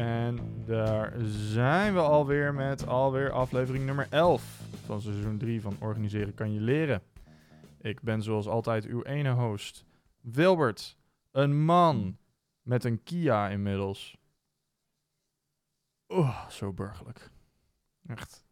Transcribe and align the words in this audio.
En 0.00 0.64
daar 0.66 1.12
zijn 1.24 1.94
we 1.94 2.00
alweer 2.00 2.54
met 2.54 2.86
alweer 2.86 3.30
aflevering 3.30 3.84
nummer 3.84 4.06
11 4.10 4.60
van 4.84 5.00
seizoen 5.00 5.38
3 5.38 5.60
van 5.60 5.76
Organiseren 5.80 6.34
kan 6.34 6.52
je 6.52 6.60
leren. 6.60 7.02
Ik 7.80 8.00
ben 8.02 8.22
zoals 8.22 8.46
altijd 8.46 8.84
uw 8.84 9.02
ene 9.02 9.30
host, 9.30 9.84
Wilbert. 10.20 10.96
Een 11.30 11.64
man 11.64 12.18
met 12.62 12.84
een 12.84 13.02
Kia 13.02 13.48
inmiddels. 13.48 14.16
Oeh, 16.08 16.48
zo 16.48 16.72
burgerlijk. 16.72 17.30
Echt. 18.06 18.44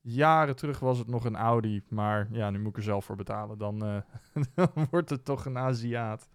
Jaren 0.00 0.56
terug 0.56 0.78
was 0.78 0.98
het 0.98 1.08
nog 1.08 1.24
een 1.24 1.36
Audi, 1.36 1.82
maar 1.88 2.28
ja, 2.32 2.50
nu 2.50 2.58
moet 2.58 2.70
ik 2.70 2.76
er 2.76 2.82
zelf 2.82 3.04
voor 3.04 3.16
betalen. 3.16 3.58
Dan, 3.58 3.84
eh, 3.84 4.02
dan 4.54 4.86
wordt 4.90 5.10
het 5.10 5.24
toch 5.24 5.44
een 5.44 5.58
Aziat 5.58 6.28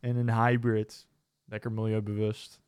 en 0.00 0.16
een 0.16 0.34
hybrid. 0.34 1.08
Lekker 1.44 1.72
milieubewust. 1.72 2.59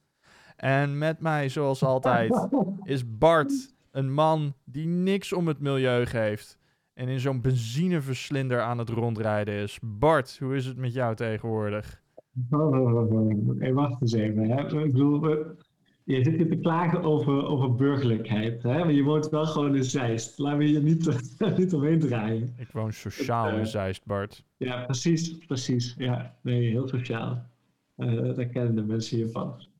En 0.62 0.98
met 0.98 1.20
mij, 1.20 1.48
zoals 1.48 1.84
altijd, 1.84 2.48
is 2.82 3.18
Bart, 3.18 3.74
een 3.90 4.12
man 4.12 4.54
die 4.64 4.86
niks 4.86 5.32
om 5.32 5.48
het 5.48 5.60
milieu 5.60 6.06
geeft. 6.06 6.58
En 6.94 7.08
in 7.08 7.20
zo'n 7.20 7.40
benzineverslinder 7.40 8.60
aan 8.60 8.78
het 8.78 8.88
rondrijden 8.88 9.54
is. 9.54 9.78
Bart, 9.82 10.38
hoe 10.38 10.56
is 10.56 10.66
het 10.66 10.76
met 10.76 10.92
jou 10.92 11.14
tegenwoordig? 11.14 12.02
Hey, 13.58 13.72
wacht 13.72 14.00
eens 14.00 14.12
even. 14.12 14.50
Hè? 14.50 14.60
Ik 14.60 14.92
bedoel, 14.92 15.20
je 16.04 16.24
zit 16.24 16.36
hier 16.36 16.48
te 16.48 16.58
klagen 16.58 17.02
over, 17.02 17.46
over 17.46 17.74
burgerlijkheid. 17.74 18.62
Hè? 18.62 18.78
Maar 18.78 18.92
je 18.92 19.02
woont 19.02 19.28
wel 19.28 19.46
gewoon 19.46 19.76
in 19.76 19.84
Zeist. 19.84 20.38
Laten 20.38 20.58
we 20.58 20.64
hier 20.64 20.82
niet, 20.82 21.32
niet 21.58 21.74
omheen 21.74 22.00
draaien. 22.00 22.54
Ik 22.56 22.68
woon 22.72 22.92
sociaal 22.92 23.48
in 23.48 23.66
Zeist, 23.66 24.06
Bart. 24.06 24.44
Ja, 24.56 24.84
precies. 24.84 25.38
Precies. 25.46 25.94
Ja, 25.98 26.36
nee, 26.42 26.68
heel 26.68 26.88
sociaal. 26.88 27.50
Eh 27.96 28.34
daar 28.34 28.46
kennen 28.46 28.74
de 28.74 28.82
mensen 28.82 29.16
hiervan. 29.16 29.70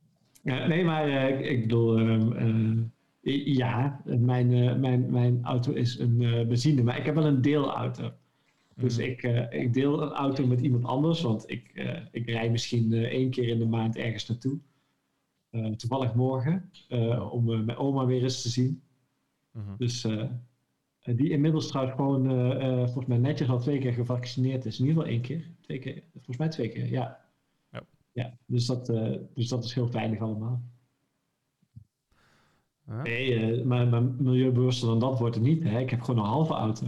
Nee, 0.43 0.85
maar 0.85 1.09
eh, 1.09 1.51
ik, 1.51 1.61
bedoel, 1.61 1.99
ehm, 1.99 2.83
eh, 3.23 3.47
ja, 3.47 4.03
mijn, 4.05 4.53
eh, 4.53 4.77
mijn, 4.77 5.11
mijn 5.11 5.45
auto 5.45 5.73
is 5.73 5.99
een 5.99 6.17
benzine, 6.49 6.83
maar 6.83 6.99
ik 6.99 7.05
heb 7.05 7.15
wel 7.15 7.27
een 7.27 7.43
deelauto. 7.43 8.13
Dus 8.77 8.97
Mhm. 8.97 9.07
ik, 9.07 9.23
ik 9.51 9.73
deel 9.73 10.03
een 10.03 10.13
auto 10.13 10.47
met 10.47 10.61
iemand 10.61 10.85
anders, 10.85 11.21
want 11.21 11.51
ik, 11.51 11.73
ik 12.11 12.29
rij 12.31 12.51
misschien 12.51 12.93
één 12.93 13.31
keer 13.31 13.49
in 13.49 13.59
de 13.59 13.67
maand 13.67 13.97
ergens 13.97 14.29
naartoe. 14.29 14.59
Toevallig 15.77 16.15
morgen, 16.15 16.71
om 17.31 17.45
mijn 17.65 17.77
oma 17.77 18.07
weer 18.07 18.23
eens 18.23 18.43
te 18.43 18.49
zien. 18.49 18.83
Mhm. 19.53 19.77
Dus 19.79 20.07
die 21.05 21.31
inmiddels 21.31 21.69
trouwens 21.69 21.97
gewoon 21.97 22.27
volgens 22.85 23.07
mij 23.07 23.19
netjes 23.19 23.49
al 23.49 23.59
twee 23.61 23.79
keer 23.79 23.93
gevaccineerd 23.93 24.65
is. 24.65 24.79
In 24.81 24.87
ieder 24.87 25.03
geval 25.03 25.15
één 25.17 25.23
keer. 25.23 25.45
Twee 25.61 25.79
keer. 25.79 26.03
Volgens 26.13 26.37
mij 26.37 26.49
twee 26.49 26.69
keer, 26.69 26.91
ja. 26.91 27.22
Ja. 28.13 28.37
dus, 28.47 28.67
dat, 28.67 28.89
eh, 28.89 29.19
dus 29.35 29.49
dat 29.49 29.65
is 29.65 29.75
heel 29.75 29.91
weinig 29.91 30.21
allemaal. 30.21 30.63
Nee, 32.85 33.35
eh, 33.35 33.65
maar, 33.65 33.87
maar 33.87 34.03
milieubewuster 34.03 34.89
dan 34.89 35.01
dat 35.01 35.19
wordt 35.19 35.35
het 35.35 35.45
niet. 35.45 35.63
Hè? 35.63 35.79
Ik 35.79 35.91
heb 35.91 36.01
gewoon 36.01 36.25
een 36.25 36.31
halve 36.31 36.53
auto. 36.53 36.87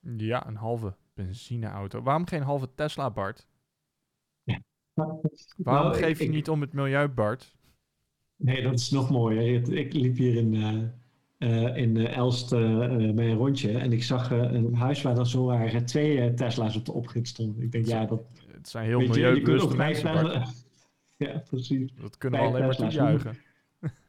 Ja, 0.00 0.46
een 0.46 0.56
halve 0.56 0.94
benzineauto. 1.14 2.02
Waarom 2.02 2.26
geen 2.26 2.42
halve 2.42 2.68
Tesla, 2.74 3.10
Bart? 3.10 3.46
Waarom 4.94 5.20
Nou, 5.56 5.94
geef 5.94 6.18
je 6.18 6.28
niet 6.28 6.48
om 6.48 6.60
het 6.60 6.72
milieu, 6.72 7.08
Bart? 7.08 7.56
Nee, 8.36 8.62
dat 8.62 8.72
is 8.72 8.90
nog 8.90 9.10
mooier. 9.10 9.72
Ik, 9.72 9.92
liep 9.92 10.16
hier 10.16 10.34
in, 10.34 10.54
eh, 11.38 11.76
in 11.76 11.96
Elst 11.96 12.50
bij 12.50 13.30
een 13.30 13.36
rondje 13.36 13.78
en 13.78 13.92
ik 13.92 14.02
zag 14.02 14.30
een 14.30 14.74
huis 14.74 15.02
waar 15.02 15.18
er 15.18 15.28
zo 15.28 15.44
waren 15.44 15.86
twee 15.86 16.34
Tesla's 16.34 16.76
op 16.76 16.84
de 16.84 16.92
oprit 16.92 17.28
stonden. 17.28 17.62
Ik 17.62 17.72
denk, 17.72 17.86
ja, 17.86 18.06
dat... 18.06 18.22
Het 18.62 18.70
zijn 18.70 18.86
heel 18.86 18.98
milieubewuste 19.00 19.74
vijf 19.76 20.02
mensen, 20.02 20.42
Ja, 21.28 21.42
precies. 21.48 21.92
Dat 22.00 22.18
kunnen 22.18 22.40
we 22.40 22.46
alleen 22.46 22.62
maar 22.66 22.76
toejuichen. 22.76 23.36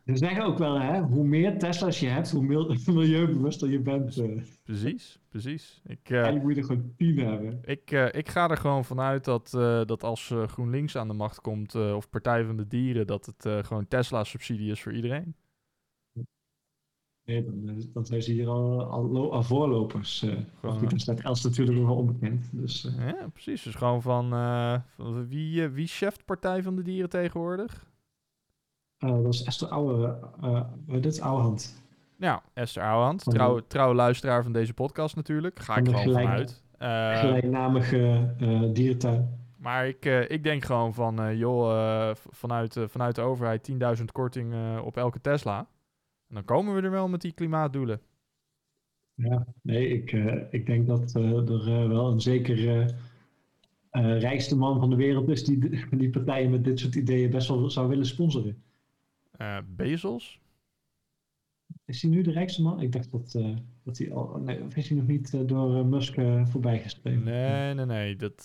Ze 0.06 0.18
zeggen 0.18 0.44
ook 0.44 0.58
wel, 0.58 0.80
hè, 0.82 1.02
hoe 1.02 1.24
meer 1.28 1.58
Tesla's 1.58 2.00
je 2.00 2.08
hebt, 2.08 2.32
hoe 2.32 2.44
mil- 2.44 2.76
milieubewuster 2.86 3.70
je 3.70 3.80
bent. 3.80 4.18
eh. 4.18 4.42
Precies, 4.64 5.20
precies. 5.30 5.82
Ik, 5.86 6.00
eh, 6.10 6.14
Eigenlijk 6.16 6.44
moet 6.46 6.56
je 6.56 6.60
er 6.62 6.68
gewoon 6.68 6.94
tien 6.98 7.18
hebben. 7.18 7.60
ik, 7.66 7.92
eh, 7.92 8.08
ik 8.12 8.30
ga 8.30 8.50
er 8.50 8.58
gewoon 8.58 8.86
vanuit 8.86 9.24
dat, 9.26 9.50
dat 9.88 10.04
als 10.04 10.34
GroenLinks 10.48 10.96
aan 10.98 11.08
de 11.08 11.14
macht 11.14 11.42
komt, 11.42 11.76
of 11.76 12.10
Partij 12.10 12.46
van 12.46 12.58
de 12.58 12.68
Dieren, 12.68 13.08
dat 13.08 13.26
het 13.26 13.66
gewoon 13.66 13.88
Tesla-subsidie 13.88 14.72
is 14.72 14.82
voor 14.82 14.94
iedereen. 14.94 15.36
Nee, 17.26 17.44
dan, 17.46 17.70
eh, 17.70 17.84
dan 17.94 18.06
zijn 18.06 18.22
ze 18.24 18.32
hier 18.32 18.48
al, 18.48 18.84
al, 18.84 19.06
lo- 19.12 19.30
al 19.30 19.44
voorlopers. 19.44 20.22
eh 20.24 20.30
Gewoon, 20.60 20.76
Goed, 20.78 20.90
dat 20.90 21.00
is 21.00 21.06
net 21.06 21.22
Els 21.22 21.44
natuurlijk 21.44 21.78
nog 21.78 21.88
wel 21.88 21.96
onbekend. 21.96 22.50
Dus, 22.52 22.86
eh, 22.86 23.08
Ja, 23.08 23.28
precies. 23.34 23.64
Dus 23.64 23.76
gewoon 23.76 24.02
van, 24.02 24.34
eh, 24.34 24.76
van 24.96 25.28
wie, 25.28 25.64
eh, 25.64 25.70
wie 25.70 25.88
cheft 25.88 26.26
Partij 26.26 26.64
van 26.64 26.76
de 26.76 26.82
Dieren 26.82 27.10
tegenwoordig? 27.10 27.86
eh, 28.98 29.10
dat 29.24 29.34
is 29.34 29.44
Esther 29.44 29.68
Ouwe, 29.68 30.18
eh, 30.42 30.62
dit 30.86 31.06
is 31.06 31.22
Ouwehand. 31.22 31.84
Nou, 32.18 32.40
Esther 32.54 32.84
Ouwehand, 32.84 33.24
trouw, 33.24 33.60
trouwe 33.68 33.96
luisteraar 33.96 34.44
van 34.44 34.52
deze 34.54 34.74
podcast 34.74 35.16
natuurlijk. 35.16 35.60
Ga 35.60 35.76
ik 35.78 35.86
gewoon 35.86 36.02
gelijk- 36.02 36.24
vanuit. 36.28 36.62
Eh, 36.78 37.20
Gelijknamige 37.20 38.34
eh, 38.40 38.62
dierentuin. 38.74 39.40
maar 39.58 39.88
ik, 39.88 40.06
eh, 40.06 40.30
ik 40.30 40.44
denk 40.44 40.66
gewoon 40.66 40.94
van, 40.94 41.20
eh, 41.22 41.38
joh, 41.40 41.72
eh, 42.10 42.16
vanuit, 42.30 42.78
eh, 42.78 42.84
vanuit 42.88 43.16
de 43.16 43.22
overheid 43.22 43.64
10.000 43.64 44.12
korting 44.12 44.54
eh, 44.54 44.80
op 44.86 44.98
elke 44.98 45.22
Tesla. 45.22 45.68
En 46.34 46.40
dan 46.40 46.58
komen 46.58 46.76
we 46.76 46.82
er 46.82 46.92
wel 46.92 47.10
met 47.10 47.22
die 47.22 47.32
klimaatdoelen. 47.32 48.02
Ja, 49.16 49.46
nee, 49.62 49.88
ik, 49.88 50.12
eh, 50.12 50.42
ik 50.50 50.66
denk 50.66 50.88
dat 50.88 51.16
eh, 51.16 51.50
er 51.50 51.68
eh, 51.68 51.88
wel 51.88 52.12
een 52.12 52.22
zeker 52.22 52.88
rijkste 54.20 54.56
man 54.56 54.80
van 54.80 54.90
de 54.90 54.96
wereld 54.96 55.30
is 55.30 55.46
die 55.46 55.60
die 55.98 56.10
partijen 56.10 56.52
met 56.52 56.64
dit 56.64 56.80
soort 56.80 56.96
ideeën 56.96 57.30
best 57.30 57.48
wel 57.48 57.70
zou 57.70 57.90
willen 57.90 58.06
sponsoren. 58.06 58.64
Bezos? 59.68 60.42
Is 61.86 62.02
hij 62.02 62.12
nu 62.12 62.22
de 62.22 62.32
rijkste 62.32 62.62
man? 62.62 62.82
Ik 62.82 62.92
dacht 62.92 63.12
dat, 63.12 63.32
dat 63.84 63.98
hij 63.98 64.14
al. 64.14 64.40
Nee, 64.40 64.64
of 64.64 64.76
is 64.76 64.88
hij 64.90 64.98
nog 64.98 65.08
niet 65.08 65.48
door 65.48 65.86
Musk 65.86 66.16
voorbij 66.44 66.80
gestreven? 66.80 67.24
Nee, 67.24 67.74
nee, 67.74 67.86
nee. 67.86 68.16
Dat, 68.16 68.44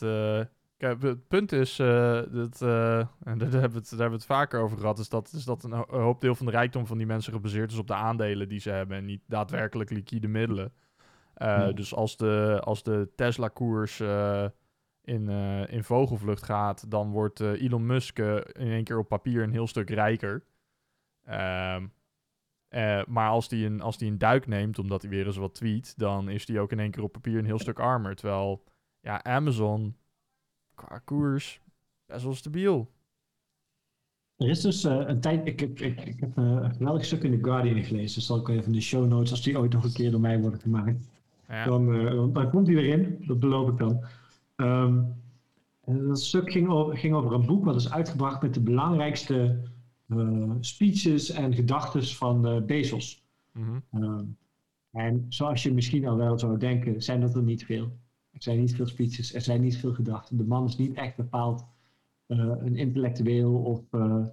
kijk, 0.78 1.02
het 1.02 1.28
punt 1.28 1.52
is, 1.52 1.78
eh, 1.78 2.22
dat, 2.30 2.62
eh, 2.62 2.98
en 2.98 3.38
daar 3.38 3.50
hebben, 3.50 3.70
we 3.72 3.78
het, 3.78 3.90
daar 3.90 3.98
hebben 3.98 4.08
we 4.08 4.14
het 4.14 4.24
vaker 4.24 4.60
over 4.60 4.78
gehad, 4.78 4.98
is 4.98 5.08
dat, 5.08 5.32
is 5.32 5.44
dat 5.44 5.64
een 5.64 5.72
ho- 5.72 5.86
een 5.88 6.00
hoop 6.00 6.20
deel 6.20 6.34
van 6.34 6.46
de 6.46 6.52
rijkdom 6.52 6.86
van 6.86 6.98
die 6.98 7.06
mensen 7.06 7.32
gebaseerd 7.32 7.72
is 7.72 7.78
op 7.78 7.86
de 7.86 7.94
aandelen 7.94 8.48
die 8.48 8.60
ze 8.60 8.70
hebben 8.70 8.96
en 8.96 9.04
niet 9.04 9.22
daadwerkelijk 9.26 9.90
liquide 9.90 10.28
middelen. 10.28 10.72
Eh, 11.34 11.46
Ja. 11.48 11.72
Dus 11.72 11.94
als 11.94 12.16
de, 12.16 12.60
als 12.64 12.82
de 12.82 13.08
Tesla-koers 13.16 14.00
eh, 14.00 14.46
in, 15.02 15.28
eh, 15.28 15.72
in 15.72 15.84
vogelvlucht 15.84 16.42
gaat, 16.42 16.90
dan 16.90 17.10
wordt 17.10 17.40
eh, 17.40 17.62
Elon 17.62 17.86
Musk 17.86 18.18
eh, 18.18 18.34
in 18.36 18.70
één 18.70 18.84
keer 18.84 18.98
op 18.98 19.08
papier 19.08 19.42
een 19.42 19.52
heel 19.52 19.66
stuk 19.66 19.90
rijker. 19.90 20.44
Ehm, 21.24 21.86
eh, 22.68 23.04
maar 23.06 23.28
als 23.30 23.48
die, 23.48 23.66
een, 23.66 23.80
als 23.80 23.98
die 23.98 24.10
een 24.10 24.18
duik 24.18 24.46
neemt, 24.46 24.78
omdat 24.78 25.02
hij 25.02 25.10
weer 25.10 25.26
eens 25.26 25.36
wat 25.36 25.54
tweet, 25.54 25.98
dan 25.98 26.28
is 26.28 26.46
die 26.46 26.60
ook 26.60 26.72
in 26.72 26.78
één 26.80 26.90
keer 26.90 27.02
op 27.02 27.12
papier 27.12 27.38
een 27.38 27.44
heel 27.44 27.58
stuk 27.58 27.78
armer. 27.78 28.14
Terwijl, 28.14 28.64
ja, 29.00 29.22
Amazon, 29.24 29.96
qua 30.86 30.98
koers, 30.98 31.60
best 32.06 32.22
wel 32.22 32.34
stabiel. 32.34 32.88
Er 34.36 34.48
is 34.48 34.60
dus 34.60 34.84
eh, 34.84 35.02
een 35.06 35.20
tijd. 35.20 35.46
Ik 35.46 35.60
heb, 35.60 35.80
ik, 35.80 36.00
ik 36.04 36.20
heb 36.20 36.38
eh, 36.38 36.44
een 36.44 36.74
geweldig 36.74 37.04
stuk 37.04 37.22
in 37.22 37.30
The 37.30 37.44
Guardian 37.44 37.84
gelezen. 37.84 38.14
Dus 38.14 38.26
zal 38.26 38.38
ik 38.38 38.48
even 38.48 38.64
in 38.64 38.72
de 38.72 38.80
show 38.80 39.06
notes, 39.06 39.30
als 39.30 39.42
die 39.42 39.58
ooit 39.58 39.72
nog 39.72 39.84
een 39.84 39.92
keer 39.92 40.10
door 40.10 40.20
mij 40.20 40.40
worden 40.40 40.60
gemaakt. 40.60 41.08
Ja, 41.48 41.64
Dan, 41.64 41.94
eh, 41.94 42.32
dan, 42.32 42.50
komt 42.50 42.66
hij 42.66 42.76
erin, 42.76 43.24
dat 43.26 43.40
beloof 43.40 43.68
ik 43.68 43.78
dan. 43.78 44.04
En 45.84 46.06
dat 46.06 46.20
stuk 46.20 46.52
ging 46.52 46.68
over, 46.68 46.96
ging 46.96 47.14
over 47.14 47.32
een 47.32 47.46
boek 47.46 47.64
wat 47.64 47.76
is 47.76 47.90
uitgebracht 47.90 48.42
met 48.42 48.54
de 48.54 48.60
belangrijkste 48.60 49.62
speeches 50.60 51.30
en 51.30 51.54
gedachten 51.54 52.04
van 52.06 52.66
Bezos. 52.66 53.22
mhm. 53.52 53.78
Ehm, 53.92 54.24
en 54.90 55.26
zoals 55.28 55.62
je 55.62 55.72
misschien 55.72 56.06
al 56.06 56.16
wel 56.16 56.38
zou 56.38 56.58
denken, 56.58 57.02
zijn 57.02 57.20
dat 57.20 57.34
er 57.34 57.42
niet 57.42 57.64
veel. 57.64 57.98
Er 58.38 58.44
zijn 58.44 58.58
niet 58.58 58.74
veel 58.74 58.86
speeches, 58.86 59.34
er 59.34 59.40
zijn 59.40 59.60
niet 59.60 59.76
veel 59.76 59.94
gedachten. 59.94 60.36
De 60.36 60.44
man 60.44 60.66
is 60.66 60.76
niet 60.76 60.94
echt 60.94 61.16
bepaald 61.16 61.66
eh, 62.26 62.38
een 62.38 62.76
intellectueel 62.76 63.54
of 63.54 63.92
eh, 63.92 64.26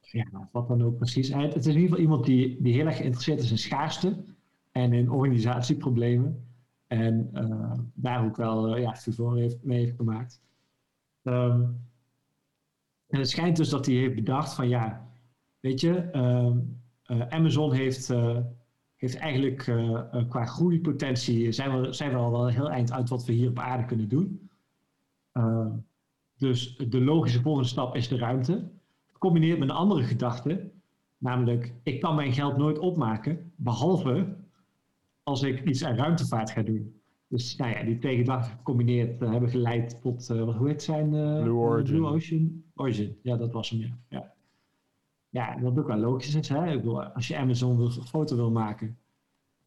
ja, 0.00 0.48
wat 0.52 0.68
dan 0.68 0.82
ook 0.82 0.96
precies. 0.96 1.34
Het 1.34 1.56
is 1.56 1.66
in 1.66 1.72
ieder 1.72 1.88
geval 1.88 2.02
iemand 2.02 2.24
die, 2.24 2.62
die 2.62 2.72
heel 2.72 2.86
erg 2.86 2.96
geïnteresseerd 2.96 3.40
is 3.40 3.50
in 3.50 3.58
schaarste 3.58 4.24
en 4.72 4.92
in 4.92 5.10
organisatieproblemen. 5.10 6.44
En 6.86 7.30
eh, 7.32 7.78
daar 7.94 8.24
ook 8.24 8.36
wel 8.36 8.76
ja, 8.76 8.94
furore 8.94 9.40
heeft, 9.40 9.62
mee 9.62 9.78
heeft 9.78 9.96
gemaakt. 9.96 10.40
Ehm, 11.22 11.60
en 13.06 13.18
het 13.18 13.28
schijnt 13.28 13.56
dus 13.56 13.68
dat 13.68 13.86
hij 13.86 13.94
heeft 13.94 14.14
bedacht 14.14 14.54
van 14.54 14.68
ja, 14.68 15.08
weet 15.60 15.80
je, 15.80 15.96
ehm, 15.96 16.58
eh, 17.02 17.26
Amazon 17.28 17.72
heeft, 17.72 18.14
heeft 19.00 19.16
eigenlijk 19.16 19.66
eh, 19.66 19.94
eh, 19.94 20.28
qua 20.28 20.44
groeipotentie 20.44 21.52
zijn 21.52 21.80
we, 21.80 21.92
zijn 21.92 22.10
we 22.10 22.16
al 22.16 22.30
wel 22.30 22.46
een 22.46 22.54
heel 22.54 22.70
eind 22.70 22.92
uit 22.92 23.08
wat 23.08 23.24
we 23.24 23.32
hier 23.32 23.48
op 23.48 23.58
aarde 23.58 23.84
kunnen 23.84 24.08
doen. 24.08 24.50
Ehm, 25.32 25.70
dus 26.36 26.76
de 26.76 27.00
logische 27.00 27.40
volgende 27.40 27.68
stap 27.68 27.96
is 27.96 28.08
de 28.08 28.16
ruimte. 28.18 28.68
Gecombineerd 29.12 29.58
met 29.58 29.68
een 29.68 29.74
andere 29.74 30.02
gedachte, 30.02 30.70
namelijk 31.18 31.72
ik 31.82 32.00
kan 32.00 32.14
mijn 32.14 32.32
geld 32.32 32.56
nooit 32.56 32.78
opmaken, 32.78 33.52
behalve 33.56 34.36
als 35.22 35.42
ik 35.42 35.64
iets 35.64 35.84
aan 35.84 35.96
ruimtevaart 35.96 36.50
ga 36.50 36.62
doen. 36.62 37.00
Dus 37.28 37.56
nou 37.56 37.70
ja, 37.70 37.82
die 37.82 37.98
twee 37.98 38.16
gedachten 38.16 38.56
gecombineerd 38.56 39.22
eh, 39.22 39.30
hebben 39.30 39.50
geleid 39.50 40.00
tot, 40.02 40.30
eh, 40.30 40.44
wat 40.44 40.54
hoe 40.54 40.68
heet 40.68 40.82
zijn? 40.82 41.14
eh, 41.14 41.42
Blue 41.42 41.54
Origin. 41.54 41.96
Blue 41.96 42.06
Ocean? 42.08 42.62
Origin, 42.74 43.16
ja, 43.22 43.36
dat 43.36 43.52
was 43.52 43.70
hem, 43.70 43.80
ja. 43.80 43.98
ja. 44.08 44.34
Ja, 45.30 45.60
wat 45.60 45.78
ook 45.78 45.86
wel 45.86 45.96
logisch 45.96 46.34
is. 46.34 46.48
Hè? 46.48 46.70
Ik 46.70 46.76
bedoel, 46.76 47.02
als 47.02 47.28
je 47.28 47.36
Amazon 47.36 47.76
wil, 47.76 47.86
een 47.86 48.06
foto 48.06 48.36
wil 48.36 48.50
maken, 48.50 48.98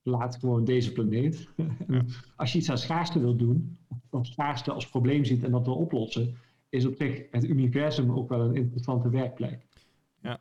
laat 0.04 0.36
gewoon 0.36 0.64
deze 0.64 0.92
planeet. 0.92 1.50
als 2.36 2.52
je 2.52 2.58
iets 2.58 2.70
aan 2.70 2.78
schaarste 2.78 3.20
wil 3.20 3.36
doen, 3.36 3.78
of 4.10 4.26
schaarste 4.26 4.72
als 4.72 4.90
probleem 4.90 5.26
ziet 5.26 5.44
en 5.44 5.52
dat 5.52 5.66
wil 5.66 5.76
oplossen, 5.76 6.36
is 6.70 6.86
op 6.86 6.96
zich 6.96 7.26
het 7.32 7.44
universum 7.44 8.12
ook 8.12 8.30
wel 8.30 8.42
een 8.42 8.56
interessante 8.56 9.10
werkplek. 9.10 9.66
Ja. 10.22 10.40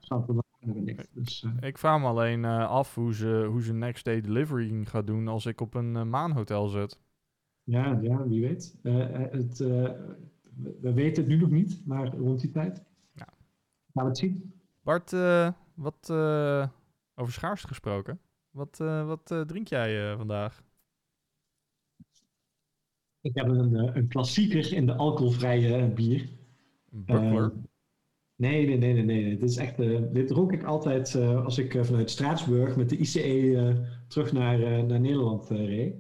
Dus, 1.13 1.43
uh, 1.43 1.69
ik 1.69 1.79
vraag 1.79 2.01
me 2.01 2.07
alleen 2.07 2.43
uh, 2.43 2.69
af 2.69 2.95
hoe 2.95 3.15
ze, 3.15 3.47
hoe 3.51 3.63
ze 3.63 3.73
next 3.73 4.05
day 4.05 4.21
delivery 4.21 4.85
gaat 4.85 5.07
doen 5.07 5.29
als 5.29 5.47
ik 5.47 5.61
op 5.61 5.75
een 5.75 5.95
uh, 5.95 6.03
maanhotel 6.03 6.69
zit. 6.69 7.01
Ja, 7.65 7.99
ja, 8.03 8.29
wie 8.29 8.41
weet. 8.41 8.79
het, 8.83 9.59
we 10.81 10.93
weten 10.93 11.23
het 11.23 11.33
nu 11.33 11.39
nog 11.39 11.51
niet, 11.51 11.83
maar 11.87 12.17
rond 12.17 12.41
die 12.41 12.51
tijd. 12.51 12.85
Ja. 13.15 13.29
Gaan 13.93 14.05
we 14.05 14.09
het 14.09 14.19
zien. 14.19 14.62
Bart, 14.83 15.11
wat 15.75 16.11
over 17.15 17.33
schaarste 17.33 17.69
gesproken. 17.69 18.21
Wat, 18.51 18.79
wat 19.07 19.45
drink 19.47 19.69
jij 19.69 20.17
vandaag? 20.17 20.63
Ik 23.21 23.35
heb 23.35 23.49
een, 23.49 23.97
een 23.97 24.09
klassieker 24.09 24.73
in 24.73 24.87
de 24.87 24.95
alcoholvrije 24.95 25.89
bier. 25.89 26.29
Een? 27.07 27.67
Nee, 28.37 28.67
nee, 28.67 28.79
nee, 28.79 28.93
nee, 28.93 29.05
nee. 29.05 29.39
Dit 29.39 29.51
is 29.51 29.57
echt. 29.57 29.77
Dit 30.13 30.31
rook 30.31 30.53
ik 30.53 30.63
altijd 30.63 31.15
als 31.17 31.59
ik 31.59 31.85
vanuit 31.85 32.11
Straatsburg 32.11 32.77
met 32.77 32.89
de 32.89 32.97
ICE 32.97 33.87
terug 34.09 34.33
naar, 34.33 34.59
naar 34.85 35.01
Nederland 35.01 35.51
reed. 35.51 35.95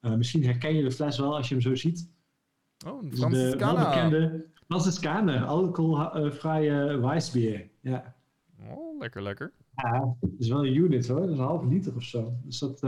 misschien 0.00 0.44
herken 0.44 0.74
je 0.74 0.82
de 0.82 0.92
fles 0.92 1.18
wel 1.18 1.36
als 1.36 1.48
je 1.48 1.54
hem 1.54 1.62
zo 1.62 1.74
ziet. 1.74 2.10
Oh, 2.86 3.02
een 3.02 3.30
de 3.30 3.56
welbekende 3.58 4.48
alcoholvrije 5.46 7.00
Weissbier. 7.00 7.67
Ja. 7.80 8.14
Oh, 8.68 8.98
lekker, 8.98 9.22
lekker. 9.22 9.52
Ja, 9.74 10.16
het 10.20 10.38
is 10.38 10.48
wel 10.48 10.66
een 10.66 10.74
unit 10.74 11.08
hoor. 11.08 11.20
Dat 11.20 11.28
is 11.28 11.38
een 11.38 11.44
halve 11.44 11.66
liter 11.66 11.96
of 11.96 12.02
zo. 12.02 12.32
Dus 12.42 12.58
dat 12.58 12.80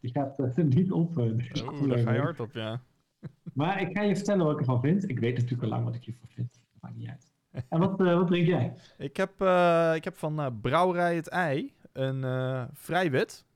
die 0.00 0.10
gaat 0.10 0.56
niet 0.56 0.92
op. 0.92 1.16
oh, 1.18 1.88
daar 1.88 1.98
ga 1.98 2.12
je 2.12 2.20
hard 2.20 2.40
op, 2.40 2.52
ja. 2.52 2.82
maar 3.54 3.80
ik 3.80 3.96
ga 3.96 4.02
je 4.02 4.16
vertellen 4.16 4.44
wat 4.44 4.52
ik 4.54 4.60
ervan 4.60 4.80
vind. 4.80 5.08
Ik 5.08 5.18
weet 5.18 5.34
natuurlijk 5.34 5.62
al 5.62 5.68
lang 5.68 5.84
wat 5.84 5.94
ik 5.94 6.04
hiervan 6.04 6.28
vind. 6.28 6.60
Maakt 6.80 6.96
niet 6.96 7.08
uit. 7.08 7.32
En 7.68 7.78
wat, 7.78 8.00
uh, 8.00 8.14
wat 8.14 8.26
drink 8.26 8.46
jij? 8.46 8.74
Ik 8.98 9.16
heb, 9.16 9.42
uh, 9.42 9.92
ik 9.94 10.04
heb 10.04 10.16
van 10.16 10.40
uh, 10.40 10.46
Brouwerij 10.60 11.16
het 11.16 11.28
Ei 11.28 11.74
een 11.92 12.68
vrijwit. 12.72 13.46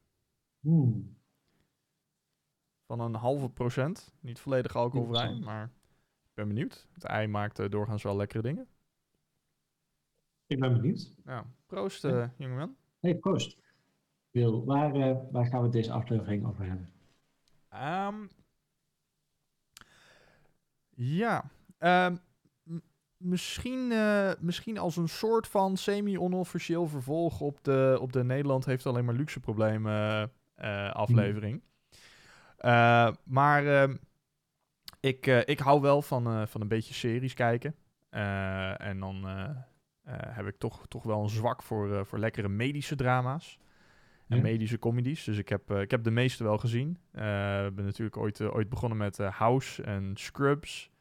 Oeh. 0.65 0.97
Van 2.87 3.01
een 3.01 3.15
halve 3.15 3.51
procent. 3.51 4.15
Niet 4.21 4.39
volledig 4.39 4.77
alcoholvrij, 4.77 5.35
maar 5.35 5.65
ik 6.25 6.35
ben 6.35 6.49
benieuwd. 6.49 6.89
Het 6.93 7.05
ei 7.05 7.27
maakt 7.27 7.71
doorgaans 7.71 8.03
wel 8.03 8.17
lekkere 8.17 8.43
dingen. 8.43 8.67
Ik 10.47 10.61
ben 10.61 10.73
benieuwd. 10.73 11.13
Ja, 11.25 11.45
proost, 11.67 12.03
ja. 12.03 12.33
jongeman. 12.37 12.77
Hey, 13.01 13.15
proost. 13.15 13.63
Wil, 14.31 14.65
waar, 14.65 14.93
waar 15.31 15.47
gaan 15.47 15.63
we 15.63 15.69
deze 15.69 15.93
aflevering 15.93 16.47
over 16.47 16.65
hebben? 16.65 16.93
Um, 17.73 18.29
ja, 20.95 21.51
um, 21.79 22.21
misschien, 23.17 23.91
uh, 23.91 24.33
misschien 24.39 24.79
als 24.79 24.97
een 24.97 25.09
soort 25.09 25.47
van 25.47 25.77
semi-onofficieel 25.77 26.87
vervolg 26.87 27.41
op 27.41 27.65
de, 27.65 27.99
op 28.01 28.13
de 28.13 28.25
Nederland 28.25 28.65
heeft 28.65 28.87
alleen 28.87 29.05
maar 29.05 29.15
luxe 29.15 29.41
problemen 29.41 30.31
uh, 30.59 30.91
aflevering. 30.91 31.63
Uh, 32.61 33.13
maar 33.25 33.67
ehm, 33.67 33.97
ik, 35.01 35.27
ik 35.27 35.59
hou 35.59 35.81
wel 35.81 36.03
van, 36.03 36.49
van 36.49 36.61
een 36.61 36.69
beetje 36.69 36.95
series 36.95 37.35
kijken. 37.35 37.75
en 38.79 39.01
dan 39.01 39.27
heb 40.11 40.47
ik 40.47 40.59
toch, 40.59 40.87
toch 40.89 41.03
wel 41.03 41.23
een 41.23 41.29
zwak 41.29 41.63
voor, 41.63 42.07
voor 42.07 42.19
lekkere 42.19 42.49
medische 42.49 42.97
drama's. 42.97 43.59
En 44.29 44.43
medische 44.43 44.79
comedies. 44.79 45.25
Dus 45.25 45.39
ik 45.39 45.49
heb, 45.49 45.71
ik 45.71 45.91
heb 45.91 46.05
de 46.05 46.11
meeste 46.11 46.45
wel 46.45 46.59
gezien. 46.59 46.91
Ik 47.13 47.75
ben 47.75 47.85
natuurlijk 47.85 48.17
ooit, 48.17 48.41
ooit 48.41 48.69
begonnen 48.69 48.99
met 48.99 49.19
House 49.19 49.83
en 49.83 50.11
Scrubs. 50.15 50.93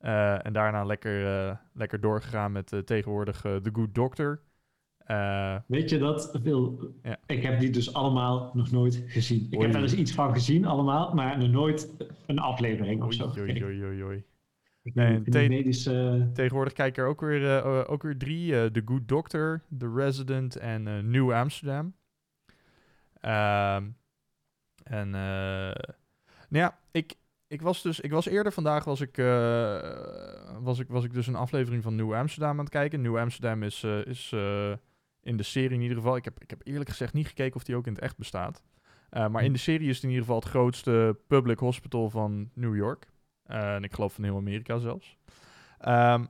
Uh, 0.00 0.46
en 0.46 0.52
daarna 0.52 0.84
lekker, 0.84 1.46
uh, 1.48 1.56
lekker 1.72 2.00
doorgegaan 2.00 2.52
met 2.52 2.72
uh, 2.72 2.80
tegenwoordig 2.80 3.40
The 3.40 3.70
Good 3.72 3.94
Doctor. 3.94 4.40
Weet 5.66 5.90
je 5.90 5.98
dat? 5.98 6.38
Ja. 7.02 7.16
Ik 7.26 7.42
heb 7.42 7.60
die 7.60 7.70
dus 7.70 7.94
allemaal 7.94 8.50
nog 8.54 8.70
nooit 8.70 9.04
gezien. 9.06 9.46
Ik 9.50 9.60
heb 9.60 9.74
er 9.74 9.82
eens 9.82 9.94
iets 9.94 10.12
van 10.12 10.32
gezien 10.32 10.64
allemaal, 10.64 11.14
maar 11.14 11.38
nog 11.38 11.48
nooit 11.50 11.94
een 12.26 12.38
aflevering 12.38 13.02
of 13.02 13.14
zo. 13.14 13.32
Oei, 13.38 13.64
oei, 13.64 13.84
oei, 13.84 14.04
oei. 14.04 14.24
Nee, 14.94 15.22
te 15.22 15.48
medische... 15.48 16.30
Tegenwoordig 16.34 16.72
kijk 16.72 16.88
ik 16.88 16.96
er 16.96 17.06
ook 17.06 17.20
weer, 17.20 17.64
ook 17.88 18.02
weer 18.02 18.16
drie. 18.16 18.70
The 18.70 18.82
Good 18.84 19.08
Doctor, 19.08 19.62
The 19.78 19.92
Resident 19.94 20.56
en 20.56 21.10
New 21.10 21.32
Amsterdam. 21.32 21.94
Ehm, 23.20 23.84
en 24.84 25.10
nou 26.48 26.64
ja, 26.64 26.78
ik, 26.90 27.14
ik 27.48 27.62
was 27.62 27.82
dus, 27.82 28.00
ik 28.00 28.10
was 28.10 28.26
eerder 28.26 28.52
vandaag 28.52 28.84
was 28.84 29.00
ik, 29.00 29.18
uh, 29.18 29.80
was 30.60 30.78
ik, 30.78 30.88
was 30.88 31.04
ik 31.04 31.12
dus 31.12 31.26
een 31.26 31.34
aflevering 31.34 31.82
van 31.82 31.94
New 31.94 32.14
Amsterdam 32.14 32.50
aan 32.50 32.58
het 32.58 32.68
kijken. 32.68 33.00
New 33.00 33.18
Amsterdam 33.18 33.62
is, 33.62 33.82
uh, 33.82 34.06
is 34.06 34.32
uh, 34.34 34.72
in 35.22 35.36
de 35.36 35.42
serie 35.42 35.76
in 35.76 35.80
ieder 35.80 35.96
geval. 35.96 36.16
Ik 36.16 36.24
heb, 36.24 36.42
ik 36.42 36.50
heb 36.50 36.60
eerlijk 36.64 36.90
gezegd 36.90 37.12
niet 37.12 37.26
gekeken 37.26 37.56
of 37.56 37.64
die 37.64 37.76
ook 37.76 37.86
in 37.86 37.92
het 37.92 38.02
echt 38.02 38.16
bestaat. 38.16 38.62
maar 39.10 39.44
in 39.44 39.52
de 39.52 39.58
serie 39.58 39.88
is 39.88 39.94
het 39.94 40.04
in 40.04 40.08
ieder 40.08 40.24
geval 40.24 40.40
het 40.40 40.48
grootste 40.48 41.18
public 41.26 41.58
hospital 41.58 42.10
van 42.10 42.50
New 42.54 42.76
York. 42.76 43.06
En 43.48 43.84
ik 43.84 43.94
geloof 43.94 44.14
van 44.14 44.24
heel 44.24 44.36
Amerika 44.36 44.78
zelfs. 44.78 45.16
Um, 45.86 46.28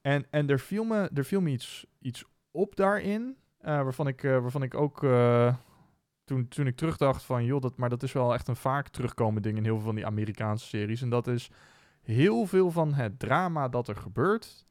en 0.00 0.26
en 0.30 0.48
er, 0.48 0.60
viel 0.60 0.84
me, 0.84 1.10
er 1.14 1.24
viel 1.24 1.40
me 1.40 1.50
iets, 1.50 1.86
iets 1.98 2.24
op 2.50 2.76
daarin. 2.76 3.36
waarvan, 3.60 4.08
ik, 4.08 4.22
waarvan 4.22 4.62
ik 4.62 4.74
ook 4.74 5.00
toen, 6.24 6.48
toen 6.48 6.66
ik 6.66 6.76
terugdacht 6.76 7.22
van, 7.22 7.44
joh, 7.44 7.60
dat, 7.60 7.76
maar 7.76 7.88
dat 7.88 8.02
is 8.02 8.12
wel 8.12 8.34
echt 8.34 8.48
een 8.48 8.56
vaak 8.56 8.88
terugkomend 8.88 9.44
ding 9.44 9.56
in 9.56 9.64
heel 9.64 9.76
veel 9.76 9.84
van 9.84 9.94
die 9.94 10.06
Amerikaanse 10.06 10.66
series. 10.66 11.02
En 11.02 11.10
dat 11.10 11.26
is 11.26 11.50
heel 12.02 12.46
veel 12.46 12.70
van 12.70 12.94
het 12.94 13.18
drama 13.18 13.68
dat 13.68 13.88
er 13.88 13.96
gebeurt, 13.96 14.66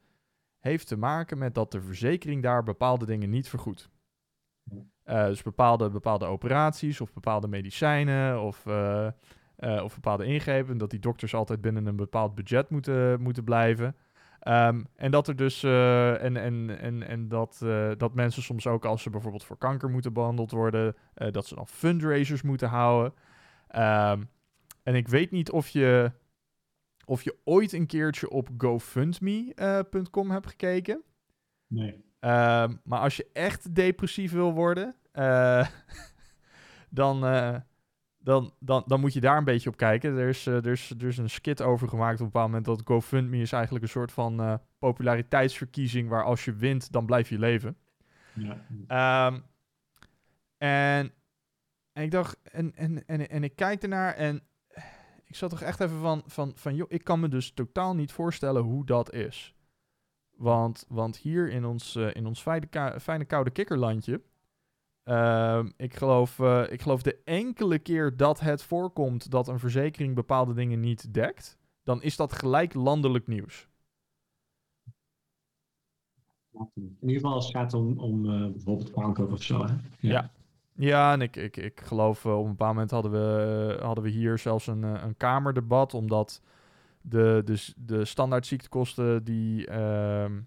heeft 0.59 0.87
te 0.87 0.97
maken 0.97 1.37
met 1.37 1.55
dat 1.55 1.71
de 1.71 1.81
verzekering 1.81 2.43
daar 2.43 2.63
bepaalde 2.63 3.05
dingen 3.05 3.29
niet 3.29 3.49
vergoedt. 3.49 3.89
Dus 5.03 5.41
bepaalde, 5.41 5.89
bepaalde 5.89 6.25
operaties 6.25 7.01
of 7.01 7.13
bepaalde 7.13 7.47
medicijnen 7.47 8.41
of, 8.41 8.65
uh, 9.59 9.83
of 9.83 9.93
bepaalde 9.93 10.25
ingrepen, 10.25 10.77
dat 10.77 10.89
die 10.89 10.99
dokters 10.99 11.33
altijd 11.33 11.61
binnen 11.61 11.85
een 11.85 11.95
bepaald 11.95 12.35
budget 12.35 12.69
moeten, 12.69 13.21
moeten 13.21 13.43
blijven. 13.43 13.95
Um, 14.47 14.87
en 14.95 15.11
dat 15.11 15.27
er 15.27 15.35
dus 15.35 15.63
uh, 15.63 16.23
en, 16.23 16.37
en, 16.37 16.79
en, 16.79 17.07
en 17.07 17.27
dat, 17.27 17.61
uh, 17.63 17.91
dat 17.97 18.13
mensen 18.13 18.43
soms 18.43 18.67
ook 18.67 18.85
als 18.85 19.01
ze 19.01 19.09
bijvoorbeeld 19.09 19.43
voor 19.43 19.57
kanker 19.57 19.89
moeten 19.89 20.13
behandeld 20.13 20.51
worden, 20.51 20.95
dat 21.13 21.45
ze 21.45 21.55
dan 21.55 21.67
fundraisers 21.67 22.41
moeten 22.41 22.69
houden. 22.69 23.13
Um, 23.75 24.29
en 24.83 24.95
ik 24.95 25.07
weet 25.07 25.31
niet 25.31 25.51
of 25.51 25.67
je, 25.67 26.11
of 27.05 27.21
je 27.21 27.37
ooit 27.43 27.73
een 27.73 27.85
keertje 27.87 28.29
op 28.29 28.49
GoFundMe.com 28.57 30.31
hebt 30.31 30.47
gekeken. 30.47 31.03
Nee. 31.67 31.93
Um, 32.19 32.81
maar 32.83 32.99
als 32.99 33.17
je 33.17 33.27
echt 33.33 33.75
depressief 33.75 34.31
wil 34.31 34.53
worden, 34.53 34.95
dan 36.89 37.23
dan, 38.25 38.53
dan, 38.59 38.83
dan 38.87 38.99
moet 38.99 39.13
je 39.13 39.19
daar 39.19 39.37
een 39.37 39.43
beetje 39.43 39.69
op 39.69 39.77
kijken. 39.77 40.17
Er 40.17 40.27
is, 40.27 40.47
uh, 40.47 40.55
er, 40.55 40.71
is, 40.71 40.89
er 40.89 41.07
is 41.07 41.17
een 41.17 41.29
skit 41.29 41.61
over 41.61 41.89
gemaakt 41.89 42.13
op 42.13 42.19
een 42.19 42.25
bepaald 42.25 42.47
moment 42.47 42.65
dat 42.65 42.81
GoFundMe 42.85 43.37
is 43.37 43.51
eigenlijk 43.51 43.83
een 43.83 43.89
soort 43.89 44.11
van 44.11 44.41
uh, 44.41 44.53
populariteitsverkiezing 44.79 46.09
waar 46.09 46.23
als 46.23 46.45
je 46.45 46.53
wint, 46.53 46.91
dan 46.91 47.05
blijf 47.05 47.29
je 47.29 47.39
leven. 47.39 47.77
Ja. 48.33 49.27
Um, 49.27 49.43
en, 50.57 51.11
en 51.93 52.03
ik 52.03 52.11
dacht, 52.11 52.37
en, 52.43 52.75
en, 52.75 53.07
en, 53.07 53.29
en 53.29 53.43
ik 53.43 53.55
kijk 53.55 53.83
ernaar 53.83 54.13
en 54.13 54.41
ik 55.25 55.35
zat 55.35 55.49
toch 55.49 55.61
echt 55.61 55.79
even 55.79 55.99
van, 55.99 56.23
van, 56.25 56.51
van, 56.55 56.75
joh, 56.75 56.91
ik 56.91 57.03
kan 57.03 57.19
me 57.19 57.27
dus 57.27 57.51
totaal 57.51 57.95
niet 57.95 58.11
voorstellen 58.11 58.63
hoe 58.63 58.85
dat 58.85 59.13
is. 59.13 59.55
Want, 60.37 60.85
want 60.87 61.17
hier 61.17 61.49
in 61.49 61.65
ons, 61.65 61.95
uh, 61.95 62.13
in 62.13 62.25
ons 62.25 62.41
fijne, 62.41 62.99
fijne 62.99 63.25
koude 63.25 63.49
kikkerlandje 63.49 64.21
Uh, 65.05 65.65
ik, 65.77 65.93
geloof, 65.93 66.39
uh, 66.39 66.71
ik 66.71 66.81
geloof 66.81 67.01
de 67.01 67.21
enkele 67.23 67.79
keer 67.79 68.17
dat 68.17 68.39
het 68.39 68.63
voorkomt 68.63 69.31
dat 69.31 69.47
een 69.47 69.59
verzekering 69.59 70.15
bepaalde 70.15 70.53
dingen 70.53 70.79
niet 70.79 71.13
dekt, 71.13 71.57
dan 71.83 72.01
is 72.01 72.15
dat 72.15 72.33
gelijk 72.33 72.73
landelijk 72.73 73.27
nieuws. 73.27 73.67
In 76.73 76.97
ieder 77.01 77.15
geval 77.15 77.33
als 77.33 77.45
het 77.45 77.55
gaat 77.55 77.73
om, 77.73 77.99
om 77.99 78.25
uh, 78.25 78.51
bijvoorbeeld 78.51 78.91
kanker 78.91 79.31
of 79.31 79.43
zo. 79.43 79.65
Hè? 79.65 79.73
Ja. 79.73 79.79
ja. 79.99 80.31
ja. 80.73 81.13
en 81.13 81.21
ik, 81.21 81.35
ik, 81.35 81.57
ik 81.57 81.81
geloof 81.81 82.25
eh, 82.25 82.37
op 82.37 82.43
een 82.43 82.51
bepaald 82.51 82.73
moment 82.73 82.91
hadden 82.91 83.11
we, 83.11 83.77
hadden 83.81 84.03
we 84.03 84.09
hier 84.09 84.37
zelfs 84.37 84.67
een, 84.67 84.83
een 84.83 85.17
kamerdebat, 85.17 85.93
omdat 85.93 86.41
de, 87.01 87.41
de, 87.45 87.73
de 87.75 88.05
standaard 88.05 88.45
ziektekosten 88.45 89.23
die. 89.23 89.67
Ehm, 89.67 90.41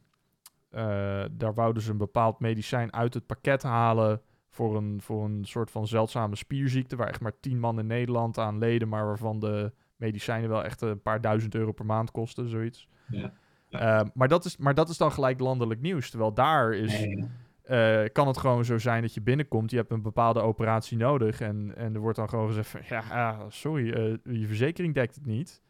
daar 1.30 1.54
wouden 1.54 1.82
ze 1.82 1.90
een 1.90 1.96
bepaald 1.96 2.40
medicijn 2.40 2.92
uit 2.92 3.14
het 3.14 3.26
pakket 3.26 3.62
halen 3.62 4.22
voor 4.58 4.76
een, 4.76 5.00
voor 5.02 5.24
een 5.24 5.44
soort 5.44 5.70
van 5.70 5.86
zeldzame 5.86 6.36
spierziekte, 6.36 6.96
waar 6.96 7.08
echt 7.08 7.20
maar 7.20 7.40
tien 7.40 7.60
man 7.60 7.78
in 7.78 7.86
Nederland 7.86 8.38
aan 8.38 8.58
leden, 8.58 8.88
maar 8.88 9.06
waarvan 9.06 9.40
de 9.40 9.72
medicijnen 9.96 10.48
wel 10.48 10.64
echt 10.64 10.80
een 10.80 11.02
paar 11.02 11.20
duizend 11.20 11.54
euro 11.54 11.72
per 11.72 11.86
maand 11.86 12.10
kosten, 12.10 12.48
zoiets. 12.48 12.88
Ja. 13.08 13.32
Uh, 13.70 14.08
maar, 14.14 14.28
dat 14.28 14.44
is, 14.44 14.56
maar 14.56 14.74
dat 14.74 14.88
is 14.88 14.96
dan 14.96 15.12
gelijk 15.12 15.40
landelijk 15.40 15.80
nieuws. 15.80 16.10
Terwijl 16.10 16.34
daar 16.34 16.72
is. 16.74 17.06
Eh, 17.62 18.04
kan 18.12 18.26
het 18.26 18.38
gewoon 18.38 18.64
zo 18.64 18.78
zijn 18.78 19.02
dat 19.02 19.14
je 19.14 19.20
binnenkomt, 19.20 19.70
je 19.70 19.76
hebt 19.76 19.90
een 19.90 20.02
bepaalde 20.02 20.40
operatie 20.40 20.96
nodig 20.96 21.40
en, 21.40 21.72
en 21.76 21.94
er 21.94 22.00
wordt 22.00 22.16
dan 22.18 22.28
gewoon 22.28 22.46
gezegd 22.46 22.68
van, 22.68 22.80
ja, 22.88 23.02
ah, 23.10 23.40
sorry, 23.48 23.92
eh, 23.92 24.16
je 24.40 24.46
verzekering 24.46 24.94
dekt 24.94 25.14
het 25.14 25.26
niet. 25.26 25.62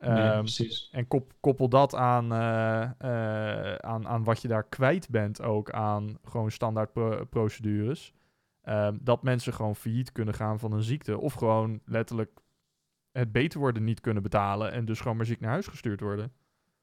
Nee, 0.00 0.10
Ehm, 0.10 0.44
en 0.90 1.06
kop- 1.08 1.32
koppel 1.40 1.68
dat 1.68 1.94
aan, 1.94 2.32
eh, 2.32 2.82
eh, 2.98 3.74
aan, 3.74 4.06
aan 4.08 4.24
wat 4.24 4.42
je 4.42 4.48
daar 4.48 4.64
kwijt 4.68 5.08
bent 5.10 5.42
ook 5.42 5.70
aan 5.70 6.18
gewoon 6.24 6.50
standaard 6.50 6.92
pro- 6.92 7.24
procedures. 7.24 8.14
Ehm, 8.66 8.96
dat 9.00 9.22
mensen 9.22 9.52
gewoon 9.52 9.76
failliet 9.76 10.12
kunnen 10.12 10.34
gaan 10.34 10.58
van 10.58 10.72
een 10.72 10.82
ziekte. 10.82 11.18
Of 11.18 11.32
gewoon 11.32 11.80
letterlijk 11.84 12.40
het 13.12 13.32
beter 13.32 13.60
worden 13.60 13.84
niet 13.84 14.00
kunnen 14.00 14.22
betalen. 14.22 14.72
En 14.72 14.84
dus 14.84 15.00
gewoon 15.00 15.16
maar 15.16 15.26
ziek 15.26 15.40
naar 15.40 15.50
huis 15.50 15.66
gestuurd 15.66 16.00
worden. 16.00 16.32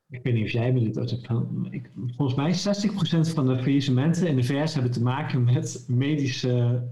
Ik 0.09 0.23
weet 0.23 0.33
niet 0.33 0.45
of 0.45 0.51
jij 0.51 0.73
me 0.73 0.91
dit 0.91 1.25
van. 1.25 1.67
Ik, 1.69 1.89
volgens 2.15 2.37
mij 2.37 2.53
60% 2.53 3.33
van 3.33 3.47
de 3.47 3.63
faillissementen 3.63 4.27
in 4.27 4.35
de 4.35 4.43
VS 4.43 4.73
hebben 4.73 4.91
te 4.91 5.01
maken 5.01 5.43
met 5.43 5.85
medische, 5.87 6.87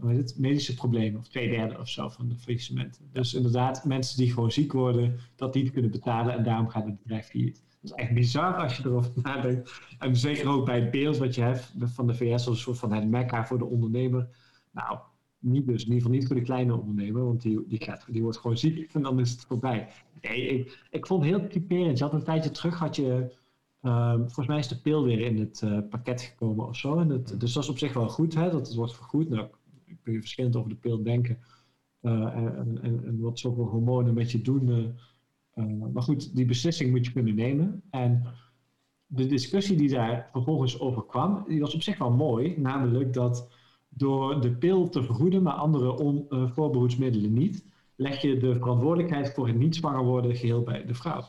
hoe 0.00 0.10
heet 0.10 0.18
het? 0.18 0.38
medische 0.38 0.74
problemen. 0.74 1.20
Of 1.20 1.28
twee 1.28 1.48
derde 1.48 1.78
of 1.78 1.88
zo 1.88 2.08
van 2.08 2.28
de 2.28 2.36
faillissementen. 2.36 3.08
Dus 3.12 3.34
inderdaad, 3.34 3.84
mensen 3.84 4.16
die 4.16 4.32
gewoon 4.32 4.52
ziek 4.52 4.72
worden, 4.72 5.18
dat 5.36 5.54
niet 5.54 5.70
kunnen 5.70 5.90
betalen 5.90 6.34
en 6.34 6.42
daarom 6.42 6.68
gaat 6.68 6.84
het 6.84 7.02
bedrijf 7.02 7.26
failliet. 7.26 7.64
Is 7.86 7.92
echt 7.92 8.14
bizar 8.14 8.54
als 8.56 8.76
je 8.76 8.84
erover 8.86 9.12
nadenkt. 9.22 9.80
En 9.98 10.16
zeker 10.16 10.48
ook 10.48 10.64
bij 10.64 10.80
het 10.80 10.90
beeld 10.90 11.16
wat 11.16 11.34
je 11.34 11.40
hebt 11.42 11.72
van 11.78 12.06
de 12.06 12.14
VS 12.14 12.32
als 12.32 12.46
een 12.46 12.56
soort 12.56 12.78
van 12.78 12.92
het 12.92 13.08
mekka 13.08 13.46
voor 13.46 13.58
de 13.58 13.64
ondernemer. 13.64 14.28
Nou, 14.72 14.98
niet 15.38 15.66
dus, 15.66 15.80
in 15.82 15.86
ieder 15.92 15.96
geval 16.02 16.10
niet 16.18 16.26
voor 16.26 16.36
de 16.36 16.42
kleine 16.42 16.74
ondernemer, 16.76 17.24
want 17.24 17.42
die, 17.42 17.64
die, 17.66 17.82
gaat, 17.84 18.04
die 18.12 18.22
wordt 18.22 18.38
gewoon 18.38 18.58
ziek 18.58 18.94
en 18.94 19.02
dan 19.02 19.20
is 19.20 19.30
het 19.30 19.44
voorbij. 19.44 19.88
Nee, 20.20 20.46
ik, 20.48 20.86
ik 20.90 21.06
vond 21.06 21.24
het 21.24 21.34
heel 21.34 21.48
typerend. 21.48 21.98
Je 21.98 22.04
had 22.04 22.12
een 22.12 22.24
tijdje 22.24 22.50
terug, 22.50 22.78
had 22.78 22.96
je, 22.96 23.36
ehm, 23.80 24.18
volgens 24.18 24.46
mij 24.46 24.58
is 24.58 24.68
de 24.68 24.80
pil 24.80 25.04
weer 25.04 25.20
in 25.20 25.38
het 25.38 25.62
eh, 25.62 25.78
pakket 25.90 26.20
gekomen 26.22 26.66
of 26.66 26.76
zo. 26.76 26.98
En 26.98 27.08
het, 27.08 27.40
dus 27.40 27.52
dat 27.52 27.62
is 27.62 27.68
op 27.68 27.78
zich 27.78 27.92
wel 27.92 28.08
goed, 28.08 28.34
hè, 28.34 28.50
dat 28.50 28.66
het 28.66 28.76
wordt 28.76 28.94
vergoed. 28.94 29.28
Nou, 29.28 29.48
kun 30.02 30.12
je 30.12 30.20
verschillend 30.20 30.56
over 30.56 30.70
de 30.70 30.76
pil 30.76 31.02
denken. 31.02 31.38
eh, 32.00 32.12
en, 32.36 32.78
en, 32.82 33.04
en 33.04 33.20
wat 33.20 33.38
zoveel 33.38 33.64
hormonen 33.64 34.14
met 34.14 34.30
je 34.30 34.42
doen. 34.42 34.94
Eh, 35.56 35.64
maar 35.92 36.02
goed, 36.02 36.36
die 36.36 36.44
beslissing 36.44 36.90
moet 36.90 37.06
je 37.06 37.12
kunnen 37.12 37.34
nemen. 37.34 37.82
En 37.90 38.26
de 39.06 39.26
discussie 39.26 39.76
die 39.76 39.88
daar 39.88 40.28
vervolgens 40.32 40.80
over 40.80 41.04
kwam, 41.06 41.44
die 41.48 41.60
was 41.60 41.74
op 41.74 41.82
zich 41.82 41.98
wel 41.98 42.10
mooi. 42.10 42.54
Namelijk 42.58 43.12
dat 43.12 43.48
door 43.88 44.40
de 44.40 44.50
pil 44.50 44.88
te 44.88 45.02
vergoeden, 45.02 45.42
maar 45.42 45.52
andere 45.52 45.98
on, 45.98 46.26
eh, 46.28 46.50
voorbehoedsmiddelen 46.50 47.32
niet, 47.32 47.64
leg 47.96 48.22
je 48.22 48.36
de 48.36 48.54
verantwoordelijkheid 48.54 49.34
voor 49.34 49.46
het 49.46 49.56
niet 49.56 49.76
zwanger 49.76 50.04
worden 50.04 50.36
geheel 50.36 50.62
bij 50.62 50.84
de 50.84 50.94
vrouw. 50.94 51.22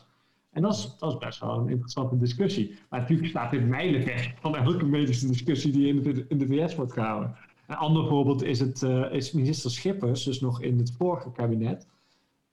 En 0.52 0.62
dat 0.62 0.74
is, 0.74 0.96
dat 1.00 1.12
is 1.12 1.18
best 1.18 1.40
wel 1.40 1.60
een 1.60 1.70
interessante 1.70 2.18
discussie. 2.18 2.76
Maar 2.90 3.00
natuurlijk 3.00 3.30
staat 3.30 3.52
dit 3.52 3.68
mijlenver 3.68 4.36
van 4.40 4.56
elke 4.56 4.86
medische 4.86 5.28
discussie 5.28 5.72
die 5.72 5.88
in 5.88 6.02
de, 6.02 6.26
in 6.28 6.38
de 6.38 6.48
VS 6.48 6.76
wordt 6.76 6.94
gehouden. 6.94 7.36
Een 7.68 7.76
ander 7.76 8.08
voorbeeld 8.08 8.44
is, 8.44 8.60
het, 8.60 8.84
eh, 8.84 9.12
is 9.12 9.32
minister 9.32 9.72
Schippers, 9.72 10.24
dus 10.24 10.40
nog 10.40 10.62
in 10.62 10.78
het 10.78 10.96
vorige 10.98 11.32
kabinet. 11.32 11.88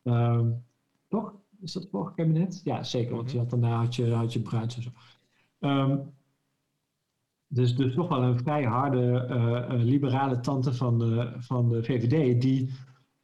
Ehm, 0.03 0.51
toch? 1.09 1.35
Is 1.65 1.73
dat 1.73 1.83
het 1.83 1.91
vorige 1.93 2.15
kabinet? 2.15 2.61
Ja, 2.65 2.83
zeker, 2.83 3.15
want 3.15 3.25
Mhm. 3.27 3.33
je 3.35 3.39
had, 3.41 3.51
daarna 3.51 3.77
had 3.77 3.95
je, 3.95 4.11
had 4.13 4.33
je 4.33 4.41
Bruins 4.41 4.77
en 4.77 4.83
zo. 4.83 4.91
Ehm, 5.61 5.99
dus, 7.47 7.77
dus 7.77 7.95
toch 7.95 8.09
wel 8.09 8.23
een 8.23 8.39
vrij 8.39 8.65
harde 8.65 9.27
eh, 9.29 9.57
eh, 9.59 9.83
liberale 9.83 10.41
tante 10.41 10.73
van 10.75 10.99
de, 10.99 11.33
van 11.39 11.69
de 11.69 11.83
VVD, 11.83 12.41
die 12.41 12.71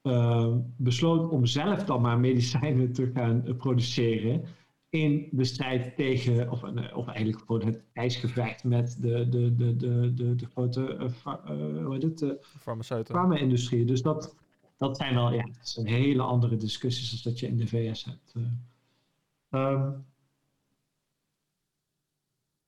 eh, 0.02 0.54
besloot 0.76 1.30
om 1.30 1.46
zelf 1.46 1.84
dan 1.84 2.00
maar 2.00 2.18
medicijnen 2.20 2.92
te 2.92 3.10
gaan 3.14 3.46
eh, 3.46 3.56
produceren 3.56 4.42
in 4.88 5.28
de 5.30 5.44
strijd 5.44 5.96
tegen, 5.96 6.50
of, 6.50 6.62
of 6.94 7.06
eigenlijk 7.06 7.38
voor 7.46 7.62
het 7.64 7.82
ijsgevecht 7.92 8.64
met 8.64 8.96
de, 9.00 9.28
de, 9.28 9.54
de, 9.54 9.76
de, 9.76 10.14
de, 10.14 10.34
de 10.34 10.46
grote 10.46 11.10
Farmaceuten. 12.58 13.14
farma-industrie. 13.14 13.84
Dus 13.84 14.02
dat, 14.02 14.36
dat 14.80 14.96
zijn 14.96 15.14
wel 15.14 15.32
ja, 15.32 15.42
dat 15.42 15.68
zijn 15.68 15.86
hele 15.86 16.22
andere 16.22 16.56
discussies 16.56 17.10
als 17.12 17.22
dat 17.22 17.38
je 17.38 17.46
in 17.46 17.56
de 17.56 17.66
VS 17.66 18.04
hebt. 18.04 18.32
eh. 18.34 18.42
Ehm, 19.50 19.90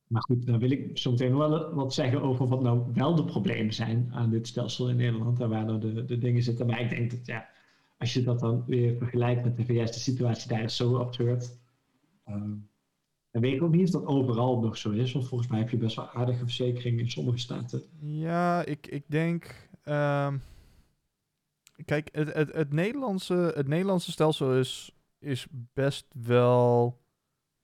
maar 0.07 0.21
goed, 0.21 0.45
dan 0.45 0.59
wil 0.59 0.71
ik 0.71 0.97
zo 0.97 1.11
meteen 1.11 1.37
wel 1.37 1.73
wat 1.73 1.93
zeggen 1.93 2.21
over 2.21 2.47
wat 2.47 2.61
nou 2.61 2.93
wel 2.93 3.15
de 3.15 3.25
problemen 3.25 3.73
zijn 3.73 4.09
aan 4.13 4.29
dit 4.29 4.47
stelsel 4.47 4.89
in 4.89 4.95
Nederland 4.95 5.39
en 5.39 5.49
waar 5.49 5.65
nou 5.65 5.79
de, 5.79 6.05
de 6.05 6.17
dingen 6.17 6.43
zitten. 6.43 6.65
Maar 6.67 6.81
ik 6.81 6.89
denk 6.89 7.11
dat 7.11 7.25
ja, 7.25 7.49
als 7.97 8.13
je 8.13 8.23
dat 8.23 8.39
dan 8.39 8.63
weer 8.67 8.97
vergelijkt 8.97 9.43
met 9.43 9.57
de 9.57 9.65
VS, 9.65 9.91
de 9.91 9.99
situatie 9.99 10.49
daar 10.49 10.63
is 10.63 10.75
zo 10.75 10.95
absurd. 10.97 11.57
Ehm, 12.25 12.51
en 13.31 13.41
weet 13.41 13.53
ik 13.53 13.61
ook 13.63 13.71
niet 13.73 13.83
of 13.95 14.01
dat 14.01 14.05
overal 14.05 14.59
nog 14.59 14.77
zo 14.77 14.91
is, 14.91 15.11
want 15.11 15.27
volgens 15.27 15.49
mij 15.49 15.59
heb 15.59 15.69
je 15.69 15.77
best 15.77 15.95
wel 15.95 16.09
aardige 16.09 16.43
verzekeringen 16.43 16.99
in 17.03 17.11
sommige 17.11 17.37
staten. 17.37 17.81
Ja, 17.99 18.65
ik, 18.65 18.87
ik 18.87 19.03
denk. 19.07 19.69
ehm, 19.83 20.37
kijk, 21.85 22.09
het, 22.11 22.33
het, 22.33 22.53
het, 22.53 22.73
Nederlandse, 22.73 23.51
het 23.55 23.67
Nederlandse 23.67 24.11
stelsel 24.11 24.55
is, 24.55 24.95
is 25.19 25.47
best 25.73 26.05
wel 26.25 27.01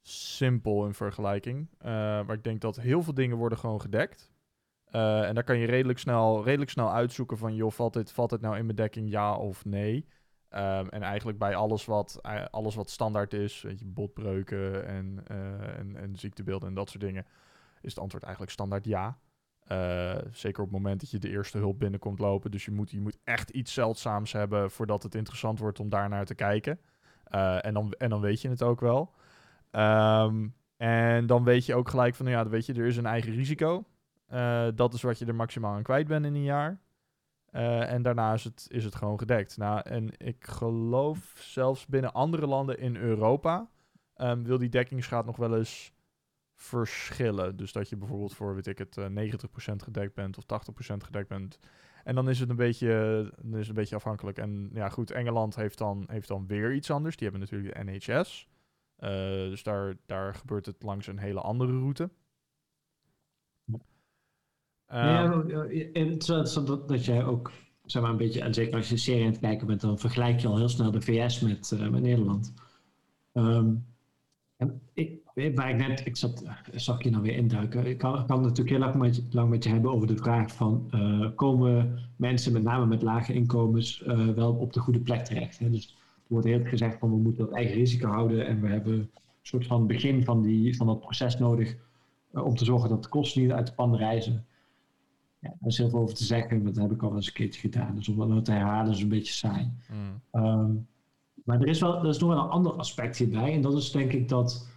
simpel 0.01 0.85
in 0.85 0.93
vergelijking. 0.93 1.69
Eh, 1.77 1.89
maar 1.91 2.31
ik 2.31 2.43
denk 2.43 2.61
dat 2.61 2.75
heel 2.75 3.03
veel 3.03 3.13
dingen 3.13 3.37
worden 3.37 3.57
gewoon 3.57 3.81
gedekt. 3.81 4.31
Eh, 4.85 5.27
en 5.27 5.35
daar 5.35 5.43
kan 5.43 5.57
je 5.57 5.65
redelijk 5.65 5.99
snel, 5.99 6.43
redelijk 6.43 6.71
snel 6.71 6.91
uitzoeken 6.91 7.37
van, 7.37 7.55
joh, 7.55 7.71
valt 7.71 7.93
dit, 7.93 8.11
valt 8.11 8.29
dit 8.29 8.41
nou 8.41 8.57
in 8.57 8.67
bedekking 8.67 9.09
ja 9.09 9.35
of 9.35 9.65
nee? 9.65 10.05
Ehm, 10.49 10.87
en 10.87 11.01
eigenlijk 11.01 11.37
bij 11.37 11.55
alles 11.55 11.85
wat, 11.85 12.19
eh, 12.21 12.45
alles 12.45 12.75
wat 12.75 12.89
standaard 12.89 13.33
is, 13.33 13.61
weet 13.61 13.79
je, 13.79 13.85
botbreuken 13.85 14.85
en, 14.85 15.23
en, 15.77 15.95
en 15.95 16.15
ziektebeelden 16.15 16.67
en 16.69 16.75
dat 16.75 16.89
soort 16.89 17.03
dingen, 17.03 17.25
is 17.81 17.89
het 17.89 17.99
antwoord 17.99 18.23
eigenlijk 18.23 18.53
standaard 18.53 18.85
ja. 18.85 19.19
Eh, 19.69 20.15
zeker 20.31 20.63
op 20.63 20.69
het 20.69 20.77
moment 20.77 20.99
dat 20.99 21.09
je 21.09 21.17
de 21.17 21.29
eerste 21.29 21.57
hulp 21.57 21.79
binnenkomt 21.79 22.19
lopen. 22.19 22.51
Dus 22.51 22.65
je 22.65 22.71
moet, 22.71 22.91
je 22.91 22.99
moet 22.99 23.17
echt 23.23 23.49
iets 23.49 23.73
zeldzaams 23.73 24.31
hebben 24.31 24.71
voordat 24.71 25.03
het 25.03 25.15
interessant 25.15 25.59
wordt 25.59 25.79
om 25.79 25.89
daar 25.89 26.09
naar 26.09 26.25
te 26.25 26.35
kijken. 26.35 26.79
Eh, 27.23 27.65
en, 27.65 27.73
dan, 27.73 27.91
en 27.97 28.09
dan 28.09 28.21
weet 28.21 28.41
je 28.41 28.49
het 28.49 28.63
ook 28.63 28.79
wel. 28.79 29.13
Ehm, 29.71 30.47
en 30.77 31.27
dan 31.27 31.43
weet 31.43 31.65
je 31.65 31.75
ook 31.75 31.89
gelijk 31.89 32.15
van, 32.15 32.25
nou 32.25 32.37
ja, 32.37 32.43
dan 32.43 32.51
weet 32.51 32.65
je, 32.65 32.73
er 32.73 32.85
is 32.85 32.97
een 32.97 33.05
eigen 33.05 33.31
risico. 33.31 33.83
Eh, 34.27 34.67
dat 34.75 34.93
is 34.93 35.01
wat 35.01 35.19
je 35.19 35.25
er 35.25 35.35
maximaal 35.35 35.75
aan 35.75 35.83
kwijt 35.83 36.07
bent 36.07 36.25
in 36.25 36.35
een 36.35 36.43
jaar. 36.43 36.79
En 37.51 38.01
daarna 38.01 38.33
is 38.33 38.43
het, 38.43 38.65
is 38.69 38.83
het 38.83 38.95
gewoon 38.95 39.19
gedekt. 39.19 39.57
Nou, 39.57 39.81
en 39.83 40.09
ik 40.17 40.47
geloof 40.47 41.33
zelfs 41.35 41.85
binnen 41.85 42.13
andere 42.13 42.47
landen 42.47 42.79
in 42.79 42.95
Europa 42.95 43.69
ehm, 44.15 44.43
wil 44.43 44.57
die 44.57 44.69
dekkingsgraad 44.69 45.25
nog 45.25 45.37
wel 45.37 45.57
eens 45.57 45.93
verschillen. 46.61 47.55
Dus 47.55 47.71
dat 47.71 47.89
je 47.89 47.97
bijvoorbeeld 47.97 48.35
voor, 48.35 48.55
weet 48.55 48.67
ik 48.67 48.77
het, 48.77 48.97
eh, 48.97 49.05
90% 49.05 49.83
gedekt 49.83 50.13
bent 50.13 50.37
of 50.37 50.43
80% 50.45 51.03
gedekt 51.03 51.27
bent. 51.27 51.59
En 52.03 52.15
dan 52.15 52.29
is 52.29 52.39
het 52.39 52.49
een 52.49 52.55
beetje, 52.55 52.87
dan 53.41 53.51
is 53.53 53.59
het 53.59 53.69
een 53.69 53.73
beetje 53.73 53.95
afhankelijk. 53.95 54.37
En 54.37 54.69
ja, 54.73 54.89
goed, 54.89 55.11
Engeland 55.11 55.55
heeft 55.55 55.77
dan, 55.77 56.03
heeft 56.07 56.27
dan 56.27 56.47
weer 56.47 56.73
iets 56.73 56.91
anders. 56.91 57.15
Die 57.15 57.29
hebben 57.29 57.47
natuurlijk 57.49 57.75
de 57.75 57.83
NHS. 57.83 58.47
Eh, 58.95 59.09
dus 59.49 59.63
daar, 59.63 59.97
daar 60.05 60.35
gebeurt 60.35 60.65
het 60.65 60.83
langs 60.83 61.07
een 61.07 61.19
hele 61.19 61.41
andere 61.41 61.79
route. 61.79 62.09
Ja, 63.65 63.79
Ehm, 64.89 65.49
eh, 65.49 65.89
en 65.93 66.09
het 66.09 66.29
is 66.29 66.53
dat, 66.53 66.87
dat 66.87 67.05
jij 67.05 67.25
ook, 67.25 67.51
zeg 67.85 68.01
maar 68.01 68.11
een 68.11 68.17
beetje, 68.17 68.41
en 68.41 68.53
zeker 68.53 68.75
als 68.75 68.87
je 68.87 68.93
een 68.93 68.99
serie 68.99 69.23
aan 69.23 69.31
het 69.31 69.39
kijken 69.39 69.67
bent, 69.67 69.81
dan 69.81 69.99
vergelijk 69.99 70.39
je 70.39 70.47
al 70.47 70.57
heel 70.57 70.69
snel 70.69 70.91
de 70.91 71.01
VS 71.01 71.39
met, 71.39 71.71
eh, 71.71 71.89
met 71.89 72.01
Nederland. 72.01 72.53
Ehm, 73.31 73.75
en 74.57 74.81
ik, 74.93 75.18
waar 75.33 75.69
ik 75.69 75.87
net, 75.87 76.05
ik 76.05 76.17
zat, 76.17 76.41
eh, 76.41 76.51
zag 76.75 77.03
je 77.03 77.09
nou 77.09 77.23
weer 77.23 77.35
induiken. 77.35 77.85
Ik 77.85 77.97
kan, 77.97 78.13
kan 78.25 78.37
het 78.37 78.45
natuurlijk 78.47 78.69
heel 78.69 78.79
lang 78.79 78.95
met, 78.95 79.15
je- 79.15 79.23
lang 79.31 79.49
met 79.49 79.63
je 79.63 79.69
hebben 79.69 79.91
over 79.91 80.07
de 80.07 80.15
vraag 80.17 80.51
van, 80.55 80.87
eh, 80.91 81.27
komen 81.35 81.99
mensen 82.15 82.53
met 82.53 82.63
name 82.63 82.85
met 82.85 83.01
lage 83.01 83.33
inkomens 83.33 84.03
eh, 84.03 84.27
wel 84.27 84.53
op 84.53 84.73
de 84.73 84.79
goede 84.79 84.99
plek 84.99 85.25
terecht? 85.25 85.59
Hè? 85.59 85.69
Dus 85.69 85.85
er 86.17 86.23
wordt 86.27 86.47
heel 86.47 86.63
gezegd 86.63 86.99
van, 86.99 87.09
we 87.09 87.17
moeten 87.17 87.45
dat 87.45 87.53
eigen 87.55 87.75
risico 87.75 88.07
houden 88.09 88.47
en 88.47 88.61
we 88.61 88.67
hebben 88.67 88.93
een 88.93 89.09
soort 89.41 89.65
van 89.67 89.87
begin 89.87 90.23
van, 90.23 90.41
die, 90.41 90.75
van 90.77 90.87
dat 90.87 90.99
proces 90.99 91.37
nodig 91.37 91.75
om 92.31 92.55
te 92.55 92.65
zorgen 92.65 92.89
dat 92.89 93.03
de 93.03 93.09
kosten 93.09 93.41
niet 93.41 93.51
uit 93.51 93.67
de 93.67 93.73
pan 93.73 93.95
reizen. 93.95 94.45
Ja, 95.39 95.49
daar 95.59 95.69
is 95.69 95.77
heel 95.77 95.89
veel 95.89 95.99
over 95.99 96.15
te 96.15 96.23
zeggen, 96.23 96.63
maar 96.63 96.73
dat 96.73 96.81
heb 96.83 96.91
ik 96.91 97.03
al 97.03 97.15
eens 97.15 97.27
een 97.27 97.33
keertje 97.33 97.61
gedaan. 97.61 97.95
Dus 97.95 98.07
om 98.09 98.17
dat 98.17 98.27
nou 98.27 98.41
te 98.41 98.51
herhalen 98.51 98.91
is 98.91 99.01
een 99.01 99.07
beetje 99.09 99.33
saai. 99.33 99.71
mm, 99.91 100.21
Ehm, 100.31 100.71
maar 101.43 101.61
er 101.61 101.67
is, 101.67 101.79
wel, 101.79 101.97
er 102.03 102.09
is 102.09 102.17
nog 102.19 102.29
wel 102.29 102.43
een 102.43 102.49
ander 102.49 102.71
aspect 102.71 103.17
hierbij. 103.17 103.53
En 103.53 103.61
dat 103.61 103.73
is 103.77 103.91
denk 103.91 104.11
ik 104.11 104.29
dat 104.29 104.69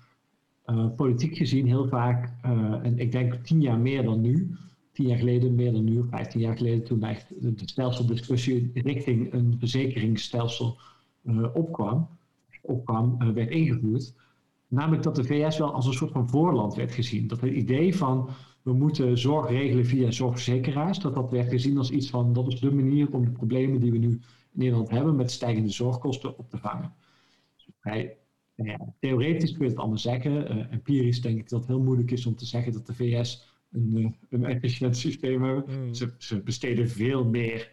politiek 0.96 1.36
gezien 1.36 1.66
heel 1.66 1.88
vaak, 1.88 2.32
eh, 2.42 2.50
en 2.82 2.98
ik 2.98 3.12
denk 3.12 3.34
tien 3.34 3.60
jaar 3.60 3.78
meer 3.78 4.02
dan 4.02 4.20
nu, 4.20 4.56
tien 4.92 5.06
jaar 5.06 5.18
geleden 5.18 5.54
meer 5.54 5.72
dan 5.72 5.84
nu, 5.84 6.04
vijftien 6.10 6.40
jaar 6.40 6.56
geleden, 6.56 6.84
toen 6.84 7.02
echt 7.02 7.26
de, 7.40 7.52
stelseldiscussie 7.64 8.70
richting 8.74 9.32
een 9.32 9.56
verzekeringsstelsel 9.58 10.78
eh, 11.24 11.54
opkwam, 11.54 12.08
opkwam 12.62 13.16
eh, 13.18 13.28
werd 13.28 13.50
ingevoerd. 13.50 14.14
Namelijk 14.68 15.02
dat 15.02 15.16
de 15.16 15.24
VS 15.24 15.58
wel 15.58 15.72
als 15.72 15.86
een 15.86 15.92
soort 15.92 16.12
van 16.12 16.28
voorland 16.28 16.74
werd 16.74 16.92
gezien. 16.92 17.26
Dat 17.26 17.40
het 17.40 17.52
idee 17.52 17.96
van 17.96 18.28
we 18.62 18.72
moeten 18.72 19.18
zorg 19.18 19.48
regelen 19.48 19.86
via 19.86 20.10
zorgverzekeraars, 20.10 20.98
dat 20.98 21.14
dat 21.14 21.30
werd 21.30 21.48
gezien 21.48 21.78
als 21.78 21.90
iets 21.90 22.10
van 22.10 22.32
dat 22.32 22.52
is 22.52 22.60
de 22.60 22.72
manier 22.72 23.12
om 23.12 23.24
de 23.24 23.30
problemen 23.30 23.80
die 23.80 23.92
we 23.92 23.98
nu 23.98 24.08
in 24.08 24.22
Nederland 24.50 24.90
hebben 24.90 25.16
met 25.16 25.30
stijgende 25.30 25.70
zorgkosten 25.70 26.38
op 26.38 26.50
te 26.50 26.58
vangen. 26.58 26.92
Ja, 28.54 28.94
theoretisch 29.00 29.52
kun 29.52 29.64
je 29.64 29.70
het 29.70 29.80
anders 29.80 30.02
zeggen. 30.02 30.48
Eh, 30.48 30.72
empirisch 30.72 31.20
denk 31.20 31.38
ik 31.38 31.48
dat 31.48 31.58
het 31.60 31.68
heel 31.68 31.82
moeilijk 31.82 32.10
is 32.10 32.26
om 32.26 32.36
te 32.36 32.46
zeggen 32.46 32.72
dat 32.72 32.86
de 32.86 32.94
VS 32.94 33.50
een, 33.70 34.16
een 34.28 34.44
efficiënt 34.44 34.96
systeem 34.96 35.42
hebben. 35.42 35.64
Mm. 35.84 35.94
Ze, 35.94 36.12
ze 36.18 36.40
besteden 36.40 36.88
veel 36.88 37.24
meer 37.24 37.70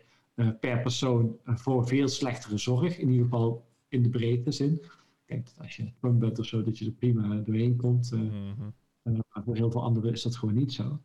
per 0.60 0.82
persoon 0.82 1.38
voor 1.46 1.88
veel 1.88 2.08
slechtere 2.08 2.58
zorg. 2.58 2.98
In 2.98 3.10
ieder 3.10 3.24
geval 3.24 3.66
in 3.88 4.04
de 4.04 4.10
breedte 4.10 4.52
zin. 4.52 4.74
Ik 4.74 5.36
denk 5.36 5.46
dat 5.46 5.60
als 5.60 5.76
je 5.76 5.92
een 6.02 6.20
bent 6.20 6.40
of 6.40 6.46
zo, 6.46 6.64
dat 6.64 6.78
je 6.78 6.86
er 6.86 6.92
prima 6.92 7.36
doorheen 7.36 7.76
komt. 7.76 8.12
Mhm. 8.12 8.70
maar 9.04 9.44
voor 9.44 9.56
heel 9.56 9.72
veel 9.72 9.84
anderen 9.84 10.12
is 10.12 10.22
dat 10.22 10.36
gewoon 10.36 10.56
niet 10.56 10.74
zo. 10.74 11.00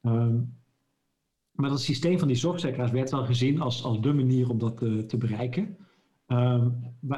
Ehm, 0.00 0.40
maar 1.50 1.70
dat 1.70 1.80
systeem 1.80 2.18
van 2.18 2.28
die 2.28 2.36
zorgverzekeraars 2.36 2.90
werd 2.90 3.10
wel 3.10 3.24
gezien 3.24 3.60
als, 3.60 3.84
als 3.84 4.00
de 4.00 4.12
manier 4.12 4.50
om 4.50 4.58
dat 4.58 4.78
te 5.08 5.16
bereiken. 5.18 5.76
Ehm, 6.26 6.70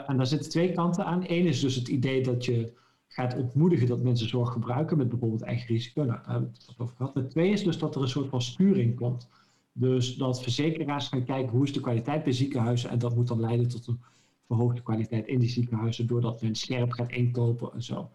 en 0.07 0.17
daar 0.17 0.27
zitten 0.27 0.51
twee 0.51 0.73
kanten 0.73 1.05
aan. 1.05 1.25
Eén 1.27 1.47
is 1.47 1.61
dus 1.61 1.75
het 1.75 1.89
idee 1.89 2.23
dat 2.23 2.45
je 2.45 2.73
gaat 3.09 3.37
ontmoedigen 3.37 3.87
dat 3.87 4.03
mensen 4.03 4.29
zorg 4.29 4.53
gebruiken 4.53 4.97
met 4.97 5.09
bijvoorbeeld 5.09 5.43
eigen 5.43 5.67
risico. 5.67 6.05
Nou, 6.05 6.19
daar 6.19 6.31
hebben 6.31 6.51
we 6.53 6.59
het 6.67 6.75
over 6.79 6.97
gehad. 6.97 7.31
Tweede 7.31 7.53
is 7.53 7.65
dus 7.65 7.79
dat 7.79 7.95
er 7.95 8.03
een 8.03 8.09
soort 8.09 8.29
van 8.29 8.43
sturing 8.43 8.97
komt. 8.97 9.29
Dus 9.73 10.17
dat 10.17 10.43
verzekeraars 10.43 11.09
gaan 11.09 11.25
kijken 11.25 11.53
hoe 11.53 11.65
is 11.65 11.73
de 11.73 11.81
kwaliteit 11.81 12.25
bij 12.25 12.33
ziekenhuizen 12.33 12.91
en 12.91 12.99
dat 12.99 13.15
moet 13.15 13.29
dan 13.29 13.41
leiden 13.41 13.69
tot 13.69 13.87
een 13.87 14.01
verhoogde 14.47 14.83
kwaliteit 14.83 15.27
in 15.27 15.39
die 15.39 15.49
ziekenhuizen 15.49 16.07
doordat 16.07 16.43
men 16.43 16.55
scherp 16.55 16.93
gaat 16.93 17.11
inkopen 17.11 17.73
en 17.73 17.83
zo. 17.83 18.11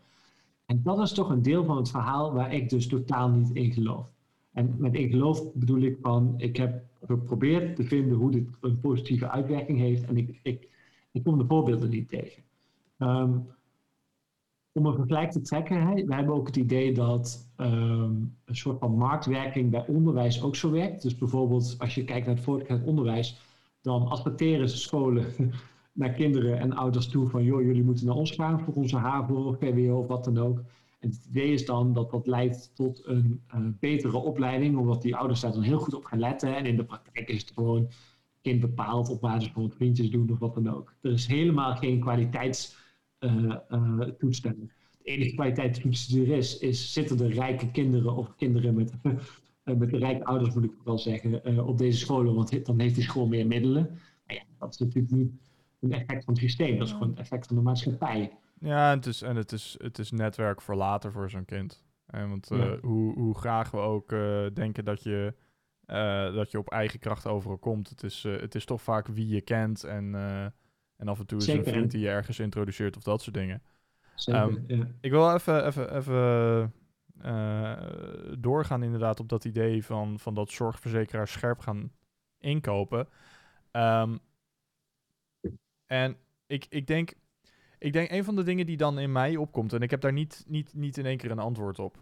En 0.66 0.82
dat 0.84 1.00
is 1.00 1.12
toch 1.12 1.30
een 1.30 1.42
deel 1.42 1.66
van 1.66 1.78
het 1.78 1.90
verhaal 1.90 2.34
waar 2.34 2.54
ik 2.54 2.70
dus 2.70 2.88
totaal 2.88 3.30
niet 3.30 3.50
in 3.54 3.72
geloof. 3.72 4.12
En 4.54 4.76
met 4.78 4.94
in 4.94 5.10
geloof 5.10 5.54
bedoel 5.54 5.82
ik 5.82 5.98
van, 6.02 6.34
ik 6.38 6.58
heb 6.58 6.84
geprobeerd 7.06 7.76
te 7.76 7.84
vinden 7.84 8.18
hoe 8.18 8.32
dit 8.32 8.48
een 8.62 8.80
positieve 8.80 9.30
uitwerking 9.30 9.80
heeft 9.80 10.06
en 10.06 10.18
ik, 10.18 10.40
ik, 10.44 10.68
ik 11.12 11.24
kom 11.24 11.38
de 11.38 11.46
voorbeelden 11.46 11.90
niet 11.90 12.10
tegen. 12.10 12.44
Ehm, 12.98 13.38
om 14.74 14.86
een 14.86 14.96
vergelijk 14.96 15.32
te 15.32 15.42
trekken, 15.42 15.88
hè, 15.88 15.94
we 16.06 16.14
hebben 16.14 16.36
ook 16.36 16.48
het 16.48 16.56
idee 16.56 16.94
dat 16.94 17.50
ehm, 17.56 18.14
een 18.46 18.56
soort 18.56 18.80
van 18.80 18.98
marktwerking 18.98 19.72
bij 19.72 19.86
onderwijs 19.88 20.44
ook 20.44 20.56
zo 20.56 20.72
werkt. 20.72 21.02
Dus 21.02 21.18
bijvoorbeeld 21.18 21.76
als 21.78 21.96
je 21.96 22.04
kijkt 22.04 22.26
naar 22.26 22.36
het 22.36 22.44
voortgezet 22.44 22.86
onderwijs, 22.86 23.42
dan 23.82 24.08
adverteren 24.08 24.70
scholen 24.70 25.26
naar 25.94 26.14
kinderen 26.14 26.60
en 26.60 26.74
ouders 26.74 27.08
toe 27.08 27.30
van 27.30 27.44
joh, 27.44 27.62
jullie 27.62 27.84
moeten 27.84 28.06
naar 28.06 28.16
ons 28.16 28.32
gaan 28.32 28.60
voor 28.60 28.74
onze 28.74 28.98
HAVO 28.98 29.36
of 29.36 29.58
PWO 29.58 30.00
of 30.00 30.08
wat 30.08 30.24
dan 30.24 30.38
ook. 30.38 30.64
En 31.00 31.10
het 31.10 31.26
idee 31.30 31.54
is 31.54 31.66
dan 31.66 31.94
dat 31.94 32.12
dat 32.12 32.28
leidt 32.28 32.72
tot 32.76 33.02
een 33.06 33.42
uh, 33.56 33.62
betere 33.80 34.18
opleiding, 34.18 34.78
omdat 34.78 35.02
die 35.02 35.16
ouders 35.16 35.40
daar 35.40 35.52
dan 35.52 35.62
heel 35.62 35.80
goed 35.80 35.94
op 35.94 36.06
gaan 36.06 36.20
letten. 36.20 36.56
En 36.56 36.66
in 36.66 36.76
de 36.76 36.84
praktijk 36.84 37.30
is 37.30 37.42
het 37.42 37.52
gewoon 37.56 37.90
kind 38.42 38.60
bepaald 38.60 39.10
op 39.10 39.22
basis 39.22 39.52
van 39.52 39.62
wat 39.62 39.76
vriendjes 39.76 40.10
doen 40.10 40.32
of 40.32 40.40
wat 40.40 40.54
dan 40.54 40.70
ook. 40.70 40.94
Er 41.02 41.12
is 41.12 41.28
helemaal 41.28 41.76
geen 41.76 42.00
kwaliteitstoetstelling. 42.00 44.62
Uh, 44.62 44.64
uh, 44.64 44.70
de 45.04 45.06
enige 45.12 45.36
kwaliteitstoets 45.36 46.08
die 46.08 46.26
er 46.26 46.38
is, 46.38 46.58
is 46.58 46.94
zitten 46.94 47.20
er 47.20 47.34
rijke 47.34 47.72
kinderen 47.72 48.16
of 48.16 48.36
kinderen 48.36 48.74
met, 48.74 48.94
met 49.80 49.90
de 49.90 49.98
rijke 49.98 50.26
ouders, 50.26 50.54
moet 50.54 50.64
ik 50.64 50.74
wel 50.84 50.98
zeggen, 50.98 51.66
op 51.68 51.78
deze 51.78 51.98
scholen, 51.98 52.36
want 52.36 52.66
dan 52.66 52.80
heeft 52.80 52.96
die 52.96 53.04
school 53.04 53.28
meer 53.28 53.48
middelen. 53.48 53.90
Maar 54.26 54.36
ja, 54.36 54.44
dat 54.58 54.74
is 54.74 54.78
natuurlijk 54.78 55.14
niet 55.14 55.32
een 55.80 55.92
effect 55.92 56.24
van 56.24 56.34
het 56.34 56.44
systeem, 56.44 56.78
dat 56.78 56.88
is 56.88 56.94
gewoon 56.94 57.10
een 57.10 57.18
effect 57.18 57.48
van 57.48 57.56
de 57.56 57.62
maatschappij. 57.62 58.38
Ja, 58.60 58.92
en 58.92 58.98
het 58.98 59.06
is, 59.06 59.22
en 59.22 59.36
het 59.36 59.52
is, 59.52 59.76
het 59.78 60.00
is 60.00 60.12
netwerk 60.12 60.62
voor 60.62 60.76
later 60.76 61.12
voor 61.12 61.30
zo'n 61.30 61.46
kind. 61.46 61.84
En 62.06 62.30
want 62.30 62.48
ja. 62.50 62.78
hoe, 62.82 63.14
hoe 63.14 63.36
graag 63.36 63.72
we 63.72 63.78
ook 63.78 64.12
uh, 64.12 64.46
denken 64.54 64.86
dat 64.86 65.04
je, 65.04 65.34
uh, 65.92 66.34
dat 66.34 66.52
je 66.52 66.58
op 66.58 66.70
eigen 66.70 67.00
kracht 67.00 67.28
overal 67.28 67.58
komt, 67.58 67.90
het 67.90 68.04
is, 68.04 68.24
uh, 68.24 68.40
het 68.40 68.56
is 68.56 68.66
toch 68.66 68.82
vaak 68.82 69.08
wie 69.08 69.28
je 69.28 69.42
kent 69.42 69.84
en, 69.84 70.16
en 70.96 71.08
af 71.08 71.20
en 71.20 71.26
toe 71.26 71.38
is 71.38 71.46
Zeker. 71.46 71.68
een 71.68 71.74
vriend 71.74 71.92
die 71.92 72.02
je 72.02 72.10
ergens 72.10 72.40
introduceert 72.40 72.98
of 72.98 73.04
dat 73.04 73.22
soort 73.22 73.36
dingen. 73.36 73.64
Zeker, 74.16 74.42
um, 74.42 74.64
ja. 74.68 74.88
Ik 75.02 75.12
wil 75.12 75.34
even, 75.34 75.66
even, 75.66 75.96
even 75.96 76.74
doorgaan 78.42 78.84
inderdaad 78.84 79.20
op 79.20 79.30
dat 79.30 79.46
idee 79.46 79.86
van, 79.86 80.20
van 80.20 80.34
dat 80.34 80.52
zorgverzekeraars 80.52 81.32
scherp 81.32 81.60
gaan 81.60 81.92
inkopen. 82.40 83.08
Um, 83.72 84.20
en 85.86 86.18
ik, 86.48 86.66
ik 86.70 86.88
denk, 86.88 87.14
ik 87.78 87.94
denk 87.94 88.12
een 88.12 88.24
van 88.24 88.36
de 88.36 88.44
dingen 88.44 88.66
die 88.66 88.78
dan 88.78 89.00
in 89.00 89.12
mij 89.12 89.36
opkomt, 89.36 89.74
en 89.74 89.82
ik 89.82 89.90
heb 89.90 90.02
daar 90.02 90.14
niet, 90.14 90.44
niet, 90.48 90.74
niet 90.74 90.98
in 90.98 91.06
één 91.06 91.18
keer 91.18 91.32
een 91.32 91.40
antwoord 91.40 91.80
op. 91.80 91.98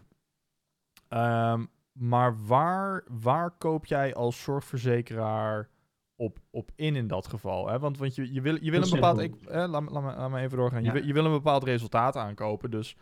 Um, 1.08 1.70
maar 2.00 2.46
waar, 2.46 3.04
waar 3.08 3.50
koop 3.50 3.86
jij 3.86 4.14
als 4.14 4.42
zorgverzekeraar 4.42 5.68
op, 6.16 6.38
op 6.50 6.70
in 6.74 6.96
in 6.96 7.06
dat 7.06 7.26
geval? 7.26 7.68
Hè? 7.68 7.78
Want, 7.78 7.98
want 7.98 8.14
je, 8.14 8.32
je 8.32 8.40
wil, 8.40 8.64
je 8.64 8.70
wil 8.70 8.82
een 8.82 8.90
bepaald. 8.90 9.18
Ik, 9.18 9.34
eh, 9.34 9.68
laat, 9.68 9.90
laat, 9.90 10.02
me, 10.02 10.14
laat 10.16 10.30
me 10.30 10.40
even 10.40 10.58
doorgaan. 10.58 10.82
Ja. 10.82 10.86
Je, 10.86 10.92
wil, 10.92 11.06
je 11.06 11.12
wil 11.12 11.24
een 11.24 11.30
bepaald 11.32 11.64
resultaat 11.64 12.16
aankopen. 12.16 12.70
Dus 12.70 12.96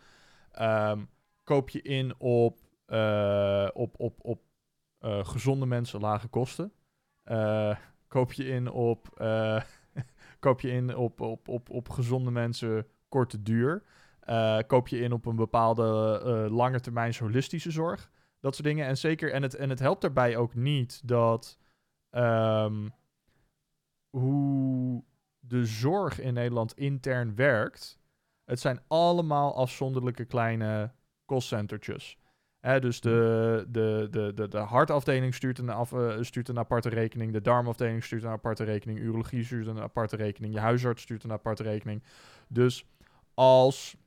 um, 0.61 1.09
koop 1.43 1.69
je 1.69 1.81
in 1.81 2.13
op, 2.17 2.57
uh, 2.87 3.67
op, 3.73 3.99
op, 3.99 4.19
op 4.21 4.41
uh, 5.01 5.25
gezonde 5.25 5.65
mensen, 5.65 5.99
lage 5.99 6.27
kosten. 6.27 6.71
Uh, 7.25 7.75
koop 8.07 8.33
je 8.33 8.47
in 8.47 8.71
op 8.71 9.07
koop 10.39 10.61
je 10.61 10.71
in 10.71 10.95
op, 10.95 11.21
op, 11.21 11.47
op, 11.47 11.69
op 11.69 11.89
gezonde 11.89 12.31
mensen 12.31 12.87
korte 13.09 13.41
duur. 13.41 13.83
Koop 14.67 14.87
je 14.87 14.99
in 14.99 15.11
op 15.11 15.25
een 15.25 15.35
bepaalde 15.35 15.83
lange 16.51 16.79
termijn 16.79 17.13
holistische 17.19 17.71
zorg. 17.71 18.09
Dat 18.39 18.55
soort 18.55 18.67
dingen. 18.67 18.85
En 18.85 18.97
zeker, 18.97 19.31
en 19.31 19.41
het, 19.41 19.55
en 19.55 19.69
het 19.69 19.79
helpt 19.79 20.01
daarbij 20.01 20.37
ook 20.37 20.55
niet 20.55 21.07
dat 21.07 21.57
um, 22.11 22.93
hoe 24.09 25.03
de 25.39 25.65
zorg 25.65 26.19
in 26.19 26.33
Nederland 26.33 26.73
intern 26.73 27.35
werkt. 27.35 27.99
Het 28.45 28.59
zijn 28.59 28.81
allemaal 28.87 29.55
afzonderlijke 29.55 30.25
kleine 30.25 30.91
kostcentertjes. 31.25 32.17
Dus 32.79 33.01
de, 33.01 33.65
de, 33.69 34.07
de, 34.11 34.33
de, 34.33 34.47
de 34.47 34.57
hartafdeling 34.57 35.35
stuurt 35.35 35.57
een, 35.57 35.69
uh, 35.93 36.17
stuurt 36.21 36.47
een 36.49 36.59
aparte 36.59 36.89
rekening. 36.89 37.33
De 37.33 37.41
darmafdeling 37.41 38.03
stuurt 38.03 38.23
een 38.23 38.29
aparte 38.29 38.63
rekening. 38.63 38.99
Urologie 38.99 39.43
stuurt 39.43 39.67
een 39.67 39.79
aparte 39.79 40.15
rekening. 40.15 40.53
Je 40.53 40.59
huisarts 40.59 41.01
stuurt 41.01 41.23
een 41.23 41.31
aparte 41.31 41.63
rekening. 41.63 42.03
Dus 42.47 42.85
als, 43.33 43.97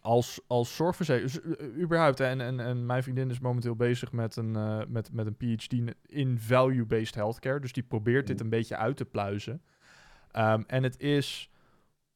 als, 0.00 0.40
als 0.46 0.76
zorgverzekeraar... 0.76 1.56
Dus, 1.56 1.82
überhaupt, 1.82 2.20
en, 2.20 2.40
en, 2.40 2.60
en 2.60 2.86
mijn 2.86 3.02
vriendin 3.02 3.30
is 3.30 3.40
momenteel 3.40 3.76
bezig 3.76 4.12
met 4.12 4.36
een, 4.36 4.54
uh, 4.54 4.80
met, 4.88 5.12
met 5.12 5.26
een 5.26 5.36
PhD 5.36 5.94
in 6.06 6.38
value-based 6.38 7.14
healthcare. 7.14 7.60
Dus 7.60 7.72
die 7.72 7.82
probeert 7.82 8.26
dit 8.26 8.40
een 8.40 8.48
beetje 8.48 8.76
uit 8.76 8.96
te 8.96 9.04
pluizen. 9.04 9.62
Um, 10.36 10.64
en 10.66 10.82
het 10.82 11.00
is 11.00 11.50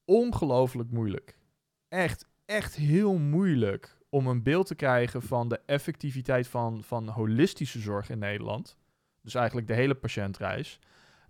ongelooflijk 0.04 0.90
moeilijk. 0.90 1.38
Echt, 1.88 2.26
echt 2.44 2.74
heel 2.74 3.18
moeilijk 3.18 3.98
om 4.08 4.26
een 4.26 4.42
beeld 4.42 4.66
te 4.66 4.74
krijgen 4.74 5.22
van 5.22 5.48
de 5.48 5.60
effectiviteit 5.66 6.48
van, 6.48 6.84
van 6.84 7.08
holistische 7.08 7.78
zorg 7.78 8.10
in 8.10 8.18
Nederland. 8.18 8.78
Dus 9.22 9.34
eigenlijk 9.34 9.66
de 9.66 9.74
hele 9.74 9.94
patiëntreis. 9.94 10.78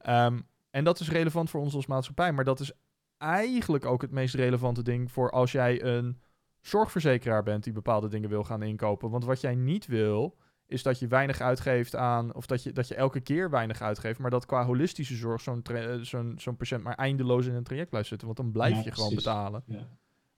Um, 0.09 0.46
en 0.70 0.85
dat 0.85 1.00
is 1.00 1.11
relevant 1.11 1.50
voor 1.50 1.61
ons 1.61 1.74
als 1.74 1.87
maatschappij, 1.87 2.32
maar 2.32 2.44
dat 2.44 2.61
is 2.61 2.72
eigenlijk 3.18 3.85
ook 3.85 4.02
het 4.02 4.11
meest 4.11 4.35
relevante 4.35 4.82
ding 4.82 5.12
voor 5.12 5.30
als 5.30 5.52
jij 5.52 5.82
een 5.82 6.20
zorgverzekeraar 6.66 7.42
bent 7.42 7.64
die 7.64 7.72
bepaalde 7.72 8.09
dingen 8.09 8.29
wil 8.29 8.44
gaan 8.44 8.62
inkopen. 8.62 9.11
Want 9.11 9.24
wat 9.24 9.40
jij 9.40 9.55
niet 9.55 9.87
wil, 9.87 10.37
is 10.66 10.83
dat 10.83 10.98
je 10.98 11.07
weinig 11.07 11.40
uitgeeft 11.40 11.96
aan, 11.96 12.35
of 12.35 12.46
dat 12.46 12.62
je, 12.62 12.72
dat 12.72 12.88
je 12.88 12.94
elke 12.94 13.20
keer 13.20 13.50
weinig 13.50 13.81
uitgeeft, 13.83 14.18
maar 14.18 14.31
dat 14.31 14.46
qua 14.46 14.64
holistische 14.64 15.14
zorg 15.14 15.40
zo'n 15.40 15.62
zo'n 16.00 16.35
zo'n 16.37 16.57
patiënt 16.57 16.83
maar 16.83 16.94
eindeloos 16.94 17.46
in 17.46 17.55
een 17.55 17.62
traject 17.64 17.90
blijft 17.90 18.09
zitten. 18.09 18.26
Want 18.26 18.38
dan 18.38 18.52
blijf 18.52 18.76
Ja, 18.76 18.83
je 18.83 18.92
gewoon 18.92 19.09
precies. 19.09 19.24
betalen. 19.24 19.62
Ja. 19.66 19.88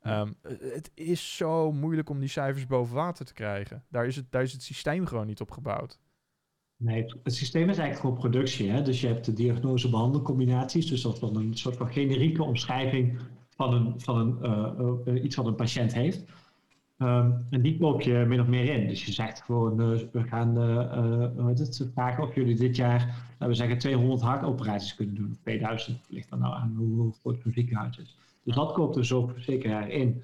Ehm, 0.00 0.32
het 0.72 0.90
is 0.94 1.36
zo 1.36 1.72
moeilijk 1.72 2.10
om 2.10 2.18
die 2.18 2.28
cijfers 2.28 2.66
boven 2.66 2.94
water 2.94 3.24
te 3.24 3.32
krijgen. 3.32 3.84
Daar 3.88 4.06
is 4.06 4.16
het, 4.16 4.30
daar 4.30 4.42
is 4.42 4.52
het 4.52 4.62
systeem 4.62 5.06
gewoon 5.06 5.26
niet 5.26 5.40
op 5.40 5.50
gebouwd. 5.50 5.98
Nee, 6.76 7.02
het, 7.02 7.16
het 7.22 7.34
systeem 7.34 7.62
is 7.68 7.78
eigenlijk 7.78 8.00
gewoon 8.00 8.16
productie. 8.16 8.70
Hè? 8.70 8.82
Dus 8.82 9.00
je 9.00 9.06
hebt 9.06 9.24
de 9.24 9.32
diagnose-behandelcombinaties. 9.32 10.86
Dus 10.86 11.02
dat 11.02 11.20
dan 11.20 11.36
een 11.36 11.54
soort 11.54 11.76
van 11.76 11.88
generieke 11.88 12.42
omschrijving 12.42 13.18
van, 13.58 13.74
een, 13.74 14.00
van 14.00 14.16
een, 14.16 14.38
uh, 14.42 15.14
uh, 15.14 15.24
iets 15.24 15.36
wat 15.36 15.46
een 15.46 15.54
patiënt 15.54 15.94
heeft. 15.94 16.24
Ehm, 16.98 17.30
en 17.50 17.62
die 17.62 17.78
koop 17.78 18.00
je 18.00 18.24
min 18.28 18.40
of 18.40 18.46
meer 18.46 18.74
in. 18.74 18.88
Dus 18.88 19.04
je 19.04 19.12
zegt 19.12 19.42
gewoon, 19.42 19.76
we 20.12 20.22
gaan 20.22 20.58
uh, 20.58 21.88
vragen 21.94 22.24
of 22.24 22.34
jullie 22.34 22.56
dit 22.56 22.76
jaar, 22.76 23.00
laten 23.30 23.48
we 23.48 23.54
zeggen, 23.54 23.78
200 23.78 24.20
hartoperaties 24.20 24.94
kunnen 24.94 25.14
doen. 25.14 25.30
Of 25.30 25.36
2000, 25.36 26.06
ligt 26.08 26.30
dan 26.30 26.38
nou 26.38 26.54
aan 26.54 26.74
hoe, 26.76 27.12
groot 27.20 27.44
een 27.44 27.52
ziekenhuis 27.52 27.98
is. 27.98 28.16
Dus 28.44 28.54
dat 28.54 28.72
koopt 28.72 28.94
de 28.94 29.02
zorgverzekeraar 29.02 29.90
in. 29.90 30.22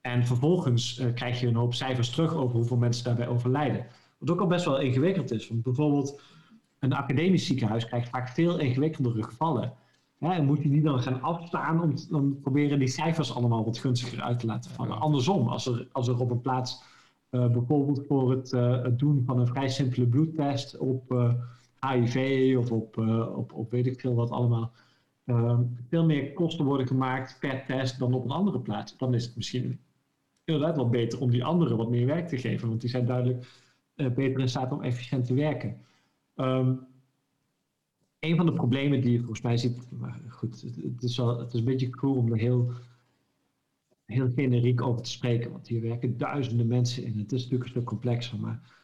En 0.00 0.26
vervolgens 0.26 1.02
krijg 1.14 1.40
je 1.40 1.46
een 1.46 1.54
hoop 1.54 1.74
cijfers 1.74 2.10
terug 2.10 2.34
over 2.34 2.56
hoeveel 2.56 2.76
mensen 2.76 3.04
daarbij 3.04 3.28
overlijden. 3.28 3.86
Wat 4.18 4.30
ook 4.30 4.40
al 4.40 4.46
best 4.46 4.64
wel 4.64 4.80
ingewikkeld 4.80 5.30
is. 5.30 5.48
Want 5.48 5.62
bijvoorbeeld 5.62 6.20
een 6.78 6.92
academisch 6.92 7.46
ziekenhuis 7.46 7.86
krijgt 7.86 8.08
vaak 8.08 8.28
veel 8.28 8.58
ingewikkeldere 8.58 9.22
gevallen. 9.22 9.72
Moet 10.24 10.62
je 10.62 10.68
die 10.68 10.82
dan 10.82 11.00
gaan 11.00 11.22
afstaan 11.22 11.82
om, 11.82 11.94
om 12.10 12.40
proberen 12.40 12.78
die 12.78 12.88
cijfers 12.88 13.34
allemaal 13.34 13.64
wat 13.64 13.78
gunstiger 13.78 14.22
uit 14.22 14.38
te 14.38 14.46
laten 14.46 14.70
vallen. 14.70 15.00
Andersom, 15.00 15.48
als 15.48 15.66
er, 15.66 15.88
als 15.92 16.08
er 16.08 16.20
op 16.20 16.30
een 16.30 16.40
plaats 16.40 16.82
uh, 17.30 17.46
bijvoorbeeld 17.46 18.06
voor 18.06 18.30
het, 18.30 18.52
uh, 18.52 18.82
het, 18.82 18.98
doen 18.98 19.22
van 19.26 19.38
een 19.38 19.46
vrij 19.46 19.68
simpele 19.68 20.06
bloedtest 20.06 20.78
op 20.78 21.34
HIV 21.80 22.54
of 22.58 22.70
op, 22.70 22.98
op, 23.36 23.52
op 23.52 23.70
weet 23.70 23.86
ik 23.86 24.00
veel 24.00 24.14
wat 24.14 24.30
allemaal 24.30 24.72
uh, 25.24 25.58
veel 25.88 26.04
meer 26.04 26.32
kosten 26.32 26.64
worden 26.64 26.86
gemaakt 26.86 27.36
per 27.40 27.64
test 27.66 27.98
dan 27.98 28.14
op 28.14 28.24
een 28.24 28.30
andere 28.30 28.60
plaats, 28.60 28.96
dan 28.96 29.14
is 29.14 29.24
het 29.24 29.36
misschien 29.36 29.80
inderdaad 30.44 30.76
wel 30.76 30.88
beter 30.88 31.20
om 31.20 31.30
die 31.30 31.44
anderen 31.44 31.76
wat 31.76 31.90
meer 31.90 32.06
werk 32.06 32.28
te 32.28 32.38
geven. 32.38 32.68
Want 32.68 32.80
die 32.80 32.90
zijn 32.90 33.06
duidelijk 33.06 33.46
beter 33.94 34.40
in 34.40 34.48
staat 34.48 34.72
om 34.72 34.82
efficiënt 34.82 35.26
te 35.26 35.34
werken. 35.34 35.76
Um, 36.36 36.86
een 38.24 38.36
van 38.36 38.46
de 38.46 38.52
problemen 38.52 39.00
die 39.00 39.12
je 39.12 39.18
volgens 39.18 39.40
mij 39.40 39.56
ziet, 39.56 39.90
maar 39.90 40.20
goed, 40.28 40.62
het, 40.62 41.02
is, 41.02 41.16
wel, 41.16 41.38
het 41.38 41.52
is 41.52 41.58
een 41.58 41.64
beetje 41.66 41.90
cool 41.90 42.16
om 42.16 42.32
er 42.32 42.38
heel, 42.38 42.72
heel 44.06 44.30
generiek 44.34 44.82
over 44.82 45.02
te 45.02 45.10
spreken, 45.10 45.50
want 45.50 45.68
hier 45.68 45.82
werken 45.82 46.18
duizenden 46.18 46.66
mensen 46.66 47.04
in. 47.04 47.18
Het 47.18 47.32
is 47.32 47.42
natuurlijk 47.42 47.64
een 47.64 47.70
stuk 47.70 47.84
complexer, 47.84 48.40
maar 48.40 48.82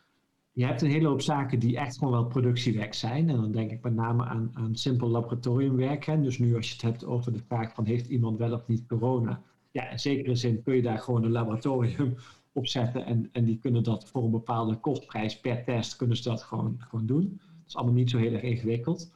je 0.52 0.64
hebt 0.64 0.82
een 0.82 0.90
hele 0.90 1.08
hoop 1.08 1.20
zaken 1.20 1.58
die 1.58 1.76
echt 1.76 1.98
gewoon 1.98 2.12
wel 2.12 2.26
productiewerk 2.26 2.94
zijn. 2.94 3.28
En 3.28 3.36
dan 3.36 3.52
denk 3.52 3.70
ik 3.70 3.82
met 3.82 3.94
name 3.94 4.24
aan, 4.24 4.50
aan 4.52 4.76
simpel 4.76 5.08
laboratoriumwerk. 5.08 6.04
Hè. 6.04 6.20
Dus 6.20 6.38
nu 6.38 6.56
als 6.56 6.66
je 6.66 6.72
het 6.72 6.82
hebt 6.82 7.04
over 7.04 7.32
de 7.32 7.42
vraag 7.46 7.74
van 7.74 7.84
heeft 7.84 8.06
iemand 8.06 8.38
wel 8.38 8.52
of 8.52 8.66
niet 8.66 8.86
corona. 8.86 9.42
Ja, 9.70 9.90
in 9.90 9.98
zekere 9.98 10.34
zin 10.34 10.62
kun 10.62 10.74
je 10.74 10.82
daar 10.82 10.98
gewoon 10.98 11.24
een 11.24 11.30
laboratorium 11.30 12.14
op 12.52 12.66
zetten. 12.66 13.06
En, 13.06 13.28
en 13.32 13.44
die 13.44 13.58
kunnen 13.58 13.82
dat 13.82 14.08
voor 14.08 14.24
een 14.24 14.30
bepaalde 14.30 14.76
kostprijs 14.76 15.40
per 15.40 15.64
test 15.64 15.96
kunnen 15.96 16.16
ze 16.16 16.22
dat 16.22 16.42
gewoon, 16.42 16.76
gewoon 16.78 17.06
doen. 17.06 17.40
Dat 17.40 17.66
is 17.66 17.76
allemaal 17.76 17.94
niet 17.94 18.10
zo 18.10 18.18
heel 18.18 18.32
erg 18.32 18.42
ingewikkeld. 18.42 19.12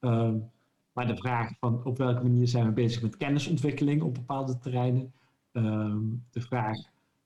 Ehm, 0.00 0.36
maar 0.92 1.06
de 1.06 1.16
vraag 1.16 1.52
van 1.58 1.84
op 1.84 1.98
welke 1.98 2.22
manier 2.22 2.48
zijn 2.48 2.66
we 2.66 2.72
bezig 2.72 3.02
met 3.02 3.16
kennisontwikkeling 3.16 4.02
op 4.02 4.14
bepaalde 4.14 4.58
terreinen. 4.58 5.12
Ehm, 5.52 6.02
de 6.30 6.40
vraag 6.40 6.76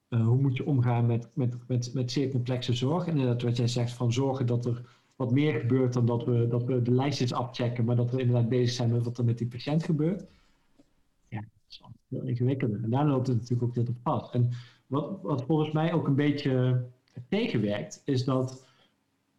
uh, 0.09 0.25
hoe 0.25 0.41
moet 0.41 0.57
je 0.57 0.65
omgaan 0.65 1.05
met, 1.05 1.27
met, 1.33 1.57
met, 1.67 1.93
met 1.93 2.11
zeer 2.11 2.29
complexe 2.29 2.73
zorg. 2.73 3.05
En 3.05 3.11
inderdaad 3.11 3.41
wat 3.41 3.57
jij 3.57 3.67
zegt 3.67 3.91
van 3.91 4.13
zorgen 4.13 4.45
dat 4.45 4.65
er 4.65 4.81
wat 5.15 5.31
meer 5.31 5.59
gebeurt 5.59 5.93
dan 5.93 6.05
dat 6.05 6.25
we, 6.25 6.47
dat 6.47 6.63
we 6.63 6.81
de 6.81 6.91
lijstjes 6.91 7.33
afchecken. 7.33 7.85
Maar 7.85 7.95
dat 7.95 8.11
we 8.11 8.21
inderdaad 8.21 8.49
bezig 8.49 8.75
zijn 8.75 8.91
met 8.91 9.03
wat 9.03 9.17
er 9.17 9.25
met 9.25 9.37
die 9.37 9.47
patiënt 9.47 9.83
gebeurt. 9.83 10.25
Ja, 11.27 11.39
dat 11.39 11.49
is 11.67 11.81
veel 12.09 12.21
ingewikkelder. 12.21 12.83
En 12.83 12.89
daar 12.89 13.07
loopt 13.07 13.27
het 13.27 13.35
natuurlijk 13.35 13.63
ook 13.63 13.73
dit 13.73 13.89
op 13.89 13.97
vast. 14.03 14.33
En 14.33 14.51
wat, 14.87 15.21
wat 15.21 15.43
volgens 15.43 15.71
mij 15.71 15.93
ook 15.93 16.07
een 16.07 16.15
beetje 16.15 16.83
tegenwerkt, 17.29 18.01
is 18.05 18.23
dat 18.23 18.65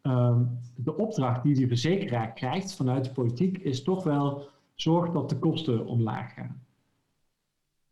Ehm, 0.02 0.44
de 0.76 0.96
opdracht 0.96 1.42
die 1.42 1.54
die 1.54 1.66
verzekeraar 1.66 2.32
krijgt 2.32 2.74
vanuit 2.74 3.04
de 3.04 3.12
politiek 3.12 3.58
is 3.58 3.82
toch 3.82 4.04
wel 4.04 4.48
zorg 4.74 5.12
dat 5.12 5.28
de 5.28 5.38
kosten 5.38 5.86
omlaag 5.86 6.34
gaan. 6.34 6.66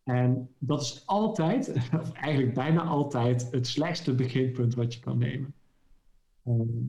En 0.03 0.49
dat 0.59 0.81
is 0.81 1.07
altijd, 1.07 1.75
of 2.01 2.12
eigenlijk 2.12 2.55
bijna 2.55 2.83
altijd, 2.83 3.51
het 3.51 3.66
slechtste 3.66 4.14
beginpunt 4.14 4.75
wat 4.75 4.94
je 4.94 5.01
kan 5.01 5.18
nemen. 5.18 5.55
Ehm, 6.44 6.85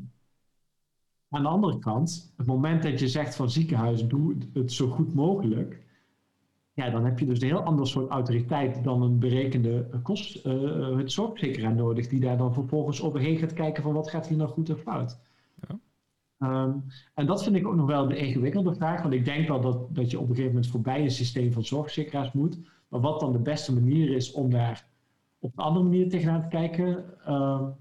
aan 1.29 1.41
de 1.41 1.47
andere 1.47 1.79
kant, 1.79 2.33
het 2.37 2.47
moment 2.47 2.83
dat 2.83 2.99
je 2.99 3.07
zegt 3.07 3.35
van 3.35 3.49
ziekenhuis, 3.49 4.07
doe 4.07 4.37
het 4.53 4.71
zo 4.71 4.87
goed 4.87 5.13
mogelijk, 5.13 5.83
ja, 6.85 6.89
dan 6.89 7.05
heb 7.05 7.19
je 7.19 7.25
dus 7.25 7.41
een 7.41 7.47
heel 7.47 7.63
ander 7.63 7.87
soort 7.87 8.09
autoriteit 8.09 8.83
dan 8.83 9.01
een 9.01 9.19
berekende 9.19 9.89
kost, 10.03 10.45
uh, 10.45 10.97
het 10.97 11.11
zorgverzekeraar 11.11 11.75
nodig, 11.75 12.07
die 12.07 12.19
daar 12.19 12.37
dan 12.37 12.53
vervolgens 12.53 13.01
overheen 13.01 13.37
gaat 13.37 13.53
kijken 13.53 13.83
van 13.83 13.93
wat 13.93 14.09
gaat 14.09 14.27
hier 14.27 14.37
nou 14.37 14.49
goed 14.49 14.69
of 14.69 14.81
fout. 14.81 15.19
Ja. 15.67 15.79
Ehm, 16.39 16.77
en 17.13 17.25
dat 17.25 17.43
vind 17.43 17.55
ik 17.55 17.67
ook 17.67 17.75
nog 17.75 17.87
wel 17.87 18.07
de 18.07 18.15
ingewikkelde 18.15 18.73
vraag, 18.73 19.01
want 19.01 19.13
ik 19.13 19.25
denk 19.25 19.47
wel 19.47 19.61
dat, 19.61 19.95
dat 19.95 20.11
je 20.11 20.17
op 20.17 20.23
een 20.23 20.35
gegeven 20.35 20.53
moment 20.53 20.71
voorbij 20.71 21.01
een 21.01 21.11
systeem 21.11 21.51
van 21.51 21.65
zorgverzekeraars 21.65 22.31
moet, 22.31 22.59
maar 22.87 23.01
wat 23.01 23.19
dan 23.19 23.31
de 23.31 23.39
beste 23.39 23.73
manier 23.73 24.09
is 24.09 24.31
om 24.31 24.49
daar 24.49 24.87
op 25.39 25.51
een 25.55 25.63
andere 25.63 25.85
manier 25.85 26.09
tegenaan 26.09 26.41
te 26.41 26.47
kijken, 26.47 27.05
um, 27.27 27.73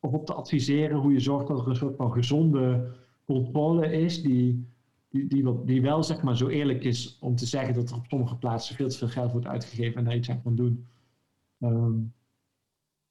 of 0.00 0.12
op 0.12 0.26
te 0.26 0.34
adviseren 0.34 0.98
hoe 0.98 1.12
je 1.12 1.20
zorgt 1.20 1.46
dat 1.46 1.60
er 1.60 1.68
een 1.68 1.76
soort 1.76 1.96
van 1.96 2.12
gezonde 2.12 2.92
controle 3.24 3.92
is 3.92 4.22
die 4.22 4.66
die, 5.14 5.64
die, 5.64 5.82
wel 5.82 6.02
zeg 6.02 6.22
maar, 6.22 6.36
zo 6.36 6.48
eerlijk 6.48 6.84
is 6.84 7.18
om 7.20 7.36
te 7.36 7.46
zeggen 7.46 7.74
dat 7.74 7.90
er 7.90 7.96
op 7.96 8.04
sommige 8.08 8.36
plaatsen 8.36 8.76
veel 8.76 8.88
te 8.88 8.98
veel 8.98 9.08
geld 9.08 9.32
wordt 9.32 9.46
uitgegeven 9.46 9.96
en 9.96 10.04
daar 10.04 10.16
iets 10.16 10.30
aan 10.30 10.42
kan 10.42 10.54
doen. 10.54 10.86
Ehm, 11.60 11.92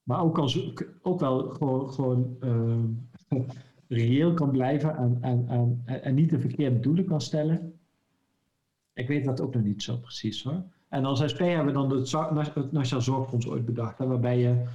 maar 0.03 0.21
ook, 0.21 0.37
als, 0.37 0.73
ook 1.01 1.19
wel 1.19 1.49
gewoon, 1.49 1.89
gewoon 1.89 2.37
uh, 2.41 3.39
reëel 3.87 4.33
kan 4.33 4.51
blijven 4.51 4.97
en, 4.97 5.17
en, 5.21 5.47
en, 5.47 5.83
en 5.85 6.15
niet 6.15 6.29
de 6.29 6.39
verkeerde 6.39 6.79
doelen 6.79 7.05
kan 7.05 7.21
stellen. 7.21 7.73
Ik 8.93 9.07
weet 9.07 9.25
dat 9.25 9.41
ook 9.41 9.53
nog 9.53 9.63
niet 9.63 9.83
zo 9.83 9.97
precies 9.97 10.43
hoor. 10.43 10.63
En 10.89 11.05
als 11.05 11.29
SP 11.31 11.39
hebben 11.39 11.65
we 11.65 11.71
dan 11.71 11.91
het, 11.91 12.71
Nationaal 12.71 13.03
Zorgfonds 13.03 13.47
ooit 13.47 13.65
bedacht, 13.65 13.97
waarbij 13.97 14.39
je 14.39 14.65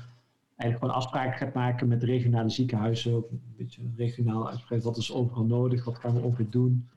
eigenlijk 0.56 0.78
gewoon 0.78 0.94
afspraken 0.94 1.38
gaat 1.38 1.54
maken 1.54 1.88
met 1.88 2.02
regionale 2.02 2.48
ziekenhuizen, 2.50 3.12
een 3.12 3.54
beetje 3.56 3.82
regionaal 3.96 4.48
uitspreken, 4.48 4.84
wat 4.84 4.96
is 4.96 5.12
overal 5.12 5.44
nodig, 5.44 5.84
wat 5.84 5.98
gaan 5.98 6.14
we 6.14 6.20
ongeveer 6.20 6.50
doen. 6.50 6.88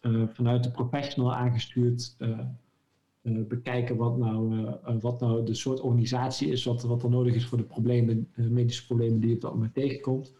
Eh, 0.00 0.22
vanuit 0.32 0.62
de 0.64 0.70
professional 0.70 1.34
aangestuurd 1.34 2.14
eh, 2.18 2.38
eh, 3.22 3.46
bekijken 3.48 3.96
wat 3.96 4.18
nou, 4.18 4.66
wat 5.00 5.20
nou 5.20 5.44
de 5.44 5.54
soort 5.54 5.80
organisatie 5.80 6.48
is, 6.48 6.64
wat, 6.64 6.82
wat 6.82 7.02
er 7.02 7.10
nodig 7.10 7.34
is 7.34 7.46
voor 7.46 7.58
de 7.58 7.64
problemen, 7.64 8.28
medische 8.34 8.86
problemen 8.86 9.20
die 9.20 9.30
je 9.30 9.38
moment 9.40 9.74
tegenkomt. 9.74 10.32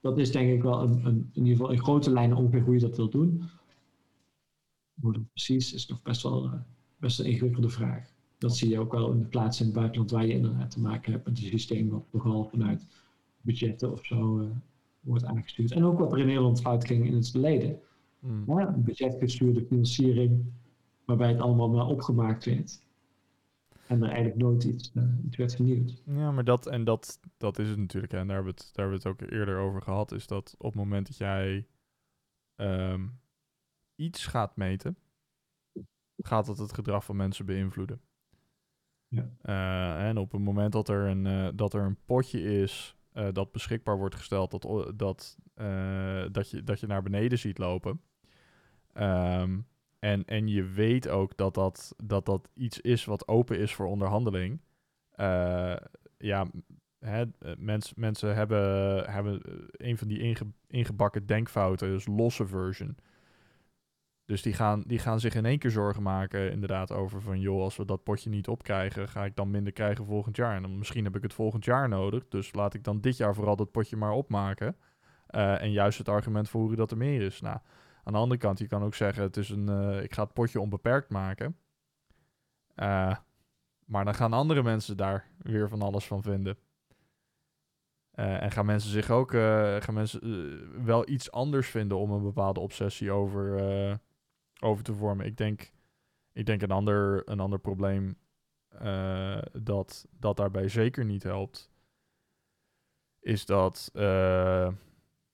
Dat 0.00 0.18
is 0.18 0.32
denk 0.32 0.50
ik 0.50 0.62
wel 0.62 0.82
een, 0.82 1.06
een, 1.06 1.30
in 1.32 1.42
ieder 1.42 1.56
geval 1.56 1.72
in 1.72 1.82
grote 1.82 2.10
lijnen 2.10 2.36
ongeveer 2.36 2.62
hoe 2.62 2.74
je 2.74 2.80
dat 2.80 2.96
wilt 2.96 3.12
doen. 3.12 3.42
Hoe 5.00 5.12
dat 5.12 5.30
precies 5.32 5.72
is 5.72 5.86
nog 5.86 6.02
best 6.02 6.22
wel 6.22 6.50
best 6.96 7.18
een 7.18 7.26
ingewikkelde 7.26 7.68
vraag. 7.68 8.12
Dat 8.38 8.56
zie 8.56 8.68
je 8.68 8.78
ook 8.78 8.92
wel 8.92 9.12
in 9.12 9.18
de 9.18 9.24
plaatsen 9.24 9.66
in 9.66 9.70
het 9.70 9.80
buitenland 9.80 10.10
waar 10.10 10.26
je 10.26 10.32
inderdaad 10.32 10.70
te 10.70 10.80
maken 10.80 11.12
hebt 11.12 11.24
met 11.26 11.38
een 11.38 11.44
systeem 11.44 11.88
wat 11.88 12.04
vooral 12.10 12.44
vanuit 12.44 12.86
budgetten 13.40 13.92
of 13.92 14.04
zo 14.04 14.48
wordt 15.00 15.24
aangestuurd. 15.24 15.72
En 15.72 15.84
ook 15.84 15.98
wat 15.98 16.12
er 16.12 16.18
in 16.18 16.26
Nederland 16.26 16.60
fout 16.60 16.86
ging 16.86 17.06
in 17.06 17.14
het 17.14 17.30
verleden. 17.30 17.80
Mm. 18.24 18.58
Ja, 18.58 18.70
budgetgestuurde 18.70 19.64
financiering, 19.64 20.44
waarbij 21.04 21.28
het 21.28 21.40
allemaal 21.40 21.68
maar 21.68 21.86
opgemaakt 21.86 22.44
werd. 22.44 22.82
En 23.86 24.02
er 24.02 24.08
eigenlijk 24.08 24.36
nooit 24.36 24.64
iets, 24.64 24.92
uh, 24.94 25.04
werd 25.30 25.54
vernieuwd. 25.54 26.02
Ja, 26.06 26.32
maar 26.32 26.44
dat, 26.44 26.66
en 26.66 26.84
dat, 26.84 27.20
dat 27.36 27.58
is 27.58 27.68
het 27.68 27.78
natuurlijk. 27.78 28.12
Hè. 28.12 28.18
En 28.18 28.26
daar 28.26 28.36
hebben, 28.36 28.54
we 28.54 28.60
het, 28.60 28.74
daar 28.74 28.84
hebben 28.86 29.02
we 29.02 29.08
het 29.08 29.22
ook 29.22 29.30
eerder 29.30 29.58
over 29.58 29.82
gehad. 29.82 30.12
Is 30.12 30.26
dat 30.26 30.54
op 30.58 30.72
het 30.72 30.82
moment 30.82 31.06
dat 31.06 31.16
jij 31.16 31.66
um, 32.56 33.20
iets 33.94 34.26
gaat 34.26 34.56
meten, 34.56 34.96
gaat 36.16 36.46
dat 36.46 36.58
het 36.58 36.74
gedrag 36.74 37.04
van 37.04 37.16
mensen 37.16 37.46
beïnvloeden. 37.46 38.00
Ja. 39.08 39.30
Uh, 39.42 40.08
en 40.08 40.18
op 40.18 40.32
het 40.32 40.40
moment 40.40 40.72
dat 40.72 40.88
er 40.88 41.06
een, 41.06 41.24
uh, 41.24 41.48
dat 41.54 41.74
er 41.74 41.82
een 41.82 41.98
potje 42.04 42.42
is 42.42 42.96
dat 43.32 43.52
beschikbaar 43.52 43.98
wordt 43.98 44.14
gesteld, 44.14 44.50
dat, 44.50 44.62
dat, 44.98 45.38
dat, 46.32 46.50
je, 46.50 46.64
dat 46.64 46.80
je 46.80 46.86
naar 46.86 47.02
beneden 47.02 47.38
ziet 47.38 47.58
lopen, 47.58 48.00
Ehm, 48.94 49.58
en, 49.98 50.24
en 50.24 50.48
je 50.48 50.64
weet 50.64 51.08
ook 51.08 51.36
dat 51.36 51.54
dat, 51.54 51.94
dat 52.04 52.26
dat 52.26 52.48
iets 52.54 52.80
is 52.80 53.04
wat 53.04 53.28
open 53.28 53.58
is 53.58 53.74
voor 53.74 53.86
onderhandeling. 53.86 54.60
Uh, 55.16 55.76
ja, 56.18 56.46
hè, 56.98 57.24
eh, 57.38 57.52
mens, 57.58 57.94
mensen 57.94 58.34
hebben, 58.34 59.04
hebben 59.10 59.40
een 59.70 59.98
van 59.98 60.08
die 60.08 60.18
inge, 60.18 60.46
ingebakken 60.66 61.26
denkfouten, 61.26 61.88
dus 61.88 62.06
loss 62.06 62.40
aversion. 62.40 62.96
Dus 64.24 64.42
die 64.42 64.52
gaan, 64.52 64.82
die 64.86 64.98
gaan 64.98 65.20
zich 65.20 65.34
in 65.34 65.44
één 65.44 65.58
keer 65.58 65.70
zorgen 65.70 66.02
maken, 66.02 66.50
inderdaad, 66.50 66.92
over 66.92 67.20
van 67.20 67.40
joh, 67.40 67.62
als 67.62 67.76
we 67.76 67.84
dat 67.84 68.02
potje 68.02 68.30
niet 68.30 68.48
opkrijgen, 68.48 69.08
ga 69.08 69.24
ik 69.24 69.36
dan 69.36 69.50
minder 69.50 69.72
krijgen 69.72 70.04
volgend 70.04 70.36
jaar. 70.36 70.56
En 70.56 70.62
dan 70.62 70.78
misschien 70.78 71.04
heb 71.04 71.16
ik 71.16 71.22
het 71.22 71.34
volgend 71.34 71.64
jaar 71.64 71.88
nodig, 71.88 72.28
dus 72.28 72.54
laat 72.54 72.74
ik 72.74 72.84
dan 72.84 73.00
dit 73.00 73.16
jaar 73.16 73.34
vooral 73.34 73.56
dat 73.56 73.70
potje 73.70 73.96
maar 73.96 74.12
opmaken. 74.12 74.76
En 75.26 75.72
juist 75.72 75.98
het 75.98 76.08
argument 76.08 76.48
voeren 76.48 76.76
dat 76.76 76.90
er 76.90 76.96
meer 76.96 77.22
is. 77.22 77.40
Nou, 77.40 77.58
aan 78.04 78.12
de 78.12 78.18
andere 78.18 78.40
kant, 78.40 78.58
je 78.58 78.66
kan 78.66 78.82
ook 78.82 78.94
zeggen, 78.94 79.22
het 79.22 79.36
is 79.36 79.48
een, 79.48 79.68
uh, 79.70 80.02
ik 80.02 80.14
ga 80.14 80.22
het 80.22 80.32
potje 80.32 80.60
onbeperkt 80.60 81.10
maken. 81.10 81.58
Uh, 82.76 83.16
maar 83.84 84.04
dan 84.04 84.14
gaan 84.14 84.32
andere 84.32 84.62
mensen 84.62 84.96
daar 84.96 85.28
weer 85.38 85.68
van 85.68 85.82
alles 85.82 86.06
van 86.06 86.22
vinden. 86.22 86.58
Uh, 88.14 88.42
en 88.42 88.50
gaan 88.50 88.66
mensen 88.66 88.90
zich 88.90 89.10
ook 89.10 89.30
gaan 89.30 89.94
mensen, 89.94 90.84
wel 90.84 91.08
iets 91.08 91.30
anders 91.30 91.68
vinden 91.68 91.98
om 91.98 92.10
een 92.10 92.22
bepaalde 92.22 92.60
obsessie 92.60 93.10
over, 93.10 94.00
over 94.60 94.84
te 94.84 94.94
vormen. 94.94 95.26
Ik 95.26 95.36
denk, 95.36 95.72
ik 96.32 96.46
denk 96.46 96.62
een, 96.62 96.70
ander, 96.70 97.28
een 97.28 97.40
ander 97.40 97.58
probleem 97.58 98.18
dat, 99.52 100.06
dat 100.10 100.36
daarbij 100.36 100.68
zeker 100.68 101.04
niet 101.04 101.22
helpt, 101.22 101.70
is 103.20 103.46
dat 103.46 103.90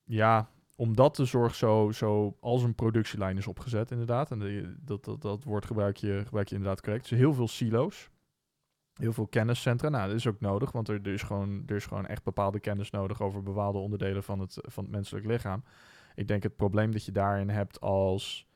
ja, 0.04 0.50
omdat 0.80 1.16
de 1.16 1.24
zorg 1.24 1.54
zo, 1.54 1.90
zo 1.90 2.36
als 2.40 2.62
een 2.62 2.74
productielijn 2.74 3.36
is 3.36 3.46
opgezet, 3.46 3.90
inderdaad. 3.90 4.30
En 4.30 4.76
dat, 4.80 5.04
dat, 5.04 5.22
dat 5.22 5.44
woord 5.44 5.66
gebruik 5.66 5.96
je, 5.96 6.22
gebruik 6.24 6.48
je 6.48 6.54
inderdaad 6.54 6.80
correct. 6.80 7.08
Dus 7.08 7.18
heel 7.18 7.34
veel 7.34 7.48
silo's. 7.48 8.10
Heel 8.94 9.12
veel 9.12 9.26
kenniscentra. 9.26 9.88
Nou, 9.88 10.06
dat 10.06 10.16
is 10.16 10.26
ook 10.26 10.40
nodig, 10.40 10.72
want 10.72 10.88
er, 10.88 11.06
is 11.06 11.22
gewoon, 11.22 11.62
er 11.66 11.76
is 11.76 11.86
gewoon 11.86 12.06
echt 12.06 12.22
bepaalde 12.22 12.60
kennis 12.60 12.90
nodig 12.90 13.22
over 13.22 13.42
bepaalde 13.42 13.78
onderdelen 13.78 14.22
van 14.22 14.38
het, 14.38 14.58
van 14.62 14.84
het 14.84 14.92
menselijk 14.92 15.26
lichaam. 15.26 15.64
Ik 16.14 16.28
denk 16.28 16.42
het 16.42 16.56
probleem 16.56 16.92
dat 16.92 17.04
je 17.04 17.12
daarin 17.12 17.48
hebt 17.48 17.80
als, 17.80 18.46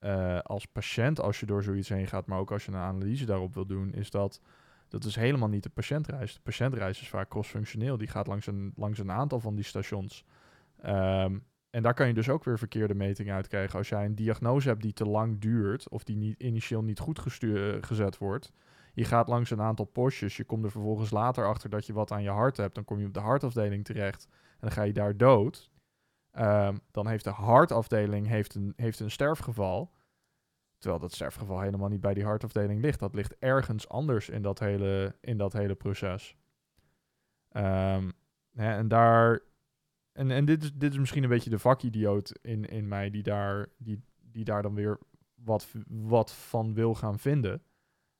uh, 0.00 0.38
als 0.38 0.66
patiënt, 0.66 1.20
als 1.20 1.40
je 1.40 1.46
door 1.46 1.62
zoiets 1.62 1.88
heen 1.88 2.06
gaat, 2.06 2.26
maar 2.26 2.38
ook 2.38 2.52
als 2.52 2.64
je 2.64 2.72
een 2.72 2.78
analyse 2.78 3.26
daarop 3.26 3.54
wil 3.54 3.66
doen, 3.66 3.92
is 3.92 4.10
dat 4.10 4.40
dat 4.88 5.04
is 5.04 5.16
helemaal 5.16 5.48
niet 5.48 5.62
de 5.62 5.70
patiëntreis. 5.70 6.34
De 6.34 6.40
patiëntreis 6.42 7.00
is 7.00 7.08
vaak 7.08 7.28
crossfunctioneel. 7.28 7.96
Die 7.96 8.08
gaat 8.08 8.26
langs 8.26 8.46
een, 8.46 8.72
langs 8.76 8.98
een 8.98 9.10
aantal 9.10 9.40
van 9.40 9.54
die 9.54 9.64
stations. 9.64 10.24
Um, 10.86 11.48
en 11.70 11.82
daar 11.82 11.94
kan 11.94 12.06
je 12.06 12.14
dus 12.14 12.28
ook 12.28 12.44
weer 12.44 12.58
verkeerde 12.58 12.94
metingen 12.94 13.34
uit 13.34 13.48
krijgen. 13.48 13.78
Als 13.78 13.88
jij 13.88 14.04
een 14.04 14.14
diagnose 14.14 14.68
hebt 14.68 14.82
die 14.82 14.92
te 14.92 15.04
lang 15.04 15.40
duurt 15.40 15.88
of 15.88 16.04
die 16.04 16.16
niet, 16.16 16.40
initieel 16.40 16.82
niet 16.82 16.98
goed 16.98 17.18
gestuur, 17.18 17.84
gezet 17.84 18.18
wordt, 18.18 18.52
Je 18.94 19.04
gaat 19.04 19.28
langs 19.28 19.50
een 19.50 19.60
aantal 19.60 19.84
postjes. 19.84 20.36
Je 20.36 20.44
komt 20.44 20.64
er 20.64 20.70
vervolgens 20.70 21.10
later 21.10 21.46
achter 21.46 21.70
dat 21.70 21.86
je 21.86 21.92
wat 21.92 22.10
aan 22.12 22.22
je 22.22 22.30
hart 22.30 22.56
hebt. 22.56 22.74
Dan 22.74 22.84
kom 22.84 23.00
je 23.00 23.06
op 23.06 23.14
de 23.14 23.20
hartafdeling 23.20 23.84
terecht. 23.84 24.28
En 24.30 24.58
dan 24.60 24.70
ga 24.70 24.82
je 24.82 24.92
daar 24.92 25.16
dood. 25.16 25.70
Ehm, 26.30 26.76
dan 26.90 27.06
heeft 27.06 27.24
de 27.24 27.30
hartafdeling 27.30 28.26
heeft 28.26 28.54
een, 28.54 28.72
heeft 28.76 29.00
een 29.00 29.10
sterfgeval. 29.10 29.92
Terwijl 30.78 31.00
dat 31.00 31.12
sterfgeval 31.12 31.60
helemaal 31.60 31.88
niet 31.88 32.00
bij 32.00 32.14
die 32.14 32.24
hartafdeling 32.24 32.80
ligt. 32.80 32.98
Dat 32.98 33.14
ligt 33.14 33.38
ergens 33.38 33.88
anders 33.88 34.28
in 34.28 34.42
dat 34.42 34.58
hele, 34.58 35.16
in 35.20 35.36
dat 35.36 35.52
hele 35.52 35.74
proces. 35.74 36.36
Ehm, 37.48 38.10
hè, 38.52 38.76
en 38.76 38.88
daar. 38.88 39.40
En, 40.12 40.30
en 40.30 40.44
dit, 40.44 40.62
is, 40.62 40.72
dit 40.74 40.92
is 40.92 40.98
misschien 40.98 41.22
een 41.22 41.28
beetje 41.28 41.50
de 41.50 41.58
vakidioot 41.58 42.38
in, 42.42 42.64
in 42.64 42.88
mij, 42.88 43.10
die 43.10 43.22
daar, 43.22 43.68
die, 43.78 44.02
die 44.20 44.44
daar 44.44 44.62
dan 44.62 44.74
weer 44.74 44.98
wat, 45.34 45.68
wat 45.88 46.32
van 46.32 46.74
wil 46.74 46.94
gaan 46.94 47.18
vinden. 47.18 47.62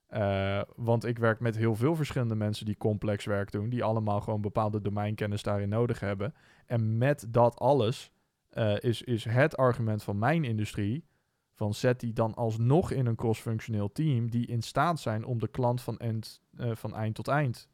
Uh, 0.09 0.61
want 0.75 1.05
ik 1.05 1.17
werk 1.17 1.39
met 1.39 1.55
heel 1.57 1.75
veel 1.75 1.95
verschillende 1.95 2.35
mensen 2.35 2.65
die 2.65 2.77
complex 2.77 3.25
werk 3.25 3.51
doen, 3.51 3.69
die 3.69 3.83
allemaal 3.83 4.21
gewoon 4.21 4.41
bepaalde 4.41 4.81
domeinkennis 4.81 5.43
daarin 5.43 5.69
nodig 5.69 5.99
hebben. 5.99 6.33
En 6.65 6.97
met 6.97 7.25
dat 7.29 7.59
alles 7.59 8.11
uh, 8.53 8.79
is, 8.79 9.01
is 9.01 9.23
het 9.23 9.57
argument 9.57 10.03
van 10.03 10.19
mijn 10.19 10.43
industrie 10.43 11.05
van 11.53 11.73
zet 11.73 11.99
die 11.99 12.13
dan 12.13 12.33
alsnog 12.33 12.91
in 12.91 13.05
een 13.05 13.15
cross-functioneel 13.15 13.91
team 13.91 14.29
die 14.29 14.47
in 14.47 14.61
staat 14.61 14.99
zijn 14.99 15.25
om 15.25 15.39
de 15.39 15.47
klant 15.47 15.81
van, 15.81 15.97
end, 15.97 16.41
uh, 16.59 16.75
van 16.75 16.95
eind 16.95 17.15
tot 17.15 17.27
eind 17.27 17.67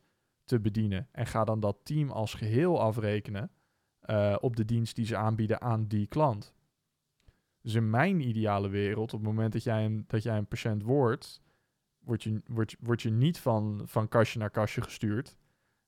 te 0.45 0.59
bedienen. 0.59 1.07
En 1.11 1.25
ga 1.25 1.43
dan 1.43 1.59
dat 1.59 1.77
team 1.83 2.09
als 2.09 2.33
geheel 2.33 2.81
afrekenen 2.81 3.51
op 4.39 4.55
de 4.55 4.65
dienst 4.65 4.95
die 4.95 5.05
ze 5.05 5.17
aanbieden 5.17 5.61
aan 5.61 5.87
die 5.87 6.07
klant. 6.07 6.55
Dus 7.61 7.73
in 7.73 7.89
mijn 7.89 8.27
ideale 8.27 8.69
wereld, 8.69 9.13
op 9.13 9.19
het 9.19 9.27
moment 9.27 9.53
dat 9.53 9.63
jij 9.63 9.85
een, 9.85 10.03
dat 10.07 10.23
jij 10.23 10.37
een 10.37 10.47
patiënt 10.47 10.83
wordt, 10.83 11.41
word 11.99 12.23
je, 12.23 12.41
word, 12.45 12.75
word 12.79 13.01
je 13.01 13.09
niet 13.09 13.39
van, 13.39 13.81
van 13.85 14.07
kastje 14.07 14.39
naar 14.39 14.49
kastje 14.49 14.81
gestuurd. 14.81 15.35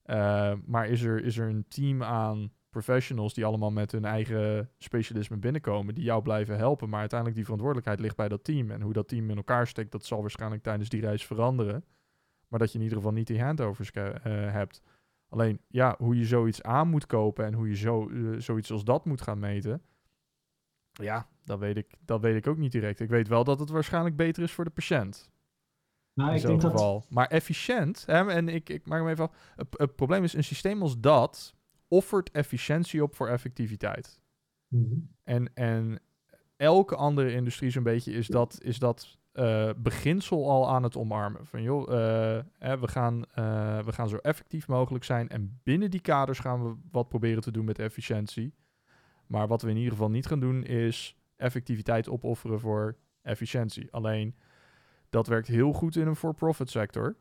Uh, 0.06 0.54
maar 0.66 0.88
is 0.88 1.02
er, 1.02 1.24
is 1.24 1.38
er 1.38 1.50
een 1.50 1.66
team 1.68 2.04
aan 2.04 2.52
professionals 2.70 3.34
die 3.34 3.46
allemaal 3.46 3.72
met 3.72 3.92
hun 3.92 4.06
eigen 4.06 4.70
specialisme 4.78 5.38
binnenkomen, 5.38 5.96
die 5.96 6.04
jou 6.04 6.22
blijven 6.22 6.58
helpen. 6.58 6.90
Maar 6.90 7.00
uiteindelijk 7.00 7.38
die 7.38 7.46
verantwoordelijkheid 7.46 8.00
ligt 8.00 8.16
bij 8.16 8.28
dat 8.28 8.44
team. 8.44 8.72
En 8.72 8.82
hoe 8.82 8.94
dat 8.94 9.08
team 9.08 9.30
in 9.30 9.38
elkaar 9.38 9.68
steekt, 9.68 9.92
dat 9.92 10.06
zal 10.06 10.22
waarschijnlijk 10.22 10.64
tijdens 10.64 10.90
die 10.90 11.02
reis 11.02 11.26
veranderen. 11.26 11.86
Maar 12.48 12.60
dat 12.60 12.72
je 12.72 12.78
in 12.78 12.84
ieder 12.84 12.98
geval 12.98 13.14
niet 13.14 13.28
die 13.28 13.44
handovers 13.44 13.92
uh, 13.94 14.14
hebt. 14.24 14.82
Alleen, 15.30 15.62
ja, 15.68 15.96
hoe 15.98 16.18
je 16.18 16.26
zoiets 16.26 16.64
aan 16.64 16.88
moet 16.88 17.06
kopen 17.06 17.46
en 17.46 17.54
hoe 17.54 17.68
je 17.68 17.76
zo, 17.76 18.10
uh, 18.10 18.40
zoiets 18.40 18.72
als 18.72 18.84
dat 18.84 19.06
moet 19.06 19.22
gaan 19.22 19.40
meten. 19.40 19.82
Ja, 20.92 21.28
dat 21.44 21.60
weet, 21.60 21.78
ik, 21.78 21.96
dat 22.06 22.22
weet 22.22 22.36
ik 22.36 22.48
ook 22.48 22.58
niet 22.58 22.72
direct. 22.72 23.00
Ik 23.00 23.10
weet 23.10 23.28
wel 23.28 23.44
dat 23.44 23.60
het 23.60 23.70
waarschijnlijk 23.70 24.16
beter 24.16 24.44
is 24.44 24.52
voor 24.52 24.64
de 24.66 24.70
patiënt. 24.70 25.30
Nou, 26.14 26.34
in 26.34 26.40
zo'n 26.40 26.62
geval. 26.62 27.00
Dat... 27.00 27.10
Maar 27.10 27.28
efficiënt, 27.28 28.06
hè, 28.06 28.32
en 28.32 28.50
ik, 28.50 28.70
ik 28.70 28.86
maak 28.86 29.00
hem 29.00 29.10
even 29.10 29.24
af. 29.24 29.54
Het, 29.56 29.68
het, 29.72 29.96
probleem 29.96 30.24
is, 30.24 30.34
een 30.34 30.44
systeem 30.44 30.82
als 30.82 31.00
dat 31.00 31.56
offert 31.88 32.32
efficiëntie 32.32 33.04
op 33.04 33.16
voor 33.16 33.28
effectiviteit. 33.28 34.22
Mm 34.68 34.86
-hmm. 34.86 35.10
en, 35.24 35.54
en 35.54 36.02
elke 36.56 36.96
andere 36.96 37.32
industrie 37.32 37.70
zo'n 37.70 37.84
beetje 37.84 38.12
is 38.12 38.28
dat, 38.28 38.60
is 38.62 38.80
dat 38.80 39.19
uh, 39.40 39.70
beginsel 39.78 40.50
al 40.50 40.70
aan 40.70 40.84
het 40.84 40.98
omarmen. 40.98 41.46
Van 41.46 41.62
joh, 41.62 41.82
uh, 41.82 41.96
we, 42.60 42.88
gaan, 42.88 43.16
uh, 43.16 43.80
we 43.80 43.92
gaan 43.92 44.10
zo 44.10 44.18
effectief 44.18 44.68
mogelijk 44.68 45.04
zijn 45.04 45.30
en 45.30 45.60
binnen 45.64 45.92
die 45.92 46.02
kaders 46.02 46.40
gaan 46.40 46.64
we 46.64 46.76
wat 46.92 47.10
proberen 47.10 47.42
te 47.42 47.52
doen 47.52 47.66
met 47.66 47.80
efficiëntie. 47.80 48.54
Maar 49.28 49.48
wat 49.48 49.62
we 49.62 49.70
in 49.70 49.76
ieder 49.76 49.92
geval 49.92 50.10
niet 50.10 50.26
gaan 50.26 50.40
doen 50.40 50.64
is 50.64 51.18
effectiviteit 51.36 52.10
opofferen 52.10 52.60
voor 52.60 52.98
efficiëntie. 53.22 53.92
Alleen 53.92 54.36
dat 55.10 55.28
werkt 55.28 55.48
heel 55.48 55.74
goed 55.74 55.96
in 55.96 56.08
een 56.08 56.16
for-profit 56.16 56.70
sector. 56.70 57.18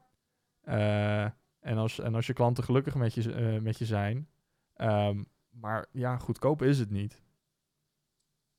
En, 0.61 1.76
als, 1.76 2.00
en 2.00 2.14
als 2.14 2.26
je 2.26 2.33
klanten 2.33 2.64
gelukkig 2.64 2.94
met 2.94 3.14
je, 3.14 3.59
met 3.62 3.78
je 3.78 3.85
zijn. 3.85 4.28
Um, 4.76 5.26
maar 5.50 5.87
ja, 5.92 6.16
goedkoop 6.16 6.62
is 6.62 6.78
het 6.78 6.90
niet. 6.90 7.22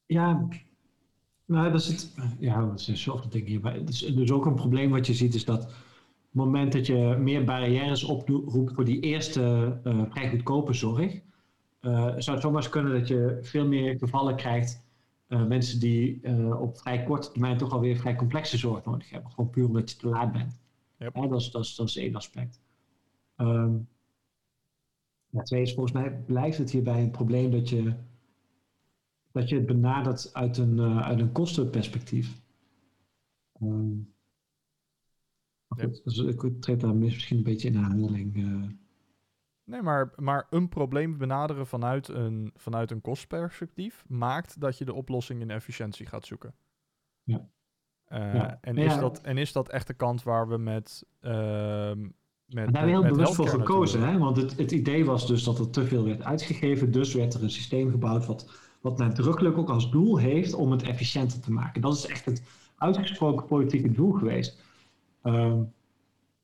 Ja, 0.05 0.47
nou, 1.49 1.71
dat 1.71 1.81
is 1.81 1.87
het. 1.87 2.15
Ja, 2.39 2.65
dat 2.65 2.81
zijn 2.81 2.97
zoveel 2.97 3.29
dingen 3.29 3.47
hierbij. 3.47 3.83
Dus, 3.83 3.99
dus 3.99 4.31
ook 4.31 4.45
een 4.45 4.55
probleem 4.55 4.89
wat 4.89 5.07
je 5.07 5.13
ziet 5.13 5.33
is 5.35 5.45
dat 5.45 5.63
op 5.63 5.69
het 5.69 6.33
moment 6.33 6.71
dat 6.73 6.87
je 6.87 7.17
meer 7.19 7.43
barrières 7.43 8.03
oproept 8.03 8.73
voor 8.73 8.85
die 8.85 8.99
eerste 8.99 9.77
uh, 9.83 10.01
vrij 10.09 10.29
goedkope 10.29 10.73
zorg, 10.73 11.13
uh, 11.81 12.13
zou 12.17 12.31
het 12.31 12.41
zomaar 12.41 12.69
kunnen 12.69 12.99
dat 12.99 13.07
je 13.07 13.39
veel 13.41 13.67
meer 13.67 13.97
gevallen 13.97 14.35
krijgt. 14.35 14.87
Uh, 15.27 15.45
mensen 15.45 15.79
die 15.79 16.19
uh, 16.21 16.61
op 16.61 16.77
vrij 16.77 17.03
korte 17.03 17.31
termijn 17.31 17.57
toch 17.57 17.71
alweer 17.71 17.97
vrij 17.97 18.15
complexe 18.15 18.57
zorg 18.57 18.85
nodig 18.85 19.09
hebben. 19.09 19.31
Gewoon 19.31 19.49
puur 19.49 19.65
omdat 19.65 19.89
je 19.89 19.97
te 19.97 20.07
laat 20.07 20.31
bent. 20.31 20.59
Yep. 20.97 21.15
Ja, 21.15 21.27
dat, 21.27 21.39
is, 21.39 21.51
dat, 21.51 21.63
is, 21.63 21.75
dat 21.75 21.87
is 21.87 21.97
één 21.97 22.15
aspect. 22.15 22.61
Um, 23.37 23.87
ja, 25.29 25.41
twee 25.41 25.61
is 25.61 25.73
volgens 25.73 25.93
mij 25.93 26.23
blijft 26.25 26.57
het 26.57 26.71
hierbij 26.71 27.01
een 27.01 27.11
probleem 27.11 27.51
dat 27.51 27.69
je, 27.69 27.93
dat 29.31 29.49
je 29.49 29.55
het 29.55 29.65
benadert 29.65 30.33
uit 30.33 30.57
een, 30.57 30.81
uit 30.81 31.19
een 31.19 31.31
kostenperspectief. 31.31 32.41
Um, 33.61 34.13
goed, 35.67 36.01
dus 36.03 36.17
ik 36.17 36.61
treed 36.61 36.79
daar 36.79 36.95
misschien 36.95 37.37
een 37.37 37.43
beetje 37.43 37.67
in 37.67 37.75
herhaling. 37.75 38.33
Nee, 39.63 39.81
maar, 39.81 40.13
maar 40.15 40.47
een 40.49 40.69
probleem 40.69 41.17
benaderen 41.17 41.67
vanuit 41.67 42.07
een, 42.07 42.51
vanuit 42.55 42.91
een 42.91 43.01
kostperspectief 43.01 44.05
maakt 44.07 44.59
dat 44.61 44.77
je 44.77 44.85
de 44.85 44.93
oplossing 44.93 45.41
in 45.41 45.49
efficiëntie 45.49 46.05
gaat 46.05 46.25
zoeken. 46.25 46.55
Ja. 47.23 47.49
Uh, 48.07 48.33
Ja. 48.33 48.57
En, 48.61 48.75
Ja. 48.75 48.85
is 48.85 48.99
dat, 48.99 49.21
en 49.21 49.37
is 49.37 49.51
dat 49.51 49.69
echt 49.69 49.87
de 49.87 49.93
kant 49.93 50.23
waar 50.23 50.47
we 50.47 50.57
met. 50.57 51.05
ehm 51.19 52.07
met 52.45 52.65
En 52.65 52.73
daar 52.73 52.81
hebben 52.87 53.01
we 53.01 53.07
heel 53.07 53.15
bewust 53.15 53.35
voor 53.35 53.47
gekozen, 53.47 54.01
hè? 54.07 54.17
want 54.17 54.37
het, 54.37 54.57
het 54.57 54.71
idee 54.71 55.05
was 55.05 55.27
dus 55.27 55.43
dat 55.43 55.59
er 55.59 55.69
te 55.69 55.85
veel 55.85 56.03
werd 56.03 56.23
uitgegeven. 56.23 56.91
Dus 56.91 57.13
werd 57.13 57.33
er 57.33 57.43
een 57.43 57.49
systeem 57.49 57.91
gebouwd 57.91 58.25
wat, 58.25 58.68
wat 58.81 58.97
nadrukkelijk 58.97 59.57
ook 59.57 59.69
als 59.69 59.91
doel 59.91 60.17
heeft 60.17 60.53
om 60.53 60.71
het 60.71 60.81
efficiënter 60.83 61.39
te 61.39 61.51
maken. 61.51 61.81
Dat 61.81 61.95
is 61.95 62.05
echt 62.05 62.25
het 62.25 62.43
uitgesproken 62.77 63.45
politieke 63.45 63.91
doel 63.91 64.11
geweest. 64.11 64.63
Ehm, 65.21 65.61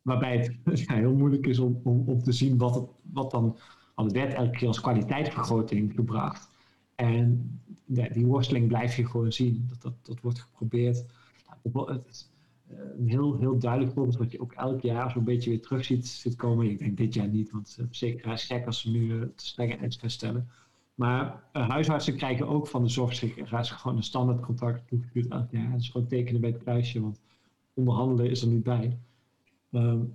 waarbij 0.02 0.38
het 0.38 0.90
heel 0.90 1.14
moeilijk 1.16 1.46
is 1.48 1.60
om, 1.60 1.82
om, 1.84 2.24
te 2.24 2.32
zien 2.32 2.58
wat, 2.58 2.76
het, 2.76 2.90
wat 3.02 3.32
dan. 3.32 3.58
Want 3.96 4.12
het 4.12 4.22
werd 4.22 4.34
elke 4.34 4.58
keer 4.58 4.68
als 4.68 4.82
kwaliteitsvergroting 4.82 5.94
gebracht. 5.96 6.50
En 6.96 7.60
die 7.86 8.26
worsteling 8.26 8.68
blijf 8.68 8.96
je 8.96 9.06
gewoon 9.06 9.32
zien. 9.32 9.66
Dat, 9.70 9.82
dat, 9.82 9.94
dat 10.02 10.20
wordt 10.22 10.40
geprobeerd. 10.40 11.06
Nou, 11.64 11.92
het- 11.92 12.06
het- 12.06 12.34
een 12.98 13.08
heel, 13.10 13.38
heel 13.38 13.60
duidelijk 13.60 13.94
voorbeeld 13.94 14.18
wat 14.18 14.32
je 14.32 14.40
ook 14.42 14.54
elk 14.54 14.82
jaar 14.82 15.12
zo'n 15.12 15.24
beetje 15.24 15.50
weer 15.50 15.62
terug 15.62 15.86
ziet, 15.86 16.34
komen. 16.36 16.70
Ik 16.70 16.80
denk 16.80 16.98
dit 16.98 17.14
jaar 17.14 17.28
niet, 17.28 17.52
want 17.52 17.78
uh, 17.80 17.86
zeker 17.90 18.32
is 18.32 18.44
gek 18.44 18.66
als 18.66 18.82
ze 18.82 18.92
nu 18.92 19.14
uh, 19.14 19.22
te 19.36 19.46
strenge 19.46 19.76
eisen 19.76 20.10
gaan. 20.10 20.50
Maar 20.96 21.44
uh, 21.54 21.70
huisartsen 21.70 22.16
krijgen 22.16 22.48
ook 22.48 22.68
van 22.68 22.84
de 22.84 22.90
zorgverzekeraars 22.90 23.72
gewoon 23.72 23.98
een 23.98 24.04
standaard 24.04 24.42
contract 24.42 24.88
toegestuurd 24.88 25.28
jaar. 25.52 25.72
Dat 25.72 25.80
is 25.80 25.90
gewoon 25.90 26.08
tekenen 26.08 26.42
bij 26.42 26.50
het 26.50 26.62
kruisje, 26.62 27.02
want 27.02 27.22
onderhandelen 27.74 28.32
is 28.32 28.42
er 28.42 28.48
niet 28.48 28.64
bij. 28.64 28.98
Um, 29.72 30.14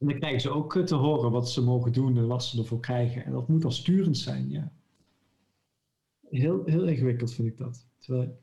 en 0.00 0.06
dan 0.06 0.18
krijgen 0.18 0.40
ze 0.40 0.50
ook 0.50 0.76
te 0.76 0.94
horen 0.94 1.30
wat 1.30 1.50
ze 1.50 1.62
mogen 1.62 1.92
doen 1.92 2.16
en 2.16 2.26
wat 2.26 2.44
ze 2.44 2.58
ervoor 2.58 2.80
krijgen. 2.80 3.24
En 3.24 3.32
dat 3.32 3.48
moet 3.48 3.64
al 3.64 3.70
sturend 3.70 4.18
zijn, 4.18 4.50
ja. 4.50 4.72
Heel, 6.28 6.62
heel 6.64 6.84
ingewikkeld 6.84 7.34
vind 7.34 7.48
ik 7.48 7.56
dat. 7.56 7.86
Terwijl, 7.98 8.38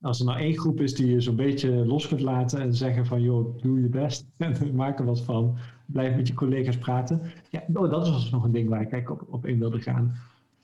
als 0.00 0.18
er 0.18 0.26
nou 0.26 0.38
één 0.38 0.58
groep 0.58 0.80
is 0.80 0.94
die 0.94 1.06
je 1.06 1.20
zo'n 1.20 1.36
beetje 1.36 1.86
los 1.86 2.08
kunt 2.08 2.20
laten 2.20 2.60
en 2.60 2.74
zeggen 2.74 3.06
van 3.06 3.22
joh, 3.22 3.58
doe 3.58 3.80
je 3.80 3.88
best 3.88 4.26
en 4.36 4.74
maak 4.74 4.98
er 4.98 5.04
wat 5.04 5.20
van. 5.20 5.58
Blijf 5.86 6.16
met 6.16 6.28
je 6.28 6.34
collega's 6.34 6.78
praten. 6.78 7.20
Ja, 7.50 7.64
oh, 7.74 7.90
dat 7.90 8.08
was 8.08 8.30
nog 8.30 8.44
een 8.44 8.52
ding 8.52 8.68
waar 8.68 8.80
ik 8.80 8.92
eigenlijk 8.92 9.22
op, 9.22 9.32
op 9.32 9.46
in 9.46 9.58
wilde 9.58 9.80
gaan. 9.80 10.14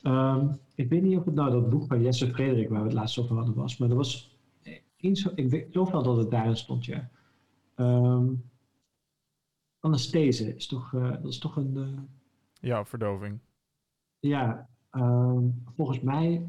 Um, 0.02 0.58
ik 0.74 0.88
weet 0.88 1.02
niet 1.02 1.18
of 1.18 1.24
het 1.24 1.34
nou 1.34 1.50
dat 1.50 1.70
boek 1.70 1.86
van 1.86 2.02
Jesse 2.02 2.32
Frederik, 2.32 2.68
waar 2.68 2.80
we 2.80 2.86
het 2.86 2.94
laatst 2.94 3.18
over 3.18 3.36
hadden, 3.36 3.54
was. 3.54 3.76
Maar 3.76 3.90
er 3.90 3.96
was 3.96 4.38
eens, 4.96 5.24
ik 5.34 5.50
weet 5.50 5.72
zoveel 5.72 6.02
dat 6.02 6.16
het 6.16 6.30
daarin 6.30 6.56
stond, 6.56 6.84
ja. 6.84 7.10
Um, 7.76 8.42
anesthese 9.80 10.56
is 10.56 10.66
toch, 10.66 10.92
uh, 10.92 11.10
dat 11.10 11.26
is 11.26 11.38
toch 11.38 11.56
een... 11.56 11.74
Uh, 11.76 11.88
Ja, 12.60 12.84
verdoving. 12.84 13.38
ja, 14.18 14.68
um, 14.92 15.62
volgens 15.76 16.00
mij 16.00 16.46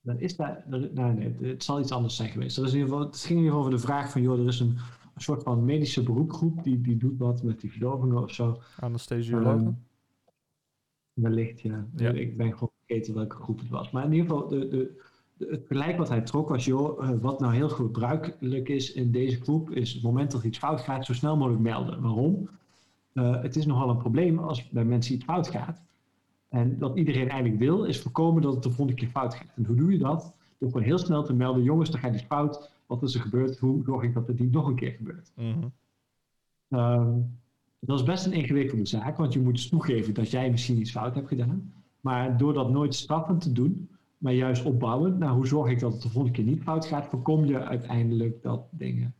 dan 0.00 0.20
is 0.20 0.36
daar, 0.36 0.64
nou 0.68 1.14
nee, 1.14 1.36
het 1.40 1.64
zal 1.64 1.80
iets 1.80 1.92
anders 1.92 2.16
zijn 2.16 2.28
geweest. 2.28 2.58
Er 2.58 2.64
is 2.64 2.72
in 2.72 2.78
ieder 2.78 2.92
geval, 2.92 3.06
het 3.06 3.16
ging 3.20 3.30
in 3.30 3.36
ieder 3.36 3.50
geval 3.52 3.66
over 3.66 3.80
de 3.80 3.86
vraag 3.86 4.10
van, 4.10 4.22
joh, 4.22 4.40
er 4.40 4.46
is 4.46 4.60
een, 4.60 4.78
een 5.16 5.22
soort 5.22 5.42
van 5.42 5.64
medische 5.64 6.02
beroepgroep 6.02 6.64
die, 6.64 6.80
die 6.80 6.96
doet 6.96 7.18
wat 7.18 7.42
met 7.42 7.60
die 7.60 7.70
verdovingen 7.70 8.22
of 8.22 8.30
zo. 8.30 8.60
Anesthesiologen? 8.80 9.66
Um, 9.66 9.84
wellicht, 11.12 11.60
ja. 11.60 11.86
ja. 11.96 12.10
Ik 12.10 12.36
ben 12.36 12.52
gewoon 12.52 12.70
vergeten 12.86 13.14
welke 13.14 13.36
groep 13.36 13.58
het 13.58 13.68
was. 13.68 13.90
Maar 13.90 14.04
in 14.04 14.12
ieder 14.12 14.28
geval, 14.28 14.48
de, 14.48 14.68
de, 14.68 15.00
de, 15.36 15.46
het 15.50 15.66
gelijk 15.66 15.96
wat 15.96 16.08
hij 16.08 16.20
trok 16.20 16.48
was, 16.48 16.64
joh, 16.64 17.02
uh, 17.02 17.10
wat 17.20 17.40
nou 17.40 17.54
heel 17.54 17.68
gebruikelijk 17.68 18.68
is 18.68 18.92
in 18.92 19.10
deze 19.10 19.40
groep, 19.40 19.70
is 19.70 19.92
het 19.92 20.02
moment 20.02 20.30
dat 20.30 20.44
iets 20.44 20.58
fout 20.58 20.80
gaat, 20.80 21.04
zo 21.04 21.12
snel 21.12 21.36
mogelijk 21.36 21.62
melden. 21.62 22.00
Waarom? 22.00 22.48
Uh, 23.12 23.42
het 23.42 23.56
is 23.56 23.66
nogal 23.66 23.88
een 23.90 23.98
probleem 23.98 24.38
als 24.38 24.68
bij 24.68 24.84
mensen 24.84 25.14
iets 25.14 25.24
fout 25.24 25.48
gaat. 25.48 25.82
En 26.48 26.78
wat 26.78 26.96
iedereen 26.96 27.28
eigenlijk 27.28 27.58
wil, 27.58 27.84
is 27.84 28.00
voorkomen 28.00 28.42
dat 28.42 28.54
het 28.54 28.62
de 28.62 28.70
volgende 28.70 29.00
keer 29.00 29.10
fout 29.10 29.34
gaat. 29.34 29.52
En 29.56 29.64
hoe 29.64 29.76
doe 29.76 29.92
je 29.92 29.98
dat? 29.98 30.34
Door 30.58 30.70
gewoon 30.70 30.86
heel 30.86 30.98
snel 30.98 31.22
te 31.22 31.34
melden, 31.34 31.62
jongens, 31.62 31.92
er 31.92 31.98
gaat 31.98 32.14
iets 32.14 32.22
fout. 32.22 32.70
Wat 32.86 33.02
is 33.02 33.14
er 33.14 33.20
gebeurd? 33.20 33.58
Hoe 33.58 33.82
zorg 33.84 34.02
ik 34.02 34.14
dat 34.14 34.26
het 34.26 34.38
niet 34.38 34.52
nog 34.52 34.66
een 34.66 34.74
keer 34.74 34.92
gebeurt? 34.92 35.32
Mhm. 35.36 35.66
Ehm, 36.68 37.18
dat 37.80 37.98
is 37.98 38.04
best 38.04 38.26
een 38.26 38.32
ingewikkelde 38.32 38.86
zaak, 38.86 39.16
want 39.16 39.32
je 39.32 39.40
moet 39.40 39.54
dus 39.54 39.68
toegeven 39.68 40.14
dat 40.14 40.30
jij 40.30 40.50
misschien 40.50 40.78
iets 40.78 40.90
fout 40.90 41.14
hebt 41.14 41.28
gedaan. 41.28 41.72
Maar 42.00 42.36
door 42.36 42.52
dat 42.52 42.70
nooit 42.70 42.94
straffend 42.94 43.40
te 43.40 43.52
doen, 43.52 43.88
maar 44.18 44.32
juist 44.32 44.64
opbouwend, 44.64 45.18
nou 45.18 45.34
hoe 45.36 45.46
zorg 45.46 45.70
ik 45.70 45.78
dat 45.80 45.92
het 45.92 46.02
de 46.02 46.08
volgende 46.10 46.36
keer 46.36 46.44
niet 46.46 46.62
fout 46.62 46.86
gaat, 46.86 47.06
voorkom 47.06 47.44
je 47.44 47.64
uiteindelijk 47.64 48.42
dat 48.42 48.66
dingen 48.70 49.14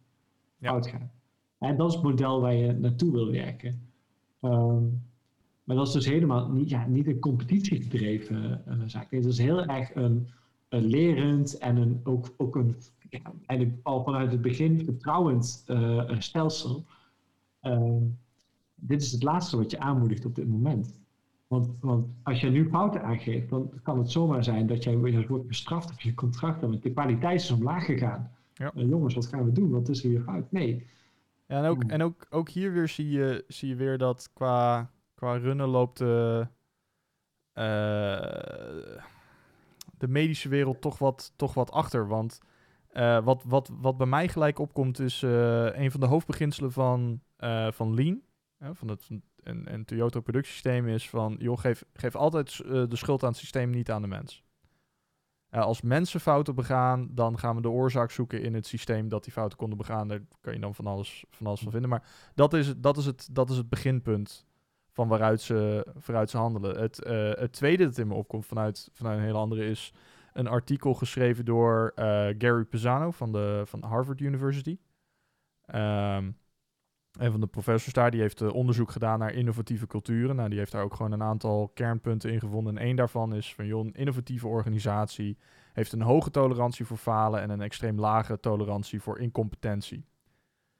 Ja. 0.58 0.68
fout 0.70 0.86
gaan. 0.86 1.10
En 1.58 1.76
dat 1.76 1.88
is 1.88 1.94
het 1.94 2.04
model 2.04 2.40
waar 2.40 2.54
je 2.54 2.72
naartoe 2.72 3.12
wil 3.12 3.30
werken. 3.30 3.80
Ehm, 4.40 4.84
maar 5.64 5.76
dat 5.76 5.86
is 5.86 5.92
dus 5.92 6.06
helemaal 6.06 6.50
niet, 6.50 6.68
ja, 6.68 6.86
niet 6.86 7.06
een 7.06 7.18
competitiegedreven 7.18 8.66
eh, 8.66 8.78
zaak. 8.86 9.10
Nee, 9.10 9.20
het 9.20 9.30
is 9.30 9.38
heel 9.38 9.64
erg 9.64 9.94
een, 9.94 10.28
een 10.68 10.84
lerend 10.84 11.58
en 11.58 11.76
een, 11.76 12.00
ook, 12.04 12.34
ook 12.36 12.56
een, 12.56 12.76
eigenlijk 13.46 13.80
al 13.82 14.04
vanuit 14.04 14.30
het 14.30 14.42
begin 14.42 14.84
vertrouwend 14.84 15.64
eh, 15.66 16.02
een 16.06 16.22
stelsel. 16.22 16.84
Ehm, 17.60 18.02
dit 18.74 19.02
is 19.02 19.12
het 19.12 19.22
laatste 19.22 19.56
wat 19.56 19.70
je 19.70 19.78
aanmoedigt 19.78 20.24
op 20.24 20.34
dit 20.34 20.48
moment. 20.48 21.00
Want, 21.46 21.68
want 21.80 22.06
als 22.22 22.40
je 22.40 22.50
nu 22.50 22.68
fouten 22.68 23.02
aangeeft, 23.02 23.48
dan 23.48 23.72
kan 23.82 23.98
het 23.98 24.10
zomaar 24.10 24.44
zijn 24.44 24.66
dat 24.66 24.84
jij 24.84 24.98
weer 24.98 25.26
wordt 25.28 25.46
bestraft 25.46 25.90
op 25.90 26.00
je 26.00 26.14
contract. 26.14 26.60
Want 26.60 26.82
de 26.82 26.92
kwaliteit 26.92 27.40
is 27.40 27.50
omlaag 27.50 27.84
gegaan. 27.84 28.30
Ja. 28.54 28.72
Eh, 28.74 28.88
jongens, 28.88 29.14
wat 29.14 29.26
gaan 29.26 29.44
we 29.44 29.52
doen? 29.52 29.70
Wat 29.70 29.88
is 29.88 30.04
er 30.04 30.10
weer 30.10 30.22
fout? 30.22 30.52
Nee. 30.52 30.86
Ja, 31.46 31.62
en 31.62 31.70
ook, 31.70 31.82
Oeh. 31.82 31.92
en 31.92 32.02
ook, 32.02 32.26
ook 32.30 32.48
hier 32.48 32.72
weer 32.72 32.88
zie 32.88 33.10
je, 33.10 33.44
zie 33.48 33.68
je 33.68 33.74
weer 33.74 33.98
dat 33.98 34.30
qua, 34.32 34.90
qua 35.14 35.36
runnen 35.36 35.68
loopt 35.68 35.98
de, 35.98 36.46
eh, 37.52 37.64
de 39.98 40.08
medische 40.08 40.48
wereld 40.48 40.80
toch 40.80 40.98
wat, 40.98 41.32
toch 41.36 41.54
wat 41.54 41.70
achter. 41.70 42.08
Want 42.08 42.40
eh, 42.96 43.24
wat, 43.24 43.42
wat, 43.46 43.70
wat 43.80 43.96
bij 43.96 44.06
mij 44.06 44.28
gelijk 44.28 44.58
opkomt 44.58 44.98
is 44.98 45.22
eh, 45.22 45.78
een 45.78 45.90
van 45.90 46.00
de 46.00 46.06
hoofdbeginselen 46.06 46.72
van, 46.72 47.20
eh, 47.36 47.70
van 47.70 47.94
Lean. 47.94 48.22
van 48.58 48.88
het, 48.88 49.08
en, 49.42 49.66
en 49.66 49.84
Toyota 49.84 50.20
productiesysteem 50.20 50.88
is 50.88 51.08
van, 51.08 51.36
joh, 51.38 51.58
geef, 51.58 51.84
geef 51.92 52.14
altijd 52.14 52.56
de 52.66 52.96
schuld 52.96 53.22
aan 53.22 53.28
het 53.28 53.38
systeem, 53.38 53.70
niet 53.70 53.90
aan 53.90 54.02
de 54.02 54.08
mens. 54.08 54.44
Als 55.50 55.80
mensen 55.80 56.20
fouten 56.20 56.54
begaan, 56.54 57.08
dan 57.10 57.38
gaan 57.38 57.56
we 57.56 57.62
de 57.62 57.70
oorzaak 57.70 58.10
zoeken 58.10 58.42
in 58.42 58.54
het 58.54 58.66
systeem 58.66 59.08
dat 59.08 59.24
die 59.24 59.32
fouten 59.32 59.58
konden 59.58 59.78
begaan. 59.78 60.08
Daar 60.08 60.20
kan 60.40 60.52
je 60.52 60.60
dan 60.60 60.74
van 60.74 60.86
alles 60.86 61.24
van, 61.30 61.46
alles 61.46 61.60
van 61.60 61.72
vinden. 61.72 61.90
Maar 61.90 62.08
dat 62.34 62.54
is, 62.54 62.74
dat, 62.76 62.96
is 62.96 63.06
het, 63.06 63.28
dat 63.32 63.50
is 63.50 63.56
het 63.56 63.68
beginpunt 63.68 64.46
van 64.90 65.08
waaruit 65.08 65.40
ze, 65.40 65.86
waaruit 66.06 66.30
ze 66.30 66.36
handelen. 66.36 66.80
Het, 66.80 66.96
het 67.38 67.52
tweede 67.52 67.84
dat 67.84 67.98
in 67.98 68.08
me 68.08 68.14
opkomt 68.14 68.46
vanuit, 68.46 68.90
vanuit 68.92 69.18
een 69.18 69.24
hele 69.24 69.38
andere 69.38 69.68
is 69.68 69.92
een 70.38 70.46
artikel 70.46 70.94
geschreven 70.94 71.44
door 71.44 71.92
eh, 71.94 72.04
Gary 72.38 72.64
Pisano 72.64 73.10
van, 73.10 73.32
de, 73.32 73.62
van 73.64 73.82
Harvard 73.82 74.20
University. 74.20 74.78
Ehm 75.64 76.30
een 77.16 77.30
van 77.30 77.40
de 77.40 77.46
professors 77.46 77.94
daar, 77.94 78.10
die 78.10 78.20
heeft 78.20 78.40
eh, 78.40 78.52
onderzoek 78.52 78.90
gedaan 78.90 79.18
naar 79.18 79.32
innovatieve 79.32 79.86
culturen. 79.86 80.36
Nou, 80.36 80.48
die 80.48 80.58
heeft 80.58 80.72
daar 80.72 80.82
ook 80.82 80.94
gewoon 80.94 81.12
een 81.12 81.22
aantal 81.22 81.68
kernpunten 81.68 82.32
in 82.32 82.40
gevonden. 82.40 82.76
En 82.76 82.82
één 82.82 82.96
daarvan 82.96 83.34
is 83.34 83.54
van, 83.54 83.66
joh, 83.66 83.84
een 83.84 83.92
innovatieve 83.92 84.46
organisatie 84.46 85.38
heeft 85.72 85.92
een 85.92 86.02
hoge 86.02 86.30
tolerantie 86.30 86.84
voor 86.84 86.96
falen 86.96 87.40
en 87.40 87.50
een 87.50 87.60
extreem 87.60 88.00
lage 88.00 88.40
tolerantie 88.40 89.00
voor 89.00 89.18
incompetentie. 89.18 90.04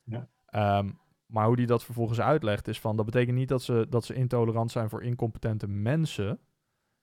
Ja. 0.03 0.29
Ehm, 0.47 0.91
maar 1.27 1.47
hoe 1.47 1.57
die 1.57 1.67
dat 1.67 1.85
vervolgens 1.85 2.21
uitlegt 2.21 2.69
is 2.69 2.81
van, 2.81 2.97
dat 2.97 3.05
betekent 3.05 3.37
niet 3.37 3.49
dat 3.49 3.63
ze, 3.63 3.87
dat 3.89 4.05
ze 4.05 4.15
intolerant 4.15 4.71
zijn 4.71 4.89
voor 4.89 5.03
incompetente 5.03 5.69
mensen. 5.69 6.39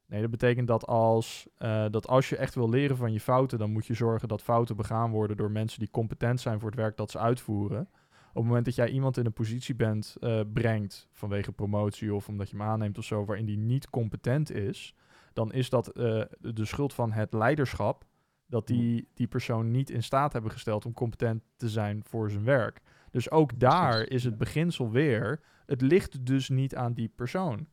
Nee, 0.07 0.21
dat 0.21 0.31
betekent 0.31 0.67
dat 0.67 0.85
als, 0.85 1.47
eh, 1.57 1.85
dat 1.89 2.07
als 2.07 2.29
je 2.29 2.37
echt 2.37 2.55
wil 2.55 2.69
leren 2.69 2.97
van 2.97 3.13
je 3.13 3.19
fouten, 3.19 3.59
dan 3.59 3.71
moet 3.71 3.85
je 3.85 3.93
zorgen 3.93 4.27
dat 4.27 4.41
fouten 4.41 4.75
begaan 4.75 5.11
worden 5.11 5.37
door 5.37 5.51
mensen 5.51 5.79
die 5.79 5.91
competent 5.91 6.41
zijn 6.41 6.59
voor 6.59 6.69
het 6.69 6.79
werk 6.79 6.97
dat 6.97 7.11
ze 7.11 7.19
uitvoeren. 7.19 7.89
Op 8.29 8.39
het 8.39 8.47
moment 8.47 8.65
dat 8.65 8.75
jij 8.75 8.89
iemand 8.89 9.17
in 9.17 9.25
een 9.25 9.33
positie 9.33 9.75
bent, 9.75 10.15
eh, 10.19 10.39
brengt 10.53 11.07
vanwege 11.11 11.51
promotie 11.51 12.13
of 12.13 12.27
omdat 12.27 12.49
je 12.49 12.57
hem 12.57 12.65
aanneemt 12.65 12.97
of 12.97 13.03
zo, 13.03 13.25
waarin 13.25 13.45
die 13.45 13.57
niet 13.57 13.89
competent 13.89 14.51
is, 14.51 14.95
dan 15.33 15.53
is 15.53 15.69
dat 15.69 15.87
eh, 15.87 16.21
de 16.39 16.65
schuld 16.65 16.93
van 16.93 17.11
het 17.11 17.33
leiderschap 17.33 18.05
dat 18.47 18.67
die, 18.67 19.07
die 19.13 19.27
persoon 19.27 19.71
niet 19.71 19.89
in 19.89 20.03
staat 20.03 20.33
hebben 20.33 20.51
gesteld 20.51 20.85
om 20.85 20.93
competent 20.93 21.43
te 21.55 21.69
zijn 21.69 22.03
voor 22.03 22.31
zijn 22.31 22.43
werk. 22.43 22.81
Dus 23.11 23.31
ook 23.31 23.59
daar 23.59 24.07
is 24.07 24.23
het 24.23 24.37
beginsel 24.37 24.91
weer, 24.91 25.41
het 25.65 25.81
ligt 25.81 26.25
dus 26.25 26.49
niet 26.49 26.75
aan 26.75 26.93
die 26.93 27.11
persoon. 27.15 27.67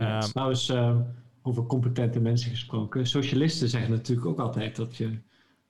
Ja, 0.00 0.20
Ehm, 0.20 0.28
trouwens, 0.30 0.68
eh, 0.68 1.00
over 1.42 1.62
competente 1.66 2.20
mensen 2.20 2.50
gesproken. 2.50 3.06
Socialisten 3.06 3.68
zeggen 3.68 3.90
natuurlijk 3.90 4.26
ook 4.26 4.38
altijd 4.38 4.76
dat 4.76 4.96
je 4.96 5.18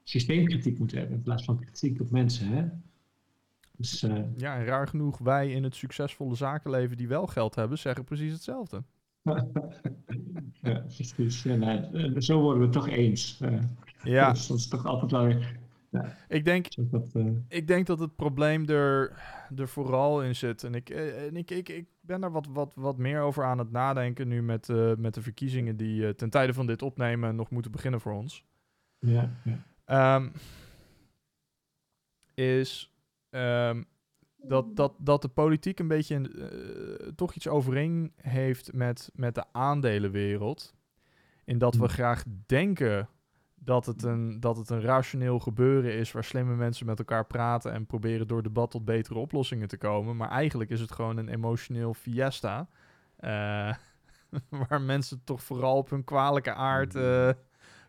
systeemkritiek 0.05 0.79
moet 0.79 0.93
hebben 0.93 1.17
in 1.17 1.23
plaats 1.23 1.45
van 1.45 1.61
kritiek 1.61 2.01
op 2.01 2.11
mensen. 2.11 2.47
Hè? 2.49 2.65
Dus 3.77 4.03
eh, 4.03 4.23
ja, 4.37 4.57
en 4.57 4.65
raar 4.65 4.89
genoeg, 4.89 5.19
wij 5.19 5.51
in 5.51 5.65
het 5.65 5.75
succesvolle 5.75 6.35
zakenleven 6.35 6.97
die 6.97 7.09
wel 7.09 7.27
geld 7.27 7.55
hebben, 7.55 7.79
zeggen 7.79 8.05
precies 8.05 8.33
hetzelfde. 8.33 8.83
ja, 10.63 10.79
precies. 10.79 11.43
Ja, 11.43 11.55
nou, 11.55 11.97
eh, 11.97 12.21
zo 12.21 12.41
worden 12.41 12.59
we 12.59 12.65
het 12.65 12.75
toch 12.75 12.89
eens. 12.89 13.41
Eh, 13.41 13.59
Ja, 14.03 14.33
dus 14.33 14.47
dat 14.47 14.59
is 14.59 14.69
toch 14.69 14.87
altijd 14.87 15.11
wel 15.11 15.25
weer. 15.25 15.60
Ik 16.29 16.45
denk, 16.45 16.67
zo 16.69 16.87
dat, 16.91 17.15
eh, 17.15 17.27
ik 17.49 17.67
denk 17.67 17.87
dat 17.87 17.99
het 17.99 18.17
probleem 18.17 18.69
er, 18.69 19.13
er 19.57 19.69
vooral 19.69 20.23
in 20.23 20.37
zit. 20.37 20.65
En, 20.65 20.75
ik, 20.75 20.91
eh, 20.91 21.27
en 21.27 21.37
ik, 21.37 21.51
ik, 21.51 21.69
ik 21.69 21.87
ben 22.01 22.21
daar 22.21 22.33
wat, 22.33 22.47
wat, 22.47 22.75
wat 22.75 22.97
meer 22.97 23.21
over 23.21 23.45
aan 23.45 23.59
het 23.59 23.71
nadenken 23.71 24.29
nu 24.29 24.43
met, 24.43 24.69
eh, 24.69 24.95
met 24.95 25.15
de 25.15 25.23
verkiezingen 25.23 25.77
die 25.77 26.15
ten 26.15 26.31
tijde 26.31 26.53
van 26.53 26.67
dit 26.67 26.83
opnemen 26.83 27.37
nog 27.37 27.51
moeten 27.51 27.71
beginnen 27.71 28.01
voor 28.01 28.13
ons. 28.13 28.45
ja, 28.99 29.31
ja. 29.45 29.65
Ehm, 29.85 30.29
is 32.35 32.95
ehm, 33.31 33.83
dat, 34.37 34.77
dat, 34.77 34.95
dat 34.99 35.23
de 35.23 35.29
politiek 35.29 35.79
een 35.79 35.89
beetje 35.89 37.13
toch 37.17 37.35
iets 37.35 37.49
overeen 37.49 38.13
heeft 38.17 38.73
met, 38.73 39.11
met 39.15 39.35
de 39.35 39.45
aandelenwereld. 39.53 40.75
In 41.45 41.59
dat 41.59 41.75
we 41.75 41.81
Hmm. 41.85 41.89
graag 41.89 42.25
denken 42.47 43.09
dat 43.71 43.87
het, 43.87 44.03
een, 44.03 44.41
dat 44.41 44.57
het 44.57 44.71
een 44.71 44.81
rationeel 44.81 45.39
gebeuren 45.39 45.95
is 45.95 46.13
waar 46.13 46.25
slimme 46.25 46.55
mensen 46.57 46.87
met 46.87 46.99
elkaar 46.99 47.27
praten 47.27 47.73
en 47.73 47.87
proberen 47.87 48.27
door 48.27 48.43
debat 48.43 48.71
tot 48.71 48.85
betere 48.85 49.19
oplossingen 49.19 49.69
te 49.69 49.77
komen. 49.77 50.17
Maar 50.17 50.31
eigenlijk 50.31 50.71
is 50.71 50.81
het 50.81 50.93
gewoon 50.93 51.17
een 51.17 51.29
emotioneel 51.29 51.95
fiesta. 51.95 52.69
eh, 53.17 53.75
waar 54.69 54.81
mensen 54.81 55.21
toch 55.25 55.43
vooral 55.43 55.77
op 55.77 55.91
hun 55.91 56.05
kwalijke 56.05 56.53
aard 56.53 56.95
eh, 56.95 57.31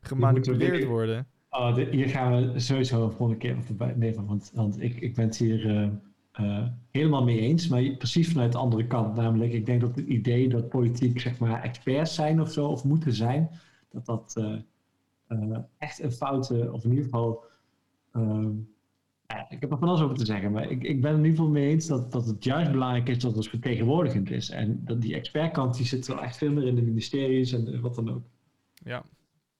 gemanipuleerd 0.02 0.84
worden. 0.86 1.28
Oh, 1.50 1.76
dit- 1.76 1.90
hier 1.90 2.10
gaan 2.10 2.32
we 2.54 2.60
sowieso 2.60 3.04
een 3.04 3.12
volgende 3.12 3.38
keer 3.38 3.58
bij. 3.78 3.94
Nee, 3.96 4.16
want, 4.16 4.52
want 4.54 4.82
ik, 4.82 5.00
ik 5.00 5.16
ben 5.16 5.26
het 5.26 5.38
hier 5.38 5.90
eh, 6.32 6.68
helemaal 6.92 7.24
mee 7.24 7.40
eens, 7.40 7.68
maar 7.68 7.84
precies 7.98 8.32
vanuit 8.32 8.52
de 8.52 8.58
andere 8.58 8.88
kant. 8.88 9.16
Namelijk, 9.16 9.54
ik 9.54 9.66
denk 9.66 9.82
dat 9.82 9.96
het 9.96 10.06
idee 10.08 10.50
dat 10.50 10.70
politiek 10.70 11.20
zeg 11.20 11.40
maar 11.40 11.62
experts 11.64 12.16
zijn 12.16 12.42
of 12.42 12.52
zo, 12.52 12.68
of 12.68 12.84
moeten 12.84 13.14
zijn, 13.14 13.50
dat 13.90 14.06
dat 14.06 14.34
echt 15.78 16.04
een 16.04 16.12
foute, 16.12 16.72
of 16.72 16.84
in 16.84 16.90
ieder 16.90 17.04
geval. 17.06 17.44
ehm, 18.14 18.52
ja, 19.28 19.50
ik 19.50 19.62
heb 19.62 19.72
er 19.72 19.78
van 19.78 19.88
alles 19.88 20.02
over 20.02 20.16
te 20.18 20.26
zeggen, 20.26 20.52
maar 20.52 20.70
ik, 20.72 20.84
ik 20.84 21.02
ben 21.02 21.10
het 21.12 21.20
in 21.20 21.26
ieder 21.26 21.38
geval 21.38 21.52
mee 21.52 21.70
eens 21.70 21.88
dat, 21.88 22.12
dat 22.12 22.26
het 22.26 22.44
juist 22.44 22.72
belangrijk 22.72 23.08
is 23.10 23.20
dat 23.20 23.36
het 23.36 23.48
vertegenwoordigend 23.48 24.32
is. 24.32 24.50
En 24.50 24.82
dat 24.86 25.02
die 25.02 25.16
expertkant 25.16 25.76
die 25.76 25.86
zit 25.86 26.08
wel 26.08 26.22
echt 26.22 26.38
veel 26.38 26.52
meer 26.52 26.68
in 26.68 26.76
de 26.76 26.82
ministeries 26.82 27.52
en 27.52 27.74
eh, 27.74 27.80
wat 27.80 27.96
dan 27.96 28.10
ook. 28.10 28.24
Ja. 28.74 29.04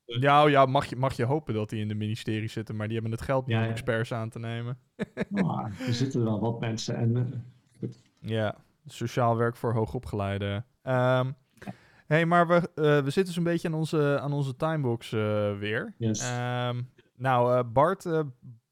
Ja, 0.06 0.44
oh 0.44 0.50
ja 0.50 0.66
mag, 0.66 0.86
je, 0.86 0.96
mag 0.96 1.14
je 1.14 1.24
hopen 1.26 1.54
dat 1.54 1.70
die 1.70 1.82
in 1.82 1.88
de 1.88 1.96
ministerie 1.96 2.48
zitten, 2.50 2.76
maar 2.76 2.86
die 2.88 2.94
hebben 2.96 3.12
het 3.18 3.22
geld 3.26 3.46
niet 3.48 3.56
Ja, 3.56 3.64
om 3.64 3.70
experts 3.70 4.12
aan 4.14 4.30
te 4.30 4.40
nemen. 4.40 4.78
Maar 5.30 5.72
er 5.88 5.94
zitten 5.94 6.24
wel 6.24 6.40
wat 6.40 6.60
mensen 6.60 6.96
en 6.96 7.16
eh, 7.80 7.90
Ja, 8.20 8.56
sociaal 8.86 9.38
werk 9.38 9.56
voor 9.56 9.74
hoogopgeleiden. 9.74 10.66
Ehm 10.82 11.32
hey, 12.12 12.26
maar 12.26 12.48
we, 12.48 12.54
eh, 12.76 13.04
we 13.04 13.10
zitten 13.10 13.34
zo'n 13.34 13.44
beetje 13.44 13.68
aan 13.68 13.74
onze, 13.74 14.20
aan 14.22 14.34
onze 14.34 14.56
timebox 14.56 15.12
eh, 15.12 15.58
weer. 15.58 15.94
Yes. 15.98 16.22
Ehm, 16.22 16.82
nou, 17.16 17.58
eh, 17.58 17.72
Bart 17.72 18.06
eh, 18.06 18.22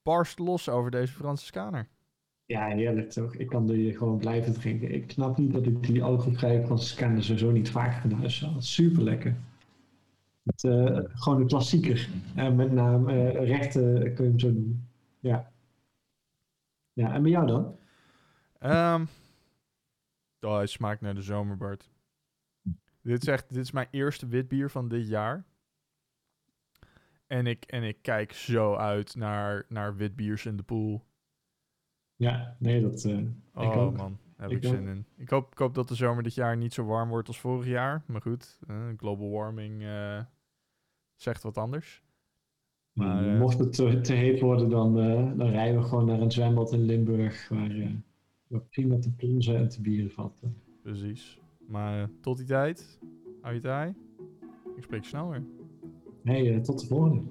barst 0.03 0.39
los 0.39 0.69
over 0.69 0.91
deze 0.91 1.13
Franciscaner. 1.13 1.87
Ja, 2.45 2.67
heerlijk 2.67 3.09
toch. 3.09 3.35
Ik 3.35 3.47
kan 3.47 3.65
die 3.67 3.97
gewoon 3.97 4.17
blijven 4.17 4.53
drinken. 4.53 4.93
Ik 4.93 5.11
snap 5.11 5.37
niet 5.37 5.53
dat 5.53 5.65
ik 5.65 5.87
die 5.87 6.03
alcoholvrije 6.03 6.65
van 6.65 6.79
Scanner 6.79 7.23
sowieso 7.23 7.51
niet 7.51 7.71
vaak 7.71 8.01
van 8.01 8.11
huis. 8.11 8.45
Super 8.57 9.03
lekker. 9.03 9.35
Het, 10.43 10.63
eh, 10.63 10.99
gewoon 11.13 11.41
een 11.41 11.47
klassieker. 11.47 12.09
En 12.35 12.55
met 12.55 12.71
name 12.71 13.13
eh 13.13 13.47
rechte 13.47 14.11
kun 14.15 14.23
je 14.23 14.29
hem 14.29 14.39
zo 14.39 14.51
noemen. 14.51 14.89
Ja. 15.19 15.51
Ja, 16.93 17.13
en 17.13 17.21
bij 17.21 17.31
jou 17.31 17.47
dan? 17.47 17.75
Ehm 18.59 19.05
oh, 20.41 20.55
hij 20.55 20.65
smaakt 20.65 21.01
naar 21.01 21.15
de 21.15 21.21
zomer, 21.21 21.57
Bart. 21.57 21.89
Dit 23.09 23.21
is 23.21 23.27
echt, 23.27 23.49
dit 23.53 23.63
is 23.63 23.71
mijn 23.71 23.87
eerste 23.91 24.27
witbier 24.27 24.69
van 24.69 24.87
dit 24.87 25.07
jaar. 25.07 25.45
En 27.27 27.47
ik, 27.47 27.63
en 27.65 27.83
ik 27.83 27.97
kijk 28.01 28.33
zo 28.33 28.75
uit 28.75 29.15
naar, 29.15 29.65
naar 29.69 29.95
witbiers 29.95 30.45
in 30.45 30.55
de 30.57 30.63
pool. 30.63 31.05
Ja, 32.15 32.55
nee, 32.59 32.81
dat... 32.81 33.03
eh, 33.05 33.17
Oh 33.53 33.77
ook. 33.77 33.97
man, 33.97 34.17
heb 34.35 34.49
Ik 34.49 34.57
ik, 34.57 34.63
zin 34.63 34.79
ook. 34.81 34.87
in. 34.87 35.05
Ik 35.15 35.29
hoop, 35.29 35.51
ik 35.51 35.57
hoop 35.57 35.73
dat 35.73 35.87
de 35.87 35.95
zomer 35.95 36.23
dit 36.23 36.33
jaar 36.33 36.57
niet 36.57 36.73
zo 36.73 36.85
warm 36.85 37.09
wordt 37.09 37.27
als 37.27 37.39
vorig 37.39 37.65
jaar. 37.67 38.03
Maar 38.07 38.21
goed, 38.21 38.59
eh, 38.67 38.87
global 38.97 39.29
warming 39.29 39.83
eh, 39.83 40.21
zegt 41.15 41.43
wat 41.43 41.57
anders. 41.57 42.03
Maar, 42.93 43.33
eh, 43.33 43.39
mocht 43.39 43.59
het 43.59 43.73
te, 43.73 44.01
te 44.01 44.13
heet 44.13 44.39
worden, 44.39 44.69
dan, 44.69 44.95
dan 45.37 45.49
rijden 45.49 45.81
we 45.81 45.87
gewoon 45.87 46.05
naar 46.05 46.21
een 46.21 46.31
zwembad 46.31 46.73
in 46.73 46.81
Limburg. 46.85 47.49
Waar 47.49 48.01
we 48.47 48.59
prima 48.59 48.99
te 48.99 49.11
plonzen 49.15 49.55
en 49.57 49.69
te 49.69 49.81
bieren 49.81 50.11
vatten. 50.11 50.61
precies. 50.81 51.38
Maar 51.69 52.01
eh, 52.01 52.07
tot 52.21 52.37
die 52.37 52.45
tijd, 52.45 52.99
hou 53.41 53.53
je 53.53 53.61
taai. 53.61 53.93
Ik 54.75 54.83
spreek 54.83 55.03
snel 55.03 55.29
weer. 55.29 55.43
Hey, 56.23 56.53
eh, 56.55 56.61
tot 56.61 56.79
de 56.79 56.87
volgende. 56.87 57.21